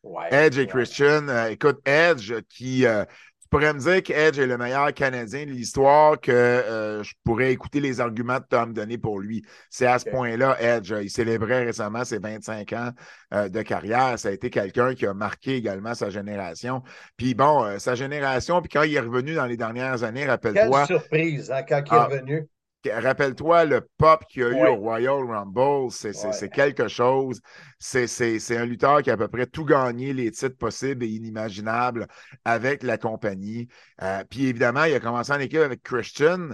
Ouais. 0.03 0.27
Edge 0.31 0.57
et 0.57 0.61
Ouais. 0.61 0.67
Christian. 0.67 1.27
euh, 1.29 1.47
écoute, 1.49 1.79
Edge 1.85 2.33
qui. 2.49 2.85
euh, 2.85 3.03
tu 3.47 3.49
pourrais 3.49 3.73
me 3.73 3.79
dire 3.79 4.03
qu'Edge 4.03 4.39
est 4.39 4.45
le 4.45 4.57
meilleur 4.57 4.93
Canadien 4.93 5.45
de 5.45 5.51
l'histoire, 5.51 6.19
que 6.19 6.31
euh, 6.33 7.01
je 7.01 7.13
pourrais 7.23 7.53
écouter 7.53 7.79
les 7.79 8.01
arguments 8.01 8.39
à 8.51 8.65
me 8.65 8.73
donner 8.73 8.97
pour 8.97 9.21
lui. 9.21 9.41
C'est 9.69 9.85
à 9.85 9.99
ce 9.99 10.09
point-là, 10.09 10.57
Edge. 10.59 10.93
Il 11.01 11.09
célébrait 11.09 11.63
récemment 11.63 12.03
ses 12.03 12.19
25 12.19 12.73
ans 12.73 12.91
euh, 13.33 13.47
de 13.47 13.61
carrière. 13.61 14.19
Ça 14.19 14.27
a 14.27 14.31
été 14.33 14.49
quelqu'un 14.49 14.93
qui 14.95 15.05
a 15.05 15.13
marqué 15.13 15.55
également 15.55 15.93
sa 15.93 16.09
génération. 16.09 16.83
Puis 17.15 17.35
bon, 17.35 17.63
euh, 17.63 17.79
sa 17.79 17.95
génération, 17.95 18.61
puis 18.61 18.67
quand 18.67 18.83
il 18.83 18.93
est 18.93 18.99
revenu 18.99 19.33
dans 19.35 19.45
les 19.45 19.55
dernières 19.55 20.03
années, 20.03 20.21
Quelle 20.21 20.29
rappelle-toi. 20.31 20.85
surprise 20.85 21.49
hein, 21.49 21.63
quand 21.63 21.79
il 21.85 21.87
Ah. 21.91 22.09
est 22.11 22.15
revenu. 22.15 22.47
Rappelle-toi 22.85 23.65
le 23.65 23.81
pop 23.97 24.23
qu'il 24.29 24.43
y 24.43 24.45
a 24.45 24.49
eu 24.49 24.67
au 24.67 24.75
Royal 24.75 25.25
Rumble, 25.25 25.91
c'est 25.91 26.15
Ouais. 26.15 26.49
quelque 26.49 26.87
chose. 26.87 27.41
C'est 27.79 28.57
un 28.57 28.65
lutteur 28.65 29.01
qui 29.01 29.09
a 29.09 29.13
à 29.13 29.17
peu 29.17 29.27
près 29.27 29.45
tout 29.45 29.65
gagné, 29.65 30.13
les 30.13 30.31
titres 30.31 30.57
possibles 30.57 31.03
et 31.03 31.07
inimaginables 31.09 32.07
avec 32.45 32.83
la 32.83 32.97
compagnie. 32.97 33.67
Euh, 34.01 34.23
puis 34.29 34.47
évidemment, 34.47 34.85
il 34.85 34.93
a 34.93 34.99
commencé 35.01 35.33
en 35.33 35.39
équipe 35.39 35.59
avec 35.59 35.83
Christian, 35.83 36.49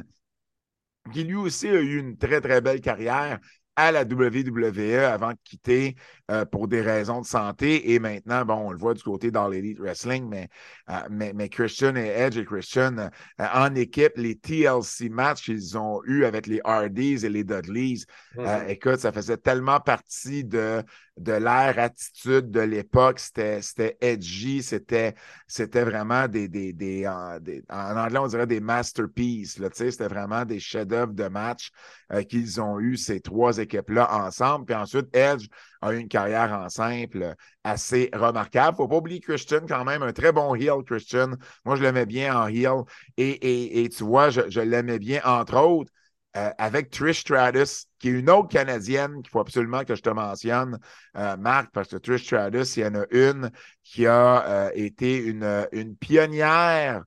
qui 1.12 1.24
lui 1.24 1.36
aussi 1.36 1.68
a 1.68 1.74
eu 1.82 1.98
une 2.00 2.18
très, 2.18 2.42
très 2.42 2.62
belle 2.62 2.82
carrière 2.82 3.40
à 3.76 3.92
la 3.92 4.06
WWE 4.06 5.00
avant 5.06 5.32
de 5.32 5.38
quitter 5.44 5.96
euh, 6.32 6.46
pour 6.46 6.68
des 6.68 6.82
raisons 6.82 7.22
de 7.22 7.26
santé. 7.26 7.92
Et 7.94 8.00
maintenant, 8.00 8.46
bon, 8.46 8.56
on 8.56 8.72
le 8.72 8.78
voit 8.78 8.94
du 8.94 9.04
côté 9.04 9.32
dans 9.32 9.48
l'Elite 9.48 9.80
Wrestling, 9.80 10.28
mais, 10.30 10.50
euh, 10.90 10.94
mais, 11.10 11.34
mais 11.34 11.50
Christian 11.50 11.96
et 11.96 12.08
Edge 12.08 12.38
et 12.38 12.46
Christian 12.46 12.98
euh, 12.98 13.10
en 13.40 13.76
équipe, 13.76 14.14
les 14.16 14.36
TLC 14.38 15.10
matchs 15.10 15.44
qu'ils 15.46 15.78
ont 15.78 16.02
eu 16.06 16.24
avec 16.26 16.48
les 16.48 16.62
Hardys 16.64 17.26
et 17.26 17.30
les 17.30 17.44
Dudleys, 17.44 18.06
euh, 18.46 18.62
Mhm. 18.62 18.68
écoute, 18.68 19.00
ça 19.00 19.12
faisait 19.14 19.38
tellement 19.38 19.80
partie 19.80 20.44
de, 20.44 20.84
de 21.18 21.32
l'ère 21.32 21.80
attitude 21.80 22.52
de 22.52 22.60
l'époque. 22.60 23.20
C'était 23.20 23.62
c'était 23.62 23.98
edgy, 24.02 24.62
c'était 24.64 25.16
c'était 25.48 25.84
vraiment 25.84 26.28
des, 26.28 26.48
des, 26.50 26.74
des, 26.74 27.08
en, 27.08 27.40
des- 27.40 27.64
en 27.70 27.96
anglais, 27.98 28.20
on 28.20 28.28
dirait 28.28 28.48
des 28.48 28.60
masterpieces. 28.60 29.60
là, 29.60 29.70
tu 29.70 29.78
sais, 29.78 29.92
C'était 29.92 30.08
vraiment 30.10 30.44
des 30.46 30.60
chefs-d'œuvre 30.60 31.14
de 31.14 31.28
match 31.28 31.72
euh, 32.12 32.24
qu'ils 32.24 32.60
ont 32.62 32.80
eu, 32.80 32.98
ces 32.98 33.22
trois 33.22 33.58
équipes-là 33.60 34.14
ensemble. 34.26 34.66
Puis 34.66 34.76
ensuite, 34.76 35.16
Edge 35.16 35.48
a 35.88 35.94
eu 35.94 36.00
une 36.00 36.08
carrière 36.08 36.52
en 36.54 36.70
simple 36.70 37.36
assez 37.64 38.10
remarquable. 38.14 38.78
Faut 38.78 38.88
pas 38.88 38.98
oublier 38.98 39.20
Christian, 39.20 39.62
quand 39.68 39.84
même, 39.86 40.04
un 40.04 40.14
très 40.14 40.32
bon 40.32 40.56
heel, 40.56 40.84
Christian. 40.86 41.32
Moi, 41.66 41.76
je 41.76 41.82
l'aimais 41.84 42.06
bien 42.06 42.36
en 42.38 42.48
heel. 42.48 42.84
Et, 43.18 43.84
et- 43.84 43.90
tu 43.90 44.04
vois, 44.04 44.30
je, 44.30 44.42
je 44.50 44.62
l'aimais 44.62 45.00
bien, 45.00 45.22
entre 45.24 45.58
autres, 45.58 45.92
euh, 46.36 46.50
avec 46.58 46.90
Trish 46.90 47.20
Stratus, 47.22 47.86
qui 48.00 48.10
est 48.10 48.12
une 48.12 48.30
autre 48.30 48.50
Canadienne 48.50 49.22
qu'il 49.22 49.30
faut 49.30 49.40
absolument 49.40 49.84
que 49.84 49.96
je 49.96 50.02
te 50.02 50.10
mentionne, 50.10 50.80
euh, 51.18 51.38
Marc, 51.38 51.70
parce 51.72 51.90
que 51.90 51.98
Trish 51.98 52.24
Stratus, 52.26 52.76
il 52.78 52.80
y 52.84 52.86
en 52.88 52.96
a 52.96 53.06
une 53.12 53.52
qui 53.84 54.08
a 54.08 54.68
euh, 54.68 54.72
été 54.74 55.18
une, 55.18 55.68
une 55.72 55.96
pionnière 55.96 57.04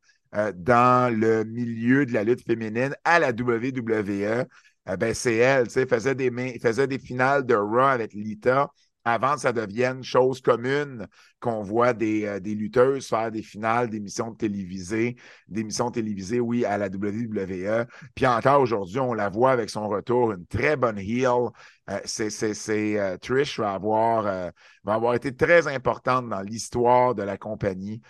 dans 0.54 1.10
le 1.18 1.44
milieu 1.44 2.04
de 2.04 2.12
la 2.12 2.22
lutte 2.24 2.44
féminine 2.44 2.94
à 3.04 3.18
la 3.18 3.32
WWE. 3.32 4.44
Euh, 4.88 4.96
ben, 4.96 5.14
c'est 5.14 5.36
elle, 5.36 5.66
tu 5.66 5.74
sais, 5.74 5.86
faisait 5.86 6.14
des, 6.14 6.58
faisait 6.60 6.86
des 6.86 6.98
finales 6.98 7.44
de 7.44 7.54
Raw 7.54 7.78
avec 7.80 8.12
Lita 8.14 8.70
avant 9.04 9.34
que 9.34 9.40
ça 9.40 9.52
devienne 9.52 10.02
chose 10.02 10.40
commune 10.40 11.06
qu'on 11.46 11.62
voit 11.62 11.92
des, 11.92 12.24
euh, 12.26 12.40
des 12.40 12.54
lutteuses 12.56 13.06
faire 13.06 13.30
des 13.30 13.42
finales 13.42 13.88
d'émissions 13.88 14.34
télévisées, 14.34 15.16
d'émissions 15.46 15.92
télévisées, 15.92 16.40
oui, 16.40 16.64
à 16.64 16.76
la 16.76 16.88
WWE. 16.88 17.86
Puis 18.16 18.26
encore 18.26 18.60
aujourd'hui, 18.60 18.98
on 18.98 19.14
la 19.14 19.28
voit 19.28 19.52
avec 19.52 19.70
son 19.70 19.88
retour, 19.88 20.32
une 20.32 20.46
très 20.46 20.76
bonne 20.76 20.98
heel. 20.98 21.50
Euh, 21.88 22.00
c'est, 22.04 22.30
c'est, 22.30 22.54
c'est, 22.54 22.98
euh, 22.98 23.16
Trish 23.16 23.60
va 23.60 23.74
avoir, 23.74 24.24
va 24.82 24.94
avoir 24.94 25.14
été 25.14 25.36
très 25.36 25.68
importante 25.68 26.28
dans 26.28 26.40
l'histoire 26.40 27.14
de 27.14 27.22
la 27.22 27.36
compagnie, 27.38 28.02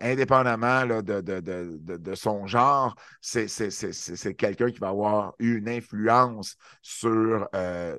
indépendamment 0.00 0.84
de, 0.86 1.20
de, 1.22 1.40
de, 1.40 1.96
de, 1.96 2.14
son 2.14 2.46
genre. 2.46 2.94
C'est, 3.22 3.48
c'est, 3.48 4.34
quelqu'un 4.34 4.70
qui 4.70 4.78
va 4.80 4.88
avoir 4.88 5.34
eu 5.38 5.58
une 5.58 5.68
influence 5.68 6.56
sur, 6.82 7.48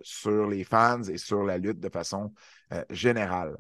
sur 0.04 0.48
les 0.48 0.64
fans 0.64 1.04
et 1.04 1.18
sur 1.18 1.44
la 1.44 1.58
lutte 1.58 1.80
de 1.80 1.90
façon 1.90 2.32
générale. 2.92 3.58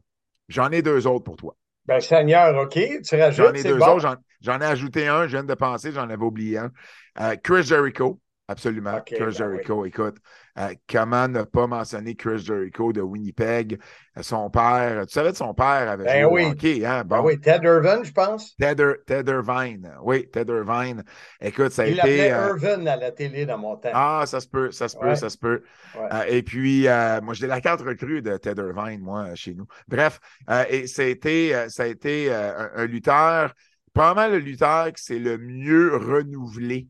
J'en 0.50 0.70
ai 0.72 0.82
deux 0.82 1.08
autres 1.08 1.24
pour 1.24 1.36
toi. 1.38 1.56
Ben, 1.86 2.00
Seigneur, 2.02 2.56
OK, 2.58 2.78
tu 3.04 3.16
rajoutes, 3.16 3.46
J'en 3.46 3.54
ai 3.54 3.64
deux 3.64 3.78
bon. 3.78 3.86
autres. 3.86 4.00
J'en, 4.00 4.16
j'en 4.42 4.60
ai 4.62 4.66
ajouté 4.66 5.08
un. 5.08 5.24
Je 5.28 5.32
viens 5.32 5.44
de 5.44 5.54
penser, 5.54 5.92
j'en 5.92 6.10
avais 6.10 6.24
oublié 6.24 6.58
un. 6.58 6.72
Euh, 7.20 7.36
Chris 7.44 7.64
Jericho. 7.64 8.20
Absolument. 8.50 9.02
Chris 9.06 9.18
ben 9.20 9.30
Jericho, 9.30 9.86
écoute, 9.86 10.18
euh, 10.58 10.74
comment 10.90 11.28
ne 11.28 11.44
pas 11.44 11.68
mentionner 11.68 12.16
Chris 12.16 12.40
Jericho 12.40 12.94
de 12.94 13.02
Winnipeg? 13.02 13.78
Euh, 14.18 14.22
son 14.24 14.50
père, 14.50 15.06
tu 15.06 15.12
savais 15.12 15.32
que 15.32 15.38
son 15.38 15.54
père 15.54 15.90
avait 15.92 16.06
Ben 16.06 16.26
oui. 16.32 16.46
hockey, 16.46 16.86
hein? 16.86 17.04
Ben 17.04 17.18
Bon. 17.18 17.26
oui, 17.26 17.42
Ted 17.42 17.68
Irvin, 17.68 18.04
je 18.04 18.12
pense. 18.14 18.56
Ted, 18.56 18.82
Ir- 18.82 19.04
Ted 19.06 19.30
Irvine. 19.30 19.92
Oui, 20.02 20.30
Ted 20.32 20.50
Irvine. 20.50 21.04
Écoute, 21.42 21.72
ça 21.74 21.82
a 21.82 21.88
Il 21.88 22.00
été. 22.00 22.30
l'appelait 22.30 22.32
euh, 22.32 22.48
Irvin 22.48 22.86
à 22.88 22.96
la 22.96 23.12
télé 23.12 23.46
dans 23.46 23.58
mon 23.58 23.76
temps. 23.76 23.92
ah, 23.94 24.24
ça 24.26 24.40
se 24.40 24.48
peut, 24.48 24.72
ça 24.72 24.88
se 24.88 24.96
peut, 24.98 25.08
Ouais. 25.08 25.16
ça 25.18 25.30
se 25.30 25.38
peut. 25.38 25.64
Ouais. 25.96 26.08
Euh, 26.14 26.24
et 26.30 26.42
puis, 26.42 26.84
moi, 27.24 27.34
j'ai 27.34 27.48
la 27.48 27.60
carte 27.60 27.82
recrue 27.82 28.22
de 28.22 28.38
Ted 28.38 28.62
Irvine, 28.62 29.02
moi, 29.02 29.36
chez 29.36 29.56
nous. 29.56 29.68
Bref, 29.90 30.22
et 30.70 30.88
ça 30.88 31.02
a 31.02 31.06
été, 31.06 31.54
euh, 31.54 31.68
ça 31.68 31.84
a 31.84 31.88
été 31.88 32.34
un, 32.34 32.70
un 32.76 32.86
lutteur, 32.86 33.54
probablement 33.94 34.30
le 34.30 34.40
lutteur 34.40 34.94
qui 34.94 35.04
s'est 35.04 35.20
le 35.20 35.38
mieux 35.38 35.98
renouvelé 35.98 36.88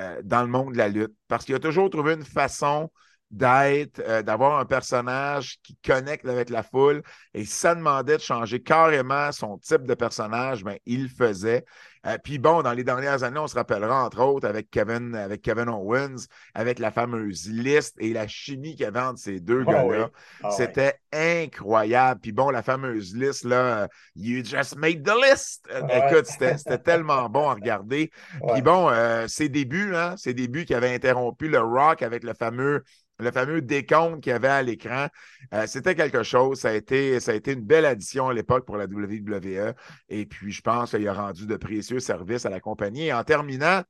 euh, 0.00 0.20
dans 0.24 0.42
le 0.42 0.48
monde 0.48 0.72
de 0.72 0.78
la 0.78 0.88
lutte, 0.88 1.14
parce 1.28 1.44
qu'il 1.44 1.54
a 1.54 1.58
toujours 1.58 1.90
trouvé 1.90 2.14
une 2.14 2.24
façon 2.24 2.90
d'être, 3.30 4.00
euh, 4.00 4.22
d'avoir 4.22 4.58
un 4.58 4.64
personnage 4.64 5.58
qui 5.62 5.76
connecte 5.84 6.26
avec 6.26 6.50
la 6.50 6.62
foule. 6.62 7.02
Et 7.34 7.44
si 7.44 7.52
ça 7.52 7.74
demandait 7.74 8.16
de 8.16 8.22
changer 8.22 8.62
carrément 8.62 9.32
son 9.32 9.58
type 9.58 9.82
de 9.82 9.94
personnage, 9.94 10.64
ben, 10.64 10.78
il 10.86 11.04
le 11.04 11.08
faisait. 11.08 11.64
Euh, 12.06 12.18
puis 12.22 12.38
bon, 12.38 12.62
dans 12.62 12.72
les 12.72 12.84
dernières 12.84 13.22
années, 13.24 13.40
on 13.40 13.46
se 13.48 13.54
rappellera, 13.56 14.04
entre 14.04 14.20
autres, 14.22 14.46
avec 14.46 14.70
Kevin, 14.70 15.14
avec 15.16 15.42
Kevin 15.42 15.68
Owens, 15.68 16.26
avec 16.54 16.78
la 16.78 16.90
fameuse 16.90 17.48
liste 17.50 17.96
et 17.98 18.12
la 18.12 18.28
chimie 18.28 18.72
qu'il 18.76 18.82
y 18.84 18.86
avait 18.86 19.00
entre 19.00 19.18
ces 19.18 19.40
deux 19.40 19.64
Ah 19.66 19.72
gars-là. 19.72 20.04
oui. 20.04 20.10
Ah 20.42 20.50
C'était 20.50 21.00
incroyable. 21.12 22.20
Puis 22.20 22.32
bon, 22.32 22.50
la 22.50 22.62
fameuse 22.62 23.14
liste, 23.16 23.44
là, 23.44 23.82
euh, 23.84 23.86
You 24.14 24.44
just 24.44 24.76
made 24.76 25.02
the 25.04 25.14
list. 25.30 25.66
Euh, 25.72 25.82
Ouais. 25.82 26.06
Écoute, 26.10 26.26
c'était 26.26 26.78
tellement 26.78 27.28
bon 27.28 27.48
à 27.48 27.54
regarder. 27.54 28.10
Puis 28.52 28.62
bon, 28.62 28.88
euh, 28.90 29.26
ses 29.28 29.48
débuts, 29.48 29.94
hein, 29.94 30.14
ses 30.16 30.34
débuts 30.34 30.64
qui 30.64 30.74
avaient 30.74 30.94
interrompu 30.94 31.48
le 31.48 31.58
rock 31.60 32.02
avec 32.02 32.24
le 32.24 32.34
fameux, 32.34 32.82
le 33.18 33.30
fameux 33.30 33.62
décompte 33.62 34.22
qu'il 34.22 34.30
y 34.30 34.34
avait 34.34 34.48
à 34.48 34.62
l'écran, 34.62 35.06
euh, 35.54 35.66
c'était 35.66 35.94
quelque 35.94 36.22
chose. 36.22 36.60
Ça 36.60 36.70
a, 36.70 36.72
été, 36.74 37.20
ça 37.20 37.32
a 37.32 37.34
été 37.34 37.52
une 37.52 37.62
belle 37.62 37.86
addition 37.86 38.28
à 38.28 38.34
l'époque 38.34 38.66
pour 38.66 38.76
la 38.76 38.86
WWE. 38.86 39.74
Et 40.08 40.26
puis, 40.26 40.52
je 40.52 40.60
pense 40.62 40.90
qu'il 40.90 41.06
a 41.08 41.14
rendu 41.14 41.46
de 41.46 41.56
précieux 41.56 42.00
services 42.00 42.46
à 42.46 42.50
la 42.50 42.60
compagnie. 42.60 43.06
Et 43.06 43.12
en 43.12 43.24
terminant, 43.24 43.82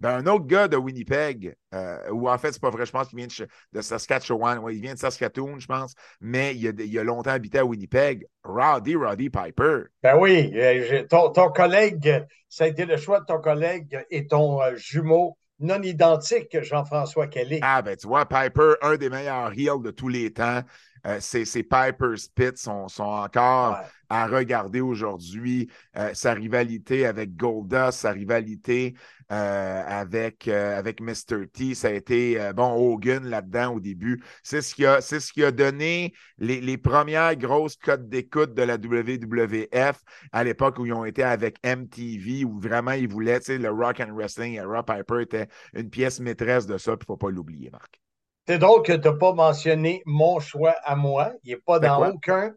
ben, 0.00 0.10
un 0.18 0.26
autre 0.26 0.46
gars 0.46 0.68
de 0.68 0.76
Winnipeg, 0.76 1.56
euh, 1.74 2.10
ou 2.12 2.28
en 2.28 2.38
fait, 2.38 2.52
c'est 2.52 2.62
pas 2.62 2.70
vrai, 2.70 2.86
je 2.86 2.92
pense 2.92 3.08
qu'il 3.08 3.18
vient 3.18 3.26
de, 3.26 3.32
Ch- 3.32 3.48
de 3.72 3.80
Saskatchewan. 3.80 4.60
Il 4.70 4.80
vient 4.80 4.94
de 4.94 4.98
Saskatoon, 4.98 5.58
je 5.58 5.66
pense, 5.66 5.94
mais 6.20 6.54
il 6.56 6.68
a, 6.68 7.00
a 7.00 7.04
longtemps 7.04 7.30
habité 7.30 7.58
à 7.58 7.64
Winnipeg. 7.64 8.26
Roddy, 8.44 8.94
Roddy 8.94 9.30
Piper. 9.30 9.84
Ben 10.02 10.16
oui, 10.18 10.52
euh, 10.54 11.04
ton, 11.08 11.30
ton 11.30 11.50
collègue, 11.50 12.24
ça 12.48 12.64
a 12.64 12.66
été 12.68 12.84
le 12.84 12.96
choix 12.96 13.20
de 13.20 13.24
ton 13.26 13.40
collègue 13.40 14.04
et 14.10 14.26
ton 14.26 14.60
jumeau 14.76 15.37
non 15.60 15.82
identique, 15.82 16.60
Jean-François 16.62 17.26
Kelly. 17.26 17.58
Ah, 17.62 17.82
ben 17.82 17.96
tu 17.96 18.06
vois, 18.06 18.26
Piper, 18.26 18.74
un 18.82 18.96
des 18.96 19.10
meilleurs 19.10 19.52
heels 19.52 19.82
de 19.82 19.90
tous 19.90 20.08
les 20.08 20.32
temps. 20.32 20.62
Euh, 21.08 21.18
ces, 21.20 21.44
ces 21.44 21.62
Piper 21.62 22.16
Spits 22.16 22.56
sont, 22.56 22.88
sont 22.88 23.02
encore 23.02 23.80
à 24.08 24.26
regarder 24.26 24.80
aujourd'hui. 24.80 25.70
Euh, 25.96 26.12
sa 26.14 26.34
rivalité 26.34 27.06
avec 27.06 27.36
Goldust, 27.36 28.00
sa 28.00 28.12
rivalité 28.12 28.94
euh, 29.30 29.82
avec, 29.86 30.48
euh, 30.48 30.78
avec 30.78 31.00
Mr. 31.00 31.46
T, 31.52 31.74
ça 31.74 31.88
a 31.88 31.90
été, 31.92 32.40
euh, 32.40 32.52
bon, 32.52 32.72
Hogan 32.72 33.26
là-dedans 33.26 33.74
au 33.74 33.80
début. 33.80 34.22
C'est 34.42 34.62
ce 34.62 34.74
qui 34.74 34.86
a, 34.86 35.00
c'est 35.00 35.20
ce 35.20 35.32
qui 35.32 35.44
a 35.44 35.50
donné 35.50 36.14
les, 36.38 36.60
les 36.60 36.78
premières 36.78 37.36
grosses 37.36 37.76
cotes 37.76 38.08
d'écoute 38.08 38.54
de 38.54 38.62
la 38.62 38.76
WWF 38.76 40.00
à 40.32 40.44
l'époque 40.44 40.78
où 40.78 40.86
ils 40.86 40.92
ont 40.94 41.04
été 41.04 41.22
avec 41.22 41.58
MTV, 41.64 42.44
où 42.44 42.58
vraiment 42.58 42.92
ils 42.92 43.08
voulaient, 43.08 43.40
tu 43.40 43.46
sais, 43.46 43.58
le 43.58 43.70
rock 43.70 44.00
and 44.00 44.14
wrestling. 44.14 44.60
Rob 44.60 44.86
Piper 44.86 45.22
était 45.22 45.48
une 45.74 45.90
pièce 45.90 46.20
maîtresse 46.20 46.66
de 46.66 46.78
ça, 46.78 46.96
puis 46.96 47.04
il 47.06 47.12
ne 47.12 47.14
faut 47.14 47.16
pas 47.18 47.30
l'oublier, 47.30 47.70
Marc. 47.70 48.00
C'est 48.48 48.56
drôle 48.56 48.82
que 48.82 48.94
tu 48.94 49.06
n'as 49.06 49.14
pas 49.14 49.34
mentionné 49.34 50.02
mon 50.06 50.40
choix 50.40 50.74
à 50.82 50.96
moi. 50.96 51.32
Il 51.44 51.50
n'est 51.50 51.60
pas 51.60 51.78
dans 51.78 52.08
aucun. 52.08 52.54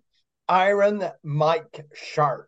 Iron 0.50 1.00
Mike 1.22 1.82
Sharp. 1.92 2.46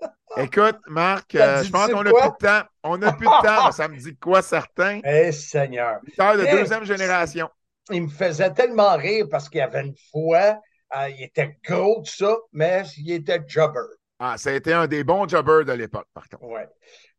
Écoute, 0.36 0.76
Marc, 0.88 1.36
euh, 1.36 1.62
je 1.62 1.70
pense 1.70 1.86
de 1.86 1.92
qu'on 1.92 2.02
n'a 2.02 2.10
plus 2.10 2.28
de 2.28 2.44
temps. 2.44 2.68
On 2.82 2.98
n'a 2.98 3.12
plus 3.12 3.28
de 3.28 3.46
temps, 3.46 3.70
ça 3.70 3.86
me 3.86 3.96
dit 3.96 4.12
de 4.14 4.18
quoi 4.18 4.42
certain? 4.42 5.00
Eh, 5.04 5.30
Seigneur. 5.30 6.00
Lutteur 6.02 6.36
de 6.36 6.42
Eh, 6.44 6.50
deuxième 6.50 6.82
génération. 6.82 7.48
Il 7.92 8.02
me 8.02 8.08
faisait 8.08 8.52
tellement 8.52 8.96
rire 8.96 9.26
parce 9.30 9.48
qu'il 9.48 9.60
avait 9.60 9.82
une 9.82 9.94
foi. 10.10 10.58
euh, 10.96 11.08
il 11.10 11.22
était 11.22 11.56
gros, 11.64 12.02
tout 12.02 12.16
ça, 12.16 12.36
mais 12.52 12.82
il 12.98 13.12
était 13.12 13.40
jobber. 13.46 13.78
Ah, 14.18 14.36
ça 14.38 14.50
a 14.50 14.54
été 14.54 14.72
un 14.72 14.88
des 14.88 15.04
bons 15.04 15.28
jobbers 15.28 15.64
de 15.64 15.72
l'époque, 15.72 16.08
par 16.12 16.28
contre. 16.28 16.42
Ouais. 16.42 16.66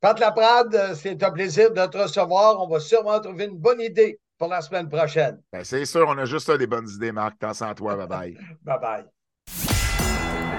Pat 0.01 0.19
Laprade, 0.19 0.75
euh, 0.75 0.93
c'est 0.93 1.23
un 1.23 1.31
plaisir 1.31 1.71
de 1.71 1.85
te 1.85 1.97
recevoir. 1.97 2.61
On 2.61 2.67
va 2.67 2.81
sûrement 2.81 3.21
trouver 3.21 3.45
une 3.45 3.57
bonne 3.57 3.79
idée 3.79 4.19
pour 4.37 4.47
la 4.49 4.61
semaine 4.61 4.89
prochaine. 4.89 5.41
Ben, 5.51 5.63
c'est 5.63 5.85
sûr, 5.85 6.05
on 6.07 6.17
a 6.17 6.25
juste 6.25 6.51
des 6.51 6.67
bonnes 6.67 6.89
idées, 6.89 7.11
Marc. 7.11 7.39
T'en 7.39 7.53
sens 7.53 7.75
toi, 7.75 7.95
bye 7.95 8.07
bye. 8.07 8.37
Bye 8.63 8.79
bye. 8.79 9.05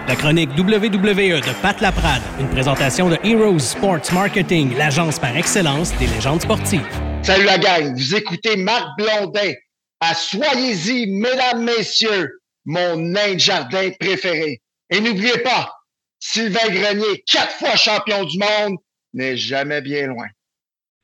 La 0.09 0.16
chronique 0.16 0.51
WWE 0.57 1.41
de 1.43 1.61
Pat 1.61 1.79
Laprade, 1.83 2.22
une 2.41 2.49
présentation 2.49 3.11
de 3.11 3.18
Heroes 3.22 3.59
Sports 3.59 4.12
Marketing, 4.14 4.74
l'agence 4.76 5.18
par 5.18 5.37
excellence 5.37 5.95
des 5.99 6.07
légendes 6.07 6.41
sportives. 6.41 6.87
Salut 7.22 7.45
la 7.45 7.59
gang, 7.59 7.95
vous 7.95 8.14
écoutez 8.14 8.57
Marc 8.57 8.87
Blondin 8.97 9.53
à 10.01 10.14
Soyez-y, 10.14 11.07
mesdames, 11.09 11.64
messieurs, 11.64 12.41
mon 12.64 12.97
nain 12.97 13.35
de 13.35 13.39
jardin 13.39 13.91
préféré. 14.01 14.62
Et 14.89 15.01
n'oubliez 15.01 15.39
pas, 15.43 15.74
Sylvain 16.20 16.68
Grenier, 16.70 17.22
quatre 17.26 17.53
fois 17.57 17.76
champion 17.76 18.24
du 18.24 18.39
monde, 18.39 18.79
n'est 19.12 19.37
jamais 19.37 19.83
bien 19.83 20.07
loin. 20.07 20.29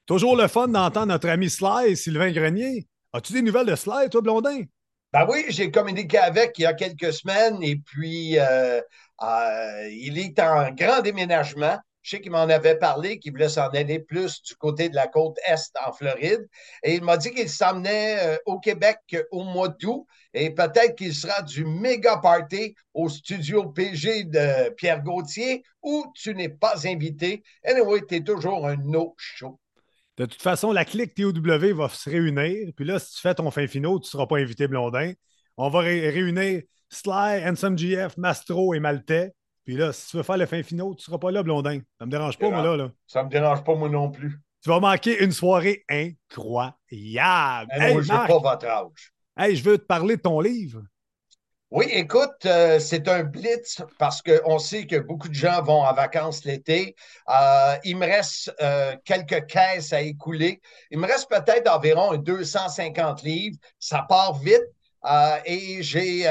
Toujours 0.07 0.37
le 0.37 0.49
fun 0.49 0.69
d'entendre 0.69 1.07
notre 1.07 1.31
ami 1.31 1.49
Sly, 1.49 1.97
Sylvain 1.97 2.31
Grenier. 2.31 2.87
As-tu 3.15 3.33
des 3.33 3.41
nouvelles 3.41 3.67
de 3.67 3.75
Sly, 3.75 4.11
toi, 4.11 4.21
Blondin? 4.21 4.65
Ben 5.15 5.27
oui, 5.31 5.47
j'ai 5.49 5.71
communiqué 5.71 6.19
avec 6.19 6.59
il 6.59 6.63
y 6.63 6.67
a 6.67 6.75
quelques 6.75 7.13
semaines 7.15 7.63
et 7.63 7.77
puis 7.77 8.39
euh, 8.39 8.83
euh, 9.23 9.89
il 9.91 10.19
est 10.19 10.39
en 10.41 10.73
grand 10.73 11.01
déménagement. 11.01 11.79
Je 12.03 12.11
sais 12.11 12.21
qu'il 12.21 12.33
m'en 12.33 12.41
avait 12.41 12.77
parlé, 12.77 13.19
qu'il 13.19 13.33
voulait 13.33 13.49
s'en 13.49 13.69
aller 13.69 13.99
plus 13.99 14.43
du 14.43 14.55
côté 14.57 14.91
de 14.91 14.95
la 14.95 15.07
côte 15.07 15.39
Est 15.47 15.73
en 15.87 15.93
Floride. 15.93 16.47
Et 16.83 16.97
il 16.97 17.03
m'a 17.03 17.17
dit 17.17 17.31
qu'il 17.31 17.49
s'emmenait 17.49 18.19
euh, 18.21 18.37
au 18.45 18.61
Québec 18.61 18.99
au 19.31 19.43
mois 19.43 19.69
d'août 19.69 20.07
et 20.35 20.51
peut-être 20.51 20.97
qu'il 20.97 21.15
sera 21.15 21.41
du 21.41 21.65
méga 21.65 22.19
party 22.19 22.75
au 22.93 23.09
studio 23.09 23.71
PG 23.71 24.25
de 24.25 24.69
Pierre 24.75 25.03
Gauthier 25.03 25.63
où 25.83 26.05
tu 26.15 26.35
n'es 26.35 26.51
pas 26.51 26.87
invité. 26.87 27.43
Anyway, 27.65 28.03
tu 28.07 28.17
es 28.17 28.21
toujours 28.21 28.67
un 28.67 28.77
no 28.77 29.15
show. 29.17 29.59
De 30.17 30.27
toute 30.27 30.43
façon, 30.43 30.71
la 30.73 30.85
clique 30.85 31.15
TOW 31.15 31.33
va 31.75 31.89
se 31.89 32.09
réunir. 32.09 32.73
Puis 32.77 32.85
là, 32.85 32.99
si 32.99 33.15
tu 33.15 33.21
fais 33.21 33.35
ton 33.35 33.51
fin 33.51 33.67
finaux, 33.67 33.99
tu 33.99 34.07
ne 34.07 34.11
seras 34.11 34.27
pas 34.27 34.39
invité, 34.39 34.69
Blondin. 34.69 35.13
On 35.57 35.69
va 35.69 35.81
ré- 35.81 36.11
réunir 36.11 36.63
Sly, 36.89 37.45
Handsome 37.45 37.77
GF, 37.77 38.17
Mastro 38.17 38.75
et 38.75 38.81
Maltais. 38.81 39.33
Puis 39.65 39.77
là, 39.77 39.93
si 39.93 40.11
tu 40.11 40.17
veux 40.17 40.23
faire 40.23 40.37
le 40.37 40.47
fin 40.47 40.63
finaux, 40.63 40.95
tu 40.95 41.01
ne 41.01 41.05
seras 41.05 41.19
pas 41.19 41.31
là, 41.31 41.43
Blondin. 41.43 41.81
Ça 41.99 42.07
me 42.07 42.11
dérange 42.11 42.39
pas, 42.39 42.51
moi, 42.51 42.63
là. 42.63 42.77
là. 42.77 42.91
Ça 43.07 43.25
me 43.25 43.29
dérange 43.31 43.65
pas, 43.65 43.75
moi 43.75 43.89
non 43.89 44.11
plus. 44.11 44.39
Tu 44.63 44.71
vas 44.71 44.79
manquer 44.81 45.23
une 45.23 45.33
soirée 45.33 45.85
incroyable. 45.89 47.71
Ah 47.71 47.93
non, 47.95 48.01
j'ai 48.01 48.13
Marc, 48.13 48.29
pas 48.29 48.39
votre 48.39 48.67
âge. 48.67 49.13
Hey, 49.37 49.57
je 49.57 49.65
veux 49.65 49.79
te 49.79 49.85
parler 49.85 50.17
de 50.17 50.23
ton 50.23 50.41
livre. 50.41 50.83
Oui, 51.71 51.87
écoute, 51.91 52.47
euh, 52.47 52.79
c'est 52.79 53.09
un 53.09 53.25
blitz 53.25 53.83
parce 53.99 54.23
qu'on 54.23 54.61
sait 54.61 54.87
que 54.87 54.97
beaucoup 54.97 55.29
de 55.29 55.35
gens 55.35 55.61
vont 55.61 55.83
en 55.83 55.93
vacances 55.93 56.45
l'été. 56.45 56.95
Euh, 57.29 57.75
il 57.83 57.97
me 57.97 58.07
reste 58.07 58.55
euh, 58.63 58.95
quelques 59.05 59.47
caisses 59.47 59.93
à 59.93 60.01
écouler. 60.01 60.61
Il 60.93 60.99
me 60.99 61.07
reste 61.09 61.29
peut-être 61.29 61.69
environ 61.69 62.17
250 62.17 63.23
livres. 63.23 63.57
Ça 63.81 64.07
part 64.09 64.39
vite. 64.39 64.63
et 65.47 65.83
j'ai, 65.83 66.23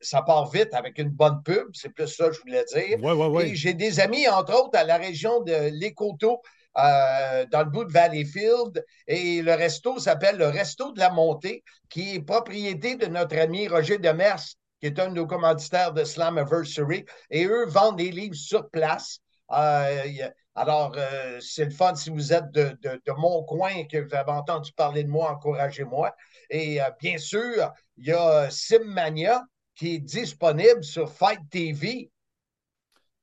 ça 0.00 0.22
part 0.22 0.50
vite 0.50 0.74
avec 0.74 0.98
une 0.98 1.10
bonne 1.10 1.42
pub, 1.44 1.68
c'est 1.74 1.90
plus 1.90 2.08
ça 2.08 2.28
que 2.28 2.34
je 2.34 2.40
voulais 2.40 2.64
dire. 2.64 2.98
Ouais, 3.00 3.12
ouais, 3.12 3.26
ouais. 3.28 3.48
Et 3.50 3.54
j'ai 3.54 3.74
des 3.74 4.00
amis, 4.00 4.28
entre 4.28 4.52
autres, 4.54 4.76
à 4.78 4.84
la 4.84 4.96
région 4.96 5.42
de 5.42 5.70
l'Écoto, 5.72 6.42
dans 6.74 7.62
le 7.64 7.70
bout 7.70 7.84
de 7.84 7.92
Valleyfield. 7.92 8.84
Et 9.06 9.42
le 9.42 9.54
resto 9.54 10.00
s'appelle 10.00 10.38
le 10.38 10.48
Resto 10.48 10.90
de 10.92 10.98
la 10.98 11.10
Montée, 11.10 11.62
qui 11.88 12.16
est 12.16 12.20
propriété 12.20 12.96
de 12.96 13.06
notre 13.06 13.38
ami 13.38 13.68
Roger 13.68 13.98
Demers, 13.98 14.56
qui 14.80 14.86
est 14.86 14.98
un 14.98 15.08
de 15.08 15.14
nos 15.14 15.26
commanditaires 15.26 15.92
de 15.92 16.04
Slammiversary. 16.04 17.04
Et 17.30 17.46
eux 17.46 17.66
vendent 17.66 17.98
des 17.98 18.10
livres 18.10 18.34
sur 18.34 18.68
place. 18.70 19.20
Euh, 19.50 20.30
alors, 20.54 20.92
euh, 20.96 21.38
c'est 21.40 21.66
le 21.66 21.70
fun 21.70 21.94
si 21.94 22.10
vous 22.10 22.32
êtes 22.32 22.50
de, 22.50 22.76
de, 22.82 23.12
mon 23.16 23.44
coin 23.44 23.70
et 23.70 23.86
que 23.86 23.98
vous 23.98 24.14
avez 24.14 24.32
entendu 24.32 24.72
parler 24.72 25.04
de 25.04 25.08
moi, 25.08 25.30
encouragez-moi. 25.30 26.14
Et 26.50 26.82
euh, 26.82 26.90
bien 27.00 27.18
sûr, 27.18 27.72
il 27.96 28.06
y 28.06 28.12
a 28.12 28.50
Simmania 28.50 29.42
qui 29.74 29.94
est 29.94 30.00
disponible 30.00 30.82
sur 30.82 31.10
Fight 31.10 31.40
TV. 31.50 32.10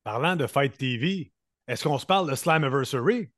Parlant 0.03 0.35
de 0.35 0.47
Fight 0.47 0.77
TV, 0.77 1.31
est-ce 1.67 1.83
qu'on 1.83 1.97
se 1.97 2.05
parle 2.05 2.29
de 2.29 2.35
Slammiversary? 2.35 3.29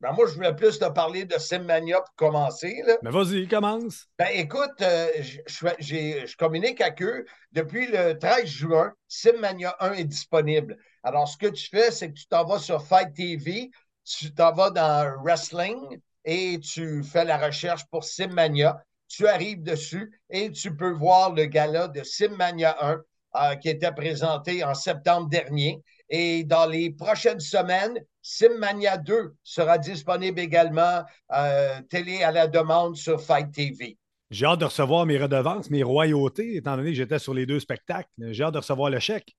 Ben 0.00 0.12
moi, 0.12 0.26
je 0.26 0.34
voulais 0.34 0.54
plus 0.54 0.78
te 0.78 0.88
parler 0.90 1.24
de 1.24 1.38
Simmania 1.38 2.00
pour 2.00 2.14
commencer. 2.16 2.82
Là. 2.86 2.96
Mais 3.02 3.10
vas-y, 3.10 3.48
commence. 3.48 4.06
Ben 4.18 4.28
écoute, 4.34 4.82
euh, 4.82 5.08
je, 5.20 5.68
je, 5.78 6.36
communique 6.36 6.80
avec 6.80 7.02
eux. 7.02 7.24
Depuis 7.52 7.86
le 7.86 8.18
13 8.18 8.44
juin, 8.44 8.92
Simmania 9.08 9.74
1 9.80 9.94
est 9.94 10.04
disponible. 10.04 10.76
Alors, 11.02 11.28
ce 11.28 11.36
que 11.38 11.46
tu 11.46 11.68
fais, 11.68 11.90
c'est 11.90 12.08
que 12.08 12.18
tu 12.18 12.26
t'en 12.26 12.44
vas 12.44 12.58
sur 12.58 12.84
Fight 12.86 13.14
TV, 13.14 13.70
tu 14.04 14.34
t'en 14.34 14.52
vas 14.52 14.70
dans 14.70 15.22
Wrestling 15.22 16.00
et 16.24 16.58
tu 16.60 17.02
fais 17.02 17.24
la 17.24 17.38
recherche 17.38 17.84
pour 17.90 18.04
Simmania. 18.04 18.82
Tu 19.08 19.26
arrives 19.26 19.62
dessus 19.62 20.20
et 20.30 20.50
tu 20.50 20.74
peux 20.74 20.92
voir 20.92 21.32
le 21.32 21.44
gala 21.46 21.88
de 21.88 22.02
Simmania 22.02 22.76
1 22.80 23.00
euh, 23.36 23.56
qui 23.56 23.68
était 23.68 23.92
présenté 23.92 24.64
en 24.64 24.74
septembre 24.74 25.28
dernier. 25.28 25.82
Et 26.16 26.44
dans 26.44 26.66
les 26.66 26.92
prochaines 26.92 27.40
semaines, 27.40 27.98
Simmania 28.22 28.98
2 28.98 29.34
sera 29.42 29.78
disponible 29.78 30.38
également 30.38 31.02
euh, 31.32 31.80
télé 31.90 32.22
à 32.22 32.30
la 32.30 32.46
demande 32.46 32.94
sur 32.94 33.20
Fight 33.20 33.50
TV. 33.50 33.98
J'ai 34.30 34.46
hâte 34.46 34.60
de 34.60 34.66
recevoir 34.66 35.06
mes 35.06 35.18
redevances, 35.18 35.70
mes 35.70 35.82
royautés, 35.82 36.54
étant 36.54 36.76
donné 36.76 36.90
que 36.90 36.96
j'étais 36.96 37.18
sur 37.18 37.34
les 37.34 37.46
deux 37.46 37.58
spectacles. 37.58 38.08
J'ai 38.30 38.44
hâte 38.44 38.54
de 38.54 38.58
recevoir 38.58 38.90
le 38.90 39.00
chèque. 39.00 39.34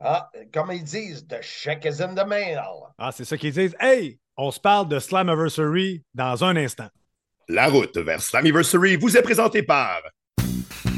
Ah, 0.00 0.30
comme 0.54 0.72
ils 0.72 0.84
disent, 0.84 1.26
the 1.26 1.42
check 1.42 1.84
is 1.84 2.02
in 2.02 2.14
the 2.14 2.26
mail. 2.26 2.62
Ah, 2.96 3.12
c'est 3.12 3.26
ça 3.26 3.36
qu'ils 3.36 3.52
disent. 3.52 3.76
Hey, 3.78 4.18
on 4.38 4.50
se 4.50 4.58
parle 4.58 4.88
de 4.88 4.98
Slammiversary 4.98 6.02
dans 6.14 6.44
un 6.44 6.56
instant. 6.56 6.88
La 7.46 7.68
route 7.68 7.98
vers 7.98 8.22
Slammiversary 8.22 8.96
vous 8.96 9.18
est 9.18 9.22
présentée 9.22 9.62
par 9.62 10.00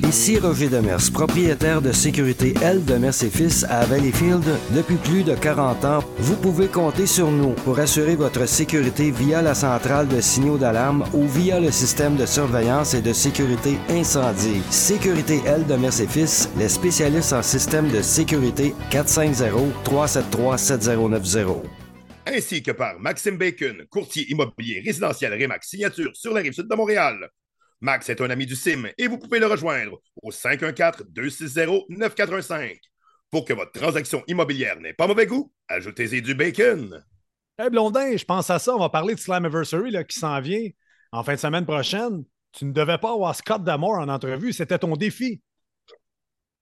Ici 0.08 0.38
Roger 0.38 0.68
Demers, 0.68 1.12
propriétaire 1.12 1.82
de 1.82 1.92
sécurité 1.92 2.54
L 2.62 2.82
Demers 2.82 3.22
et 3.22 3.28
Fils 3.28 3.66
à 3.68 3.84
Valleyfield 3.84 4.42
depuis 4.74 4.96
plus 4.96 5.22
de 5.22 5.34
40 5.34 5.84
ans. 5.84 6.02
Vous 6.16 6.36
pouvez 6.36 6.68
compter 6.68 7.04
sur 7.04 7.30
nous 7.30 7.52
pour 7.52 7.78
assurer 7.78 8.16
votre 8.16 8.48
sécurité 8.48 9.10
via 9.10 9.42
la 9.42 9.54
centrale 9.54 10.08
de 10.08 10.22
signaux 10.22 10.56
d'alarme 10.56 11.04
ou 11.12 11.26
via 11.26 11.60
le 11.60 11.70
système 11.70 12.16
de 12.16 12.24
surveillance 12.24 12.94
et 12.94 13.02
de 13.02 13.12
sécurité 13.12 13.76
incendie. 13.90 14.62
Sécurité 14.70 15.42
L 15.44 15.66
Demers 15.66 16.00
et 16.00 16.06
Fils, 16.06 16.48
les 16.56 16.70
spécialistes 16.70 17.34
en 17.34 17.42
système 17.42 17.90
de 17.90 18.00
sécurité 18.00 18.74
450-373-7090 18.90 21.64
ainsi 22.30 22.62
que 22.62 22.72
par 22.72 22.98
Maxime 23.00 23.38
Bacon, 23.38 23.86
courtier 23.90 24.30
immobilier 24.30 24.82
résidentiel 24.84 25.32
Remax 25.32 25.68
Signature 25.68 26.10
sur 26.14 26.34
la 26.34 26.40
rive 26.40 26.52
sud 26.52 26.68
de 26.68 26.74
Montréal. 26.74 27.30
Max 27.80 28.08
est 28.08 28.20
un 28.20 28.30
ami 28.30 28.46
du 28.46 28.56
CIM 28.56 28.88
et 28.98 29.06
vous 29.06 29.18
pouvez 29.18 29.38
le 29.38 29.46
rejoindre 29.46 30.00
au 30.22 30.30
514-260-9415. 30.30 32.80
Pour 33.30 33.44
que 33.44 33.52
votre 33.52 33.72
transaction 33.72 34.24
immobilière 34.26 34.80
n'ait 34.80 34.94
pas 34.94 35.06
mauvais 35.06 35.26
goût, 35.26 35.52
ajoutez-y 35.68 36.22
du 36.22 36.34
bacon. 36.34 37.04
Hey 37.58 37.68
Blondin, 37.70 38.16
je 38.16 38.24
pense 38.24 38.48
à 38.50 38.58
ça. 38.58 38.74
On 38.74 38.78
va 38.78 38.88
parler 38.88 39.14
de 39.14 39.20
Slammiversary 39.20 39.90
là, 39.90 40.04
qui 40.04 40.18
s'en 40.18 40.40
vient 40.40 40.66
en 41.12 41.22
fin 41.22 41.34
de 41.34 41.38
semaine 41.38 41.66
prochaine. 41.66 42.24
Tu 42.52 42.64
ne 42.64 42.72
devais 42.72 42.98
pas 42.98 43.12
avoir 43.12 43.36
Scott 43.36 43.62
Damore 43.62 43.98
en 43.98 44.08
entrevue. 44.08 44.52
C'était 44.52 44.78
ton 44.78 44.96
défi. 44.96 45.40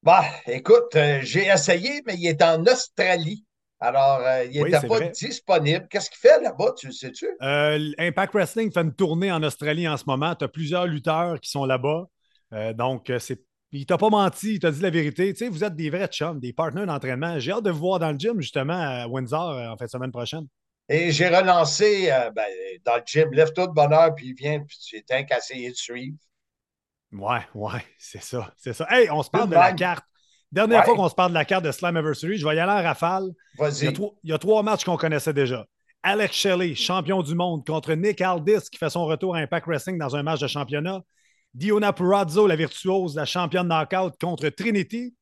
Bah, 0.03 0.25
écoute, 0.47 0.95
euh, 0.97 1.21
j'ai 1.23 1.47
essayé, 1.47 2.03
mais 2.07 2.17
il 2.17 2.29
est 2.29 2.43
en 2.43 2.63
Australie. 2.65 3.46
Alors, 3.79 4.21
euh, 4.21 4.45
il 4.45 4.63
n'était 4.63 4.87
pas 4.87 5.01
disponible. 5.01 5.87
Qu'est-ce 5.91 6.09
qu'il 6.09 6.19
fait 6.19 6.41
là-bas, 6.41 6.73
tu 6.79 6.93
sais-tu? 6.93 7.27
Euh, 7.43 7.93
Impact 7.99 8.33
Wrestling 8.33 8.73
fait 8.73 8.81
une 8.81 8.95
tournée 8.95 9.31
en 9.31 9.43
Australie 9.43 9.87
en 9.87 9.97
ce 9.97 10.05
moment. 10.07 10.35
Tu 10.35 10.45
as 10.45 10.49
plusieurs 10.49 10.87
lutteurs 10.87 11.41
qui 11.41 11.51
sont 11.51 11.67
là-bas. 11.67 12.07
Euh, 12.53 12.73
donc, 12.73 13.13
c'est. 13.19 13.41
Il 13.73 13.85
t'a 13.85 13.99
pas 13.99 14.09
menti, 14.09 14.55
il 14.55 14.59
t'a 14.61 14.71
dit 14.71 14.81
la 14.81 14.91
vérité. 14.91 15.33
Tu 15.33 15.45
sais, 15.45 15.49
vous 15.51 15.63
êtes 15.63 15.75
des 15.75 15.91
vrais 15.91 16.07
chums, 16.07 16.41
des 16.41 16.53
partenaires 16.53 16.87
d'entraînement. 16.87 17.39
J'ai 17.39 17.53
hâte 17.53 17.65
de 17.65 17.71
vous 17.71 17.81
voir 17.81 17.99
dans 17.99 18.13
le 18.13 18.19
gym, 18.19 18.41
justement, 18.41 18.81
à 18.81 19.07
Windsor, 19.09 19.59
en 19.71 19.77
fin 19.77 19.85
de 19.85 19.91
semaine 19.91 20.13
prochaine. 20.13 20.47
Et 20.89 21.11
j'ai 21.11 21.29
relancé 21.29 22.09
ben, 22.35 22.47
dans 22.85 22.97
le 22.97 23.03
gym, 23.05 23.31
lève-toi 23.33 23.67
de 23.67 23.73
bonheur, 23.73 24.15
puis 24.15 24.33
viens, 24.35 24.61
puis 24.61 24.79
tu 24.79 24.97
es 24.97 25.27
qu'à 25.27 25.39
essayer 25.39 25.69
de 25.71 25.77
suivre. 25.77 26.17
Ouais, 27.13 27.41
ouais, 27.55 27.85
c'est 27.99 28.23
ça, 28.23 28.53
c'est 28.57 28.73
ça. 28.73 28.87
Hey, 28.89 29.11
on 29.11 29.23
se 29.23 29.31
parle 29.31 29.51
de 29.51 29.55
la 29.55 29.73
carte. 29.73 30.05
Dernière 30.53 30.85
fois 30.85 30.95
qu'on 30.95 31.09
se 31.09 31.15
parle 31.15 31.31
de 31.31 31.35
la 31.35 31.45
carte 31.45 31.65
de 31.65 31.73
Slammiversary, 31.73 32.39
je 32.39 32.47
vais 32.47 32.57
y 32.57 32.59
aller 32.59 32.73
en 32.73 32.83
rafale. 32.83 33.31
Vas-y. 33.59 33.87
Il, 33.87 34.31
y 34.31 34.33
a 34.33 34.39
trois 34.39 34.63
matchs 34.63 34.85
qu'on 34.85 34.97
connaissait 34.97 35.33
déjà. 35.33 35.67
Alex 36.03 36.37
Shelley, 36.37 36.75
champion 36.75 37.23
du 37.23 37.35
monde, 37.35 37.67
contre 37.67 37.93
Nick 37.95 38.21
Aldis, 38.21 38.71
qui 38.71 38.79
fait 38.79 38.91
son 38.91 39.07
retour 39.07 39.35
à 39.35 39.41
Impact 39.41 39.67
Wrestling 39.67 39.99
dans 39.99 40.15
un 40.15 40.23
match 40.23 40.41
de 40.41 40.47
championnat. 40.47 41.01
Diona 41.53 41.93
Purazzo, 41.93 42.47
la 42.47 42.55
virtuose, 42.55 43.17
la 43.17 43.25
championne 43.25 43.67
knockout, 43.67 44.15
contre 44.21 44.49
Trinity. 44.51 45.15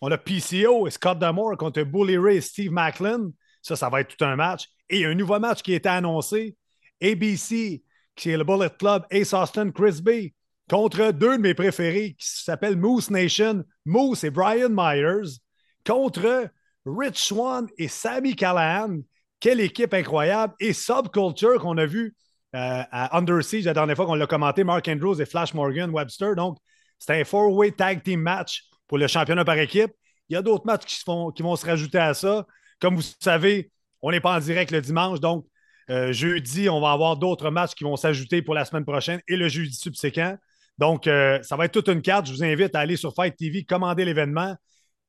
On 0.00 0.10
a 0.10 0.18
PCO 0.18 0.86
et 0.86 0.90
Scott 0.90 1.18
Damore 1.18 1.56
contre 1.56 1.82
Bully 1.82 2.16
Ray 2.18 2.36
et 2.36 2.40
Steve 2.40 2.70
Macklin. 2.70 3.30
Ça, 3.62 3.74
ça 3.74 3.88
va 3.88 4.00
être 4.00 4.16
tout 4.16 4.24
un 4.24 4.36
match. 4.36 4.68
Et 4.88 5.04
un 5.04 5.14
nouveau 5.14 5.38
match 5.38 5.62
qui 5.62 5.72
a 5.72 5.76
été 5.76 5.88
annoncé. 5.88 6.56
ABC, 7.02 7.82
qui 8.14 8.30
est 8.30 8.36
le 8.36 8.44
Bullet 8.44 8.70
Club, 8.78 9.04
Ace 9.10 9.32
Austin, 9.32 9.70
Chris 9.70 10.00
B 10.02 10.30
contre 10.72 11.12
deux 11.12 11.36
de 11.36 11.42
mes 11.42 11.52
préférés 11.52 12.16
qui 12.18 12.26
s'appellent 12.26 12.78
Moose 12.78 13.10
Nation, 13.10 13.62
Moose 13.84 14.24
et 14.24 14.30
Brian 14.30 14.70
Myers, 14.70 15.36
contre 15.84 16.48
Rich 16.86 17.18
Swan 17.18 17.66
et 17.76 17.88
Sammy 17.88 18.34
Callahan. 18.34 19.00
Quelle 19.38 19.60
équipe 19.60 19.92
incroyable! 19.92 20.54
Et 20.60 20.72
Subculture 20.72 21.60
qu'on 21.60 21.76
a 21.76 21.84
vu 21.84 22.16
euh, 22.56 22.82
à 22.90 23.18
Under 23.18 23.44
Siege 23.44 23.66
la 23.66 23.74
dernière 23.74 23.96
fois 23.96 24.06
qu'on 24.06 24.14
l'a 24.14 24.26
commenté, 24.26 24.64
Mark 24.64 24.88
Andrews 24.88 25.20
et 25.20 25.26
Flash 25.26 25.52
Morgan 25.52 25.90
Webster. 25.90 26.34
Donc, 26.34 26.56
c'est 26.98 27.20
un 27.20 27.24
four-way 27.26 27.72
tag 27.72 28.02
team 28.02 28.22
match 28.22 28.62
pour 28.88 28.96
le 28.96 29.06
championnat 29.08 29.44
par 29.44 29.58
équipe. 29.58 29.92
Il 30.30 30.32
y 30.32 30.36
a 30.36 30.42
d'autres 30.42 30.64
matchs 30.64 30.86
qui, 30.86 31.04
vont 31.42 31.56
se 31.56 31.66
rajouter 31.66 31.98
à 31.98 32.14
ça. 32.14 32.46
Comme 32.80 32.96
vous 32.96 33.04
savez, 33.20 33.70
on 34.00 34.10
n'est 34.10 34.20
pas 34.20 34.38
en 34.38 34.40
direct 34.40 34.70
le 34.70 34.80
dimanche, 34.80 35.20
donc 35.20 35.44
euh, 35.90 36.14
jeudi, 36.14 36.70
on 36.70 36.80
va 36.80 36.92
avoir 36.92 37.18
d'autres 37.18 37.50
matchs 37.50 37.74
qui 37.74 37.84
vont 37.84 37.96
s'ajouter 37.96 38.40
pour 38.40 38.54
la 38.54 38.64
semaine 38.64 38.86
prochaine 38.86 39.20
et 39.28 39.36
le 39.36 39.48
jeudi 39.48 39.74
subséquent. 39.74 40.38
Donc, 40.78 41.06
euh, 41.06 41.42
ça 41.42 41.56
va 41.56 41.66
être 41.66 41.72
toute 41.72 41.88
une 41.88 42.02
carte. 42.02 42.26
Je 42.26 42.32
vous 42.32 42.44
invite 42.44 42.74
à 42.74 42.80
aller 42.80 42.96
sur 42.96 43.14
Fight 43.14 43.36
TV, 43.36 43.64
commander 43.64 44.04
l'événement. 44.04 44.54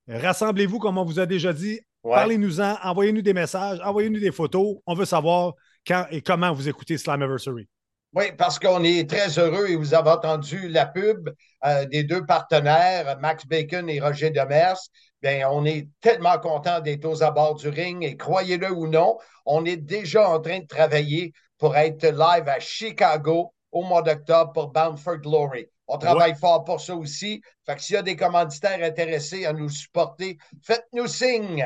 Rassemblez-vous, 0.08 0.80
comme 0.80 0.98
on 0.98 1.06
vous 1.06 1.20
a 1.20 1.26
déjà 1.26 1.54
dit. 1.54 1.80
Parlez-nous-en, 2.04 2.78
envoyez-nous 2.84 3.22
des 3.22 3.34
messages, 3.34 3.80
envoyez-nous 3.84 4.20
des 4.20 4.32
photos. 4.32 4.78
On 4.86 4.94
veut 4.94 5.06
savoir 5.06 5.54
quand 5.88 6.06
et 6.12 6.22
comment 6.22 6.52
vous 6.54 6.68
écoutez 6.68 6.98
Slammiversary. 6.98 7.68
Oui, 8.14 8.26
parce 8.38 8.60
qu'on 8.60 8.84
est 8.84 9.10
très 9.10 9.40
heureux 9.40 9.70
et 9.70 9.76
vous 9.76 9.96
avez 9.96 10.12
entendu 10.12 10.68
la 10.68 10.86
pub 10.86 11.30
euh, 11.66 11.86
des 11.86 12.04
deux 12.04 12.24
partenaires, 12.26 13.18
Max 13.20 13.48
Bacon 13.48 13.90
et 13.90 14.00
Roger 14.00 14.30
Demers. 14.30 14.78
Bien, 15.22 15.50
on 15.50 15.66
est 15.66 15.88
tellement 16.00 16.38
content 16.38 16.80
d'être 16.80 17.06
aux 17.06 17.24
abords 17.24 17.56
du 17.56 17.70
ring 17.70 18.04
et 18.04 18.16
croyez-le 18.16 18.70
ou 18.72 18.88
non, 18.88 19.18
on 19.46 19.66
est 19.66 19.78
déjà 19.78 20.30
en 20.30 20.40
train 20.40 20.60
de 20.60 20.68
travailler 20.68 21.34
pour 21.58 21.76
être 21.76 22.04
live 22.06 22.48
à 22.48 22.60
Chicago 22.60 23.54
au 23.74 23.84
mois 23.84 24.02
d'octobre 24.02 24.54
pour 24.54 24.72
Bound 24.72 24.98
for 24.98 25.18
Glory. 25.18 25.66
On 25.88 25.98
travaille 25.98 26.36
fort 26.36 26.64
pour 26.64 26.80
ça 26.80 26.96
aussi. 26.96 27.42
Fait 27.66 27.76
que 27.76 27.82
s'il 27.82 27.96
y 27.96 27.98
a 27.98 28.04
des 28.04 28.16
commanditaires 28.16 28.82
intéressés 28.82 29.46
à 29.46 29.52
nous 29.52 29.68
supporter, 29.68 30.38
faites-nous 30.62 31.08
signe. 31.08 31.66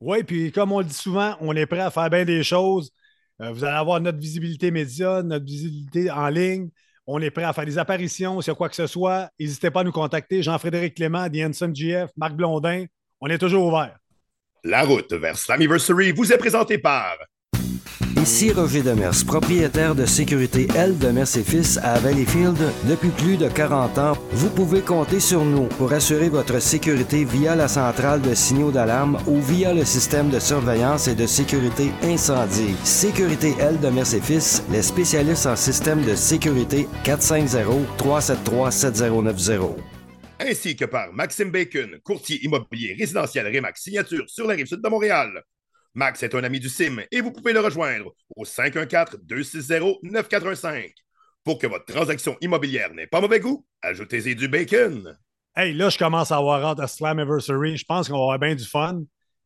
Oui, 0.00 0.24
puis 0.24 0.50
comme 0.50 0.72
on 0.72 0.80
le 0.80 0.86
dit 0.86 0.94
souvent, 0.94 1.36
on 1.40 1.54
est 1.54 1.66
prêt 1.66 1.80
à 1.80 1.90
faire 1.90 2.10
bien 2.10 2.24
des 2.24 2.42
choses. 2.42 2.90
Euh, 3.40 3.52
vous 3.52 3.62
allez 3.62 3.76
avoir 3.76 4.00
notre 4.00 4.18
visibilité 4.18 4.70
média, 4.70 5.22
notre 5.22 5.44
visibilité 5.44 6.10
en 6.10 6.28
ligne. 6.28 6.70
On 7.06 7.20
est 7.20 7.30
prêt 7.30 7.44
à 7.44 7.52
faire 7.52 7.66
des 7.66 7.78
apparitions 7.78 8.40
s'il 8.40 8.50
y 8.50 8.52
a 8.52 8.56
quoi 8.56 8.68
que 8.68 8.76
ce 8.76 8.86
soit. 8.86 9.30
N'hésitez 9.38 9.70
pas 9.70 9.80
à 9.80 9.84
nous 9.84 9.92
contacter. 9.92 10.42
Jean-Frédéric 10.42 10.96
Clément, 10.96 11.28
The 11.28 11.74
GF, 11.74 12.10
Marc 12.16 12.34
Blondin. 12.34 12.86
On 13.20 13.28
est 13.28 13.38
toujours 13.38 13.66
ouvert. 13.66 13.96
La 14.64 14.84
route 14.84 15.12
vers 15.12 15.36
Slammiversary 15.36 16.12
vous 16.12 16.32
est 16.32 16.38
présentée 16.38 16.78
par 16.78 17.16
Ici 18.22 18.52
Roger 18.52 18.82
Demers, 18.82 19.24
propriétaire 19.26 19.96
de 19.96 20.06
sécurité 20.06 20.68
L 20.76 20.96
Demers 20.96 21.36
et 21.36 21.42
Fils 21.42 21.80
à 21.82 21.98
Valleyfield 21.98 22.56
depuis 22.84 23.08
plus 23.08 23.36
de 23.36 23.48
40 23.48 23.98
ans. 23.98 24.16
Vous 24.30 24.48
pouvez 24.48 24.80
compter 24.80 25.18
sur 25.18 25.44
nous 25.44 25.64
pour 25.64 25.92
assurer 25.92 26.28
votre 26.28 26.62
sécurité 26.62 27.24
via 27.24 27.56
la 27.56 27.66
centrale 27.66 28.22
de 28.22 28.32
signaux 28.32 28.70
d'alarme 28.70 29.18
ou 29.26 29.40
via 29.40 29.74
le 29.74 29.84
système 29.84 30.30
de 30.30 30.38
surveillance 30.38 31.08
et 31.08 31.16
de 31.16 31.26
sécurité 31.26 31.90
incendie. 32.04 32.76
Sécurité 32.84 33.56
L 33.58 33.80
Demers 33.80 34.14
et 34.14 34.20
Fils, 34.20 34.62
les 34.70 34.82
spécialistes 34.82 35.46
en 35.46 35.56
système 35.56 36.04
de 36.04 36.14
sécurité 36.14 36.86
450-373-7090. 37.04 39.78
Ainsi 40.38 40.76
que 40.76 40.84
par 40.84 41.12
Maxime 41.12 41.50
Bacon, 41.50 41.98
courtier 42.04 42.38
immobilier 42.44 42.94
résidentiel 42.96 43.52
Remax 43.52 43.82
Signature 43.82 44.26
sur 44.28 44.46
la 44.46 44.54
rive 44.54 44.66
sud 44.66 44.80
de 44.80 44.88
Montréal. 44.88 45.42
Max 45.94 46.22
est 46.22 46.34
un 46.34 46.42
ami 46.42 46.58
du 46.58 46.70
CIM 46.70 47.02
et 47.10 47.20
vous 47.20 47.32
pouvez 47.32 47.52
le 47.52 47.60
rejoindre 47.60 48.14
au 48.36 48.44
514-260-9415. 48.44 50.94
Pour 51.44 51.58
que 51.58 51.66
votre 51.66 51.84
transaction 51.84 52.38
immobilière 52.40 52.94
n'ait 52.94 53.06
pas 53.06 53.20
mauvais 53.20 53.40
goût, 53.40 53.66
ajoutez-y 53.82 54.34
du 54.36 54.48
bacon. 54.48 55.18
Hey, 55.54 55.74
là, 55.74 55.90
je 55.90 55.98
commence 55.98 56.32
à 56.32 56.38
avoir 56.38 56.64
hâte 56.64 56.80
à 56.80 56.86
Slammiversary. 56.86 57.76
Je 57.76 57.84
pense 57.84 58.08
qu'on 58.08 58.16
va 58.16 58.22
avoir 58.22 58.38
bien 58.38 58.54
du 58.54 58.64
fun. 58.64 59.02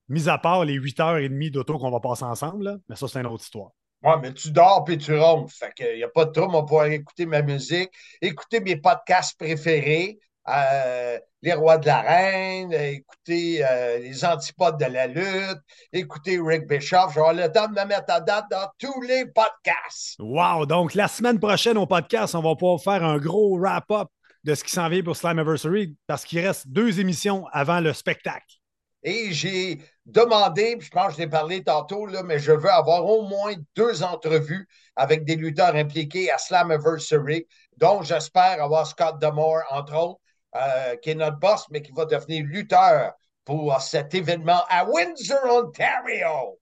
Mis 0.09 0.29
à 0.29 0.39
part 0.39 0.65
les 0.65 0.79
8h30 0.79 1.51
d'auto 1.51 1.79
qu'on 1.79 1.91
va 1.91 1.99
passer 1.99 2.23
ensemble, 2.25 2.63
là. 2.65 2.77
mais 2.89 2.95
ça, 2.95 3.09
c'est 3.09 3.19
une 3.19 3.27
autre 3.27 3.43
histoire. 3.43 3.73
Ouais, 4.05 4.15
mais 4.23 4.33
tu 4.33 4.53
dors 4.53 4.85
puis 4.85 4.99
tu 4.99 5.19
ronfles. 5.19 5.53
Fait 5.53 5.73
qu'il 5.75 5.97
n'y 5.97 6.05
a 6.05 6.09
pas 6.09 6.27
de 6.27 6.31
trouble. 6.31 6.55
On 6.55 6.61
va 6.61 6.63
pouvoir 6.63 6.87
écouter 6.87 7.27
ma 7.27 7.43
musique, 7.43 7.91
écouter 8.23 8.61
mes 8.61 8.77
podcasts 8.77 9.37
préférés. 9.37 10.21
Euh, 10.49 11.19
les 11.43 11.53
rois 11.53 11.79
de 11.79 11.87
l'arène, 11.87 12.73
écouter 12.73 13.65
euh, 13.65 13.99
les 13.99 14.25
antipodes 14.25 14.79
de 14.79 14.87
la 14.87 15.07
lutte, 15.07 15.59
écouter 15.93 16.39
Rick 16.41 16.69
Bischoff. 16.69 17.15
J'aurai 17.15 17.35
le 17.35 17.51
temps 17.51 17.69
de 17.69 17.75
me 17.75 17.85
mettre 17.85 18.13
à 18.13 18.21
date 18.21 18.47
dans 18.51 18.69
tous 18.79 19.01
les 19.03 19.27
podcasts. 19.27 20.17
Wow! 20.19 20.67
Donc, 20.67 20.95
la 20.95 21.09
semaine 21.09 21.39
prochaine 21.39 21.79
au 21.79 21.87
podcast, 21.87 22.35
on 22.35 22.43
va 22.43 22.55
pouvoir 22.55 22.81
faire 22.81 23.05
un 23.05 23.19
gros 23.19 23.59
wrap-up 23.59 24.09
de 24.45 24.55
ce 24.55 24.63
qui 24.63 24.71
s'en 24.71 24.89
vient 24.89 25.03
pour 25.03 25.17
Slammiversary 25.17 25.97
parce 26.07 26.25
qu'il 26.25 26.41
reste 26.41 26.69
deux 26.69 27.01
émissions 27.01 27.47
avant 27.53 27.81
le 27.81 27.93
spectacle. 27.93 28.57
Et 29.03 29.33
j'ai 29.33 29.81
demandé, 30.05 30.77
puis 30.77 30.87
je 30.87 30.91
pense 30.91 31.09
que 31.09 31.13
je 31.15 31.19
l'ai 31.19 31.29
parlé 31.29 31.63
tantôt, 31.63 32.07
là, 32.07 32.23
mais 32.23 32.39
je 32.39 32.53
veux 32.53 32.71
avoir 32.71 33.05
au 33.05 33.23
moins 33.23 33.55
deux 33.77 34.03
entrevues 34.03 34.69
avec 34.97 35.25
des 35.25 35.37
lutteurs 35.37 35.75
impliqués 35.75 36.31
à 36.31 36.39
Slammiversary, 36.39 37.47
dont 37.77 38.03
j'espère 38.03 38.63
avoir 38.63 38.87
Scott 38.87 39.21
Demore, 39.21 39.63
entre 39.71 39.95
autres, 39.97 40.21
euh, 40.55 40.97
qui 40.97 41.11
est 41.11 41.15
notre 41.15 41.39
boss, 41.39 41.67
mais 41.71 41.83
qui 41.83 41.93
va 41.93 42.05
devenir 42.05 42.45
lutteur 42.45 43.13
pour 43.45 43.81
cet 43.81 44.15
événement 44.15 44.63
à 44.69 44.85
Windsor, 44.85 45.39
Ontario. 45.45 46.59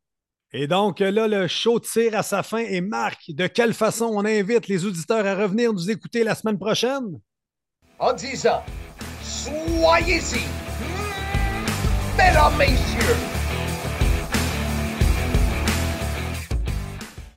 Et 0.52 0.68
donc, 0.68 1.00
là, 1.00 1.26
le 1.26 1.48
show 1.48 1.80
tire 1.80 2.16
à 2.16 2.22
sa 2.22 2.44
fin. 2.44 2.58
Et 2.58 2.80
Marc, 2.80 3.22
de 3.28 3.48
quelle 3.48 3.74
façon 3.74 4.06
on 4.12 4.24
invite 4.24 4.68
les 4.68 4.84
auditeurs 4.84 5.26
à 5.26 5.34
revenir 5.34 5.72
nous 5.72 5.90
écouter 5.90 6.22
la 6.22 6.36
semaine 6.36 6.58
prochaine? 6.58 7.20
En 7.98 8.12
disant, 8.12 8.62
soyez-y, 9.20 10.44
mesdames, 12.16 12.56
messieurs, 12.56 13.33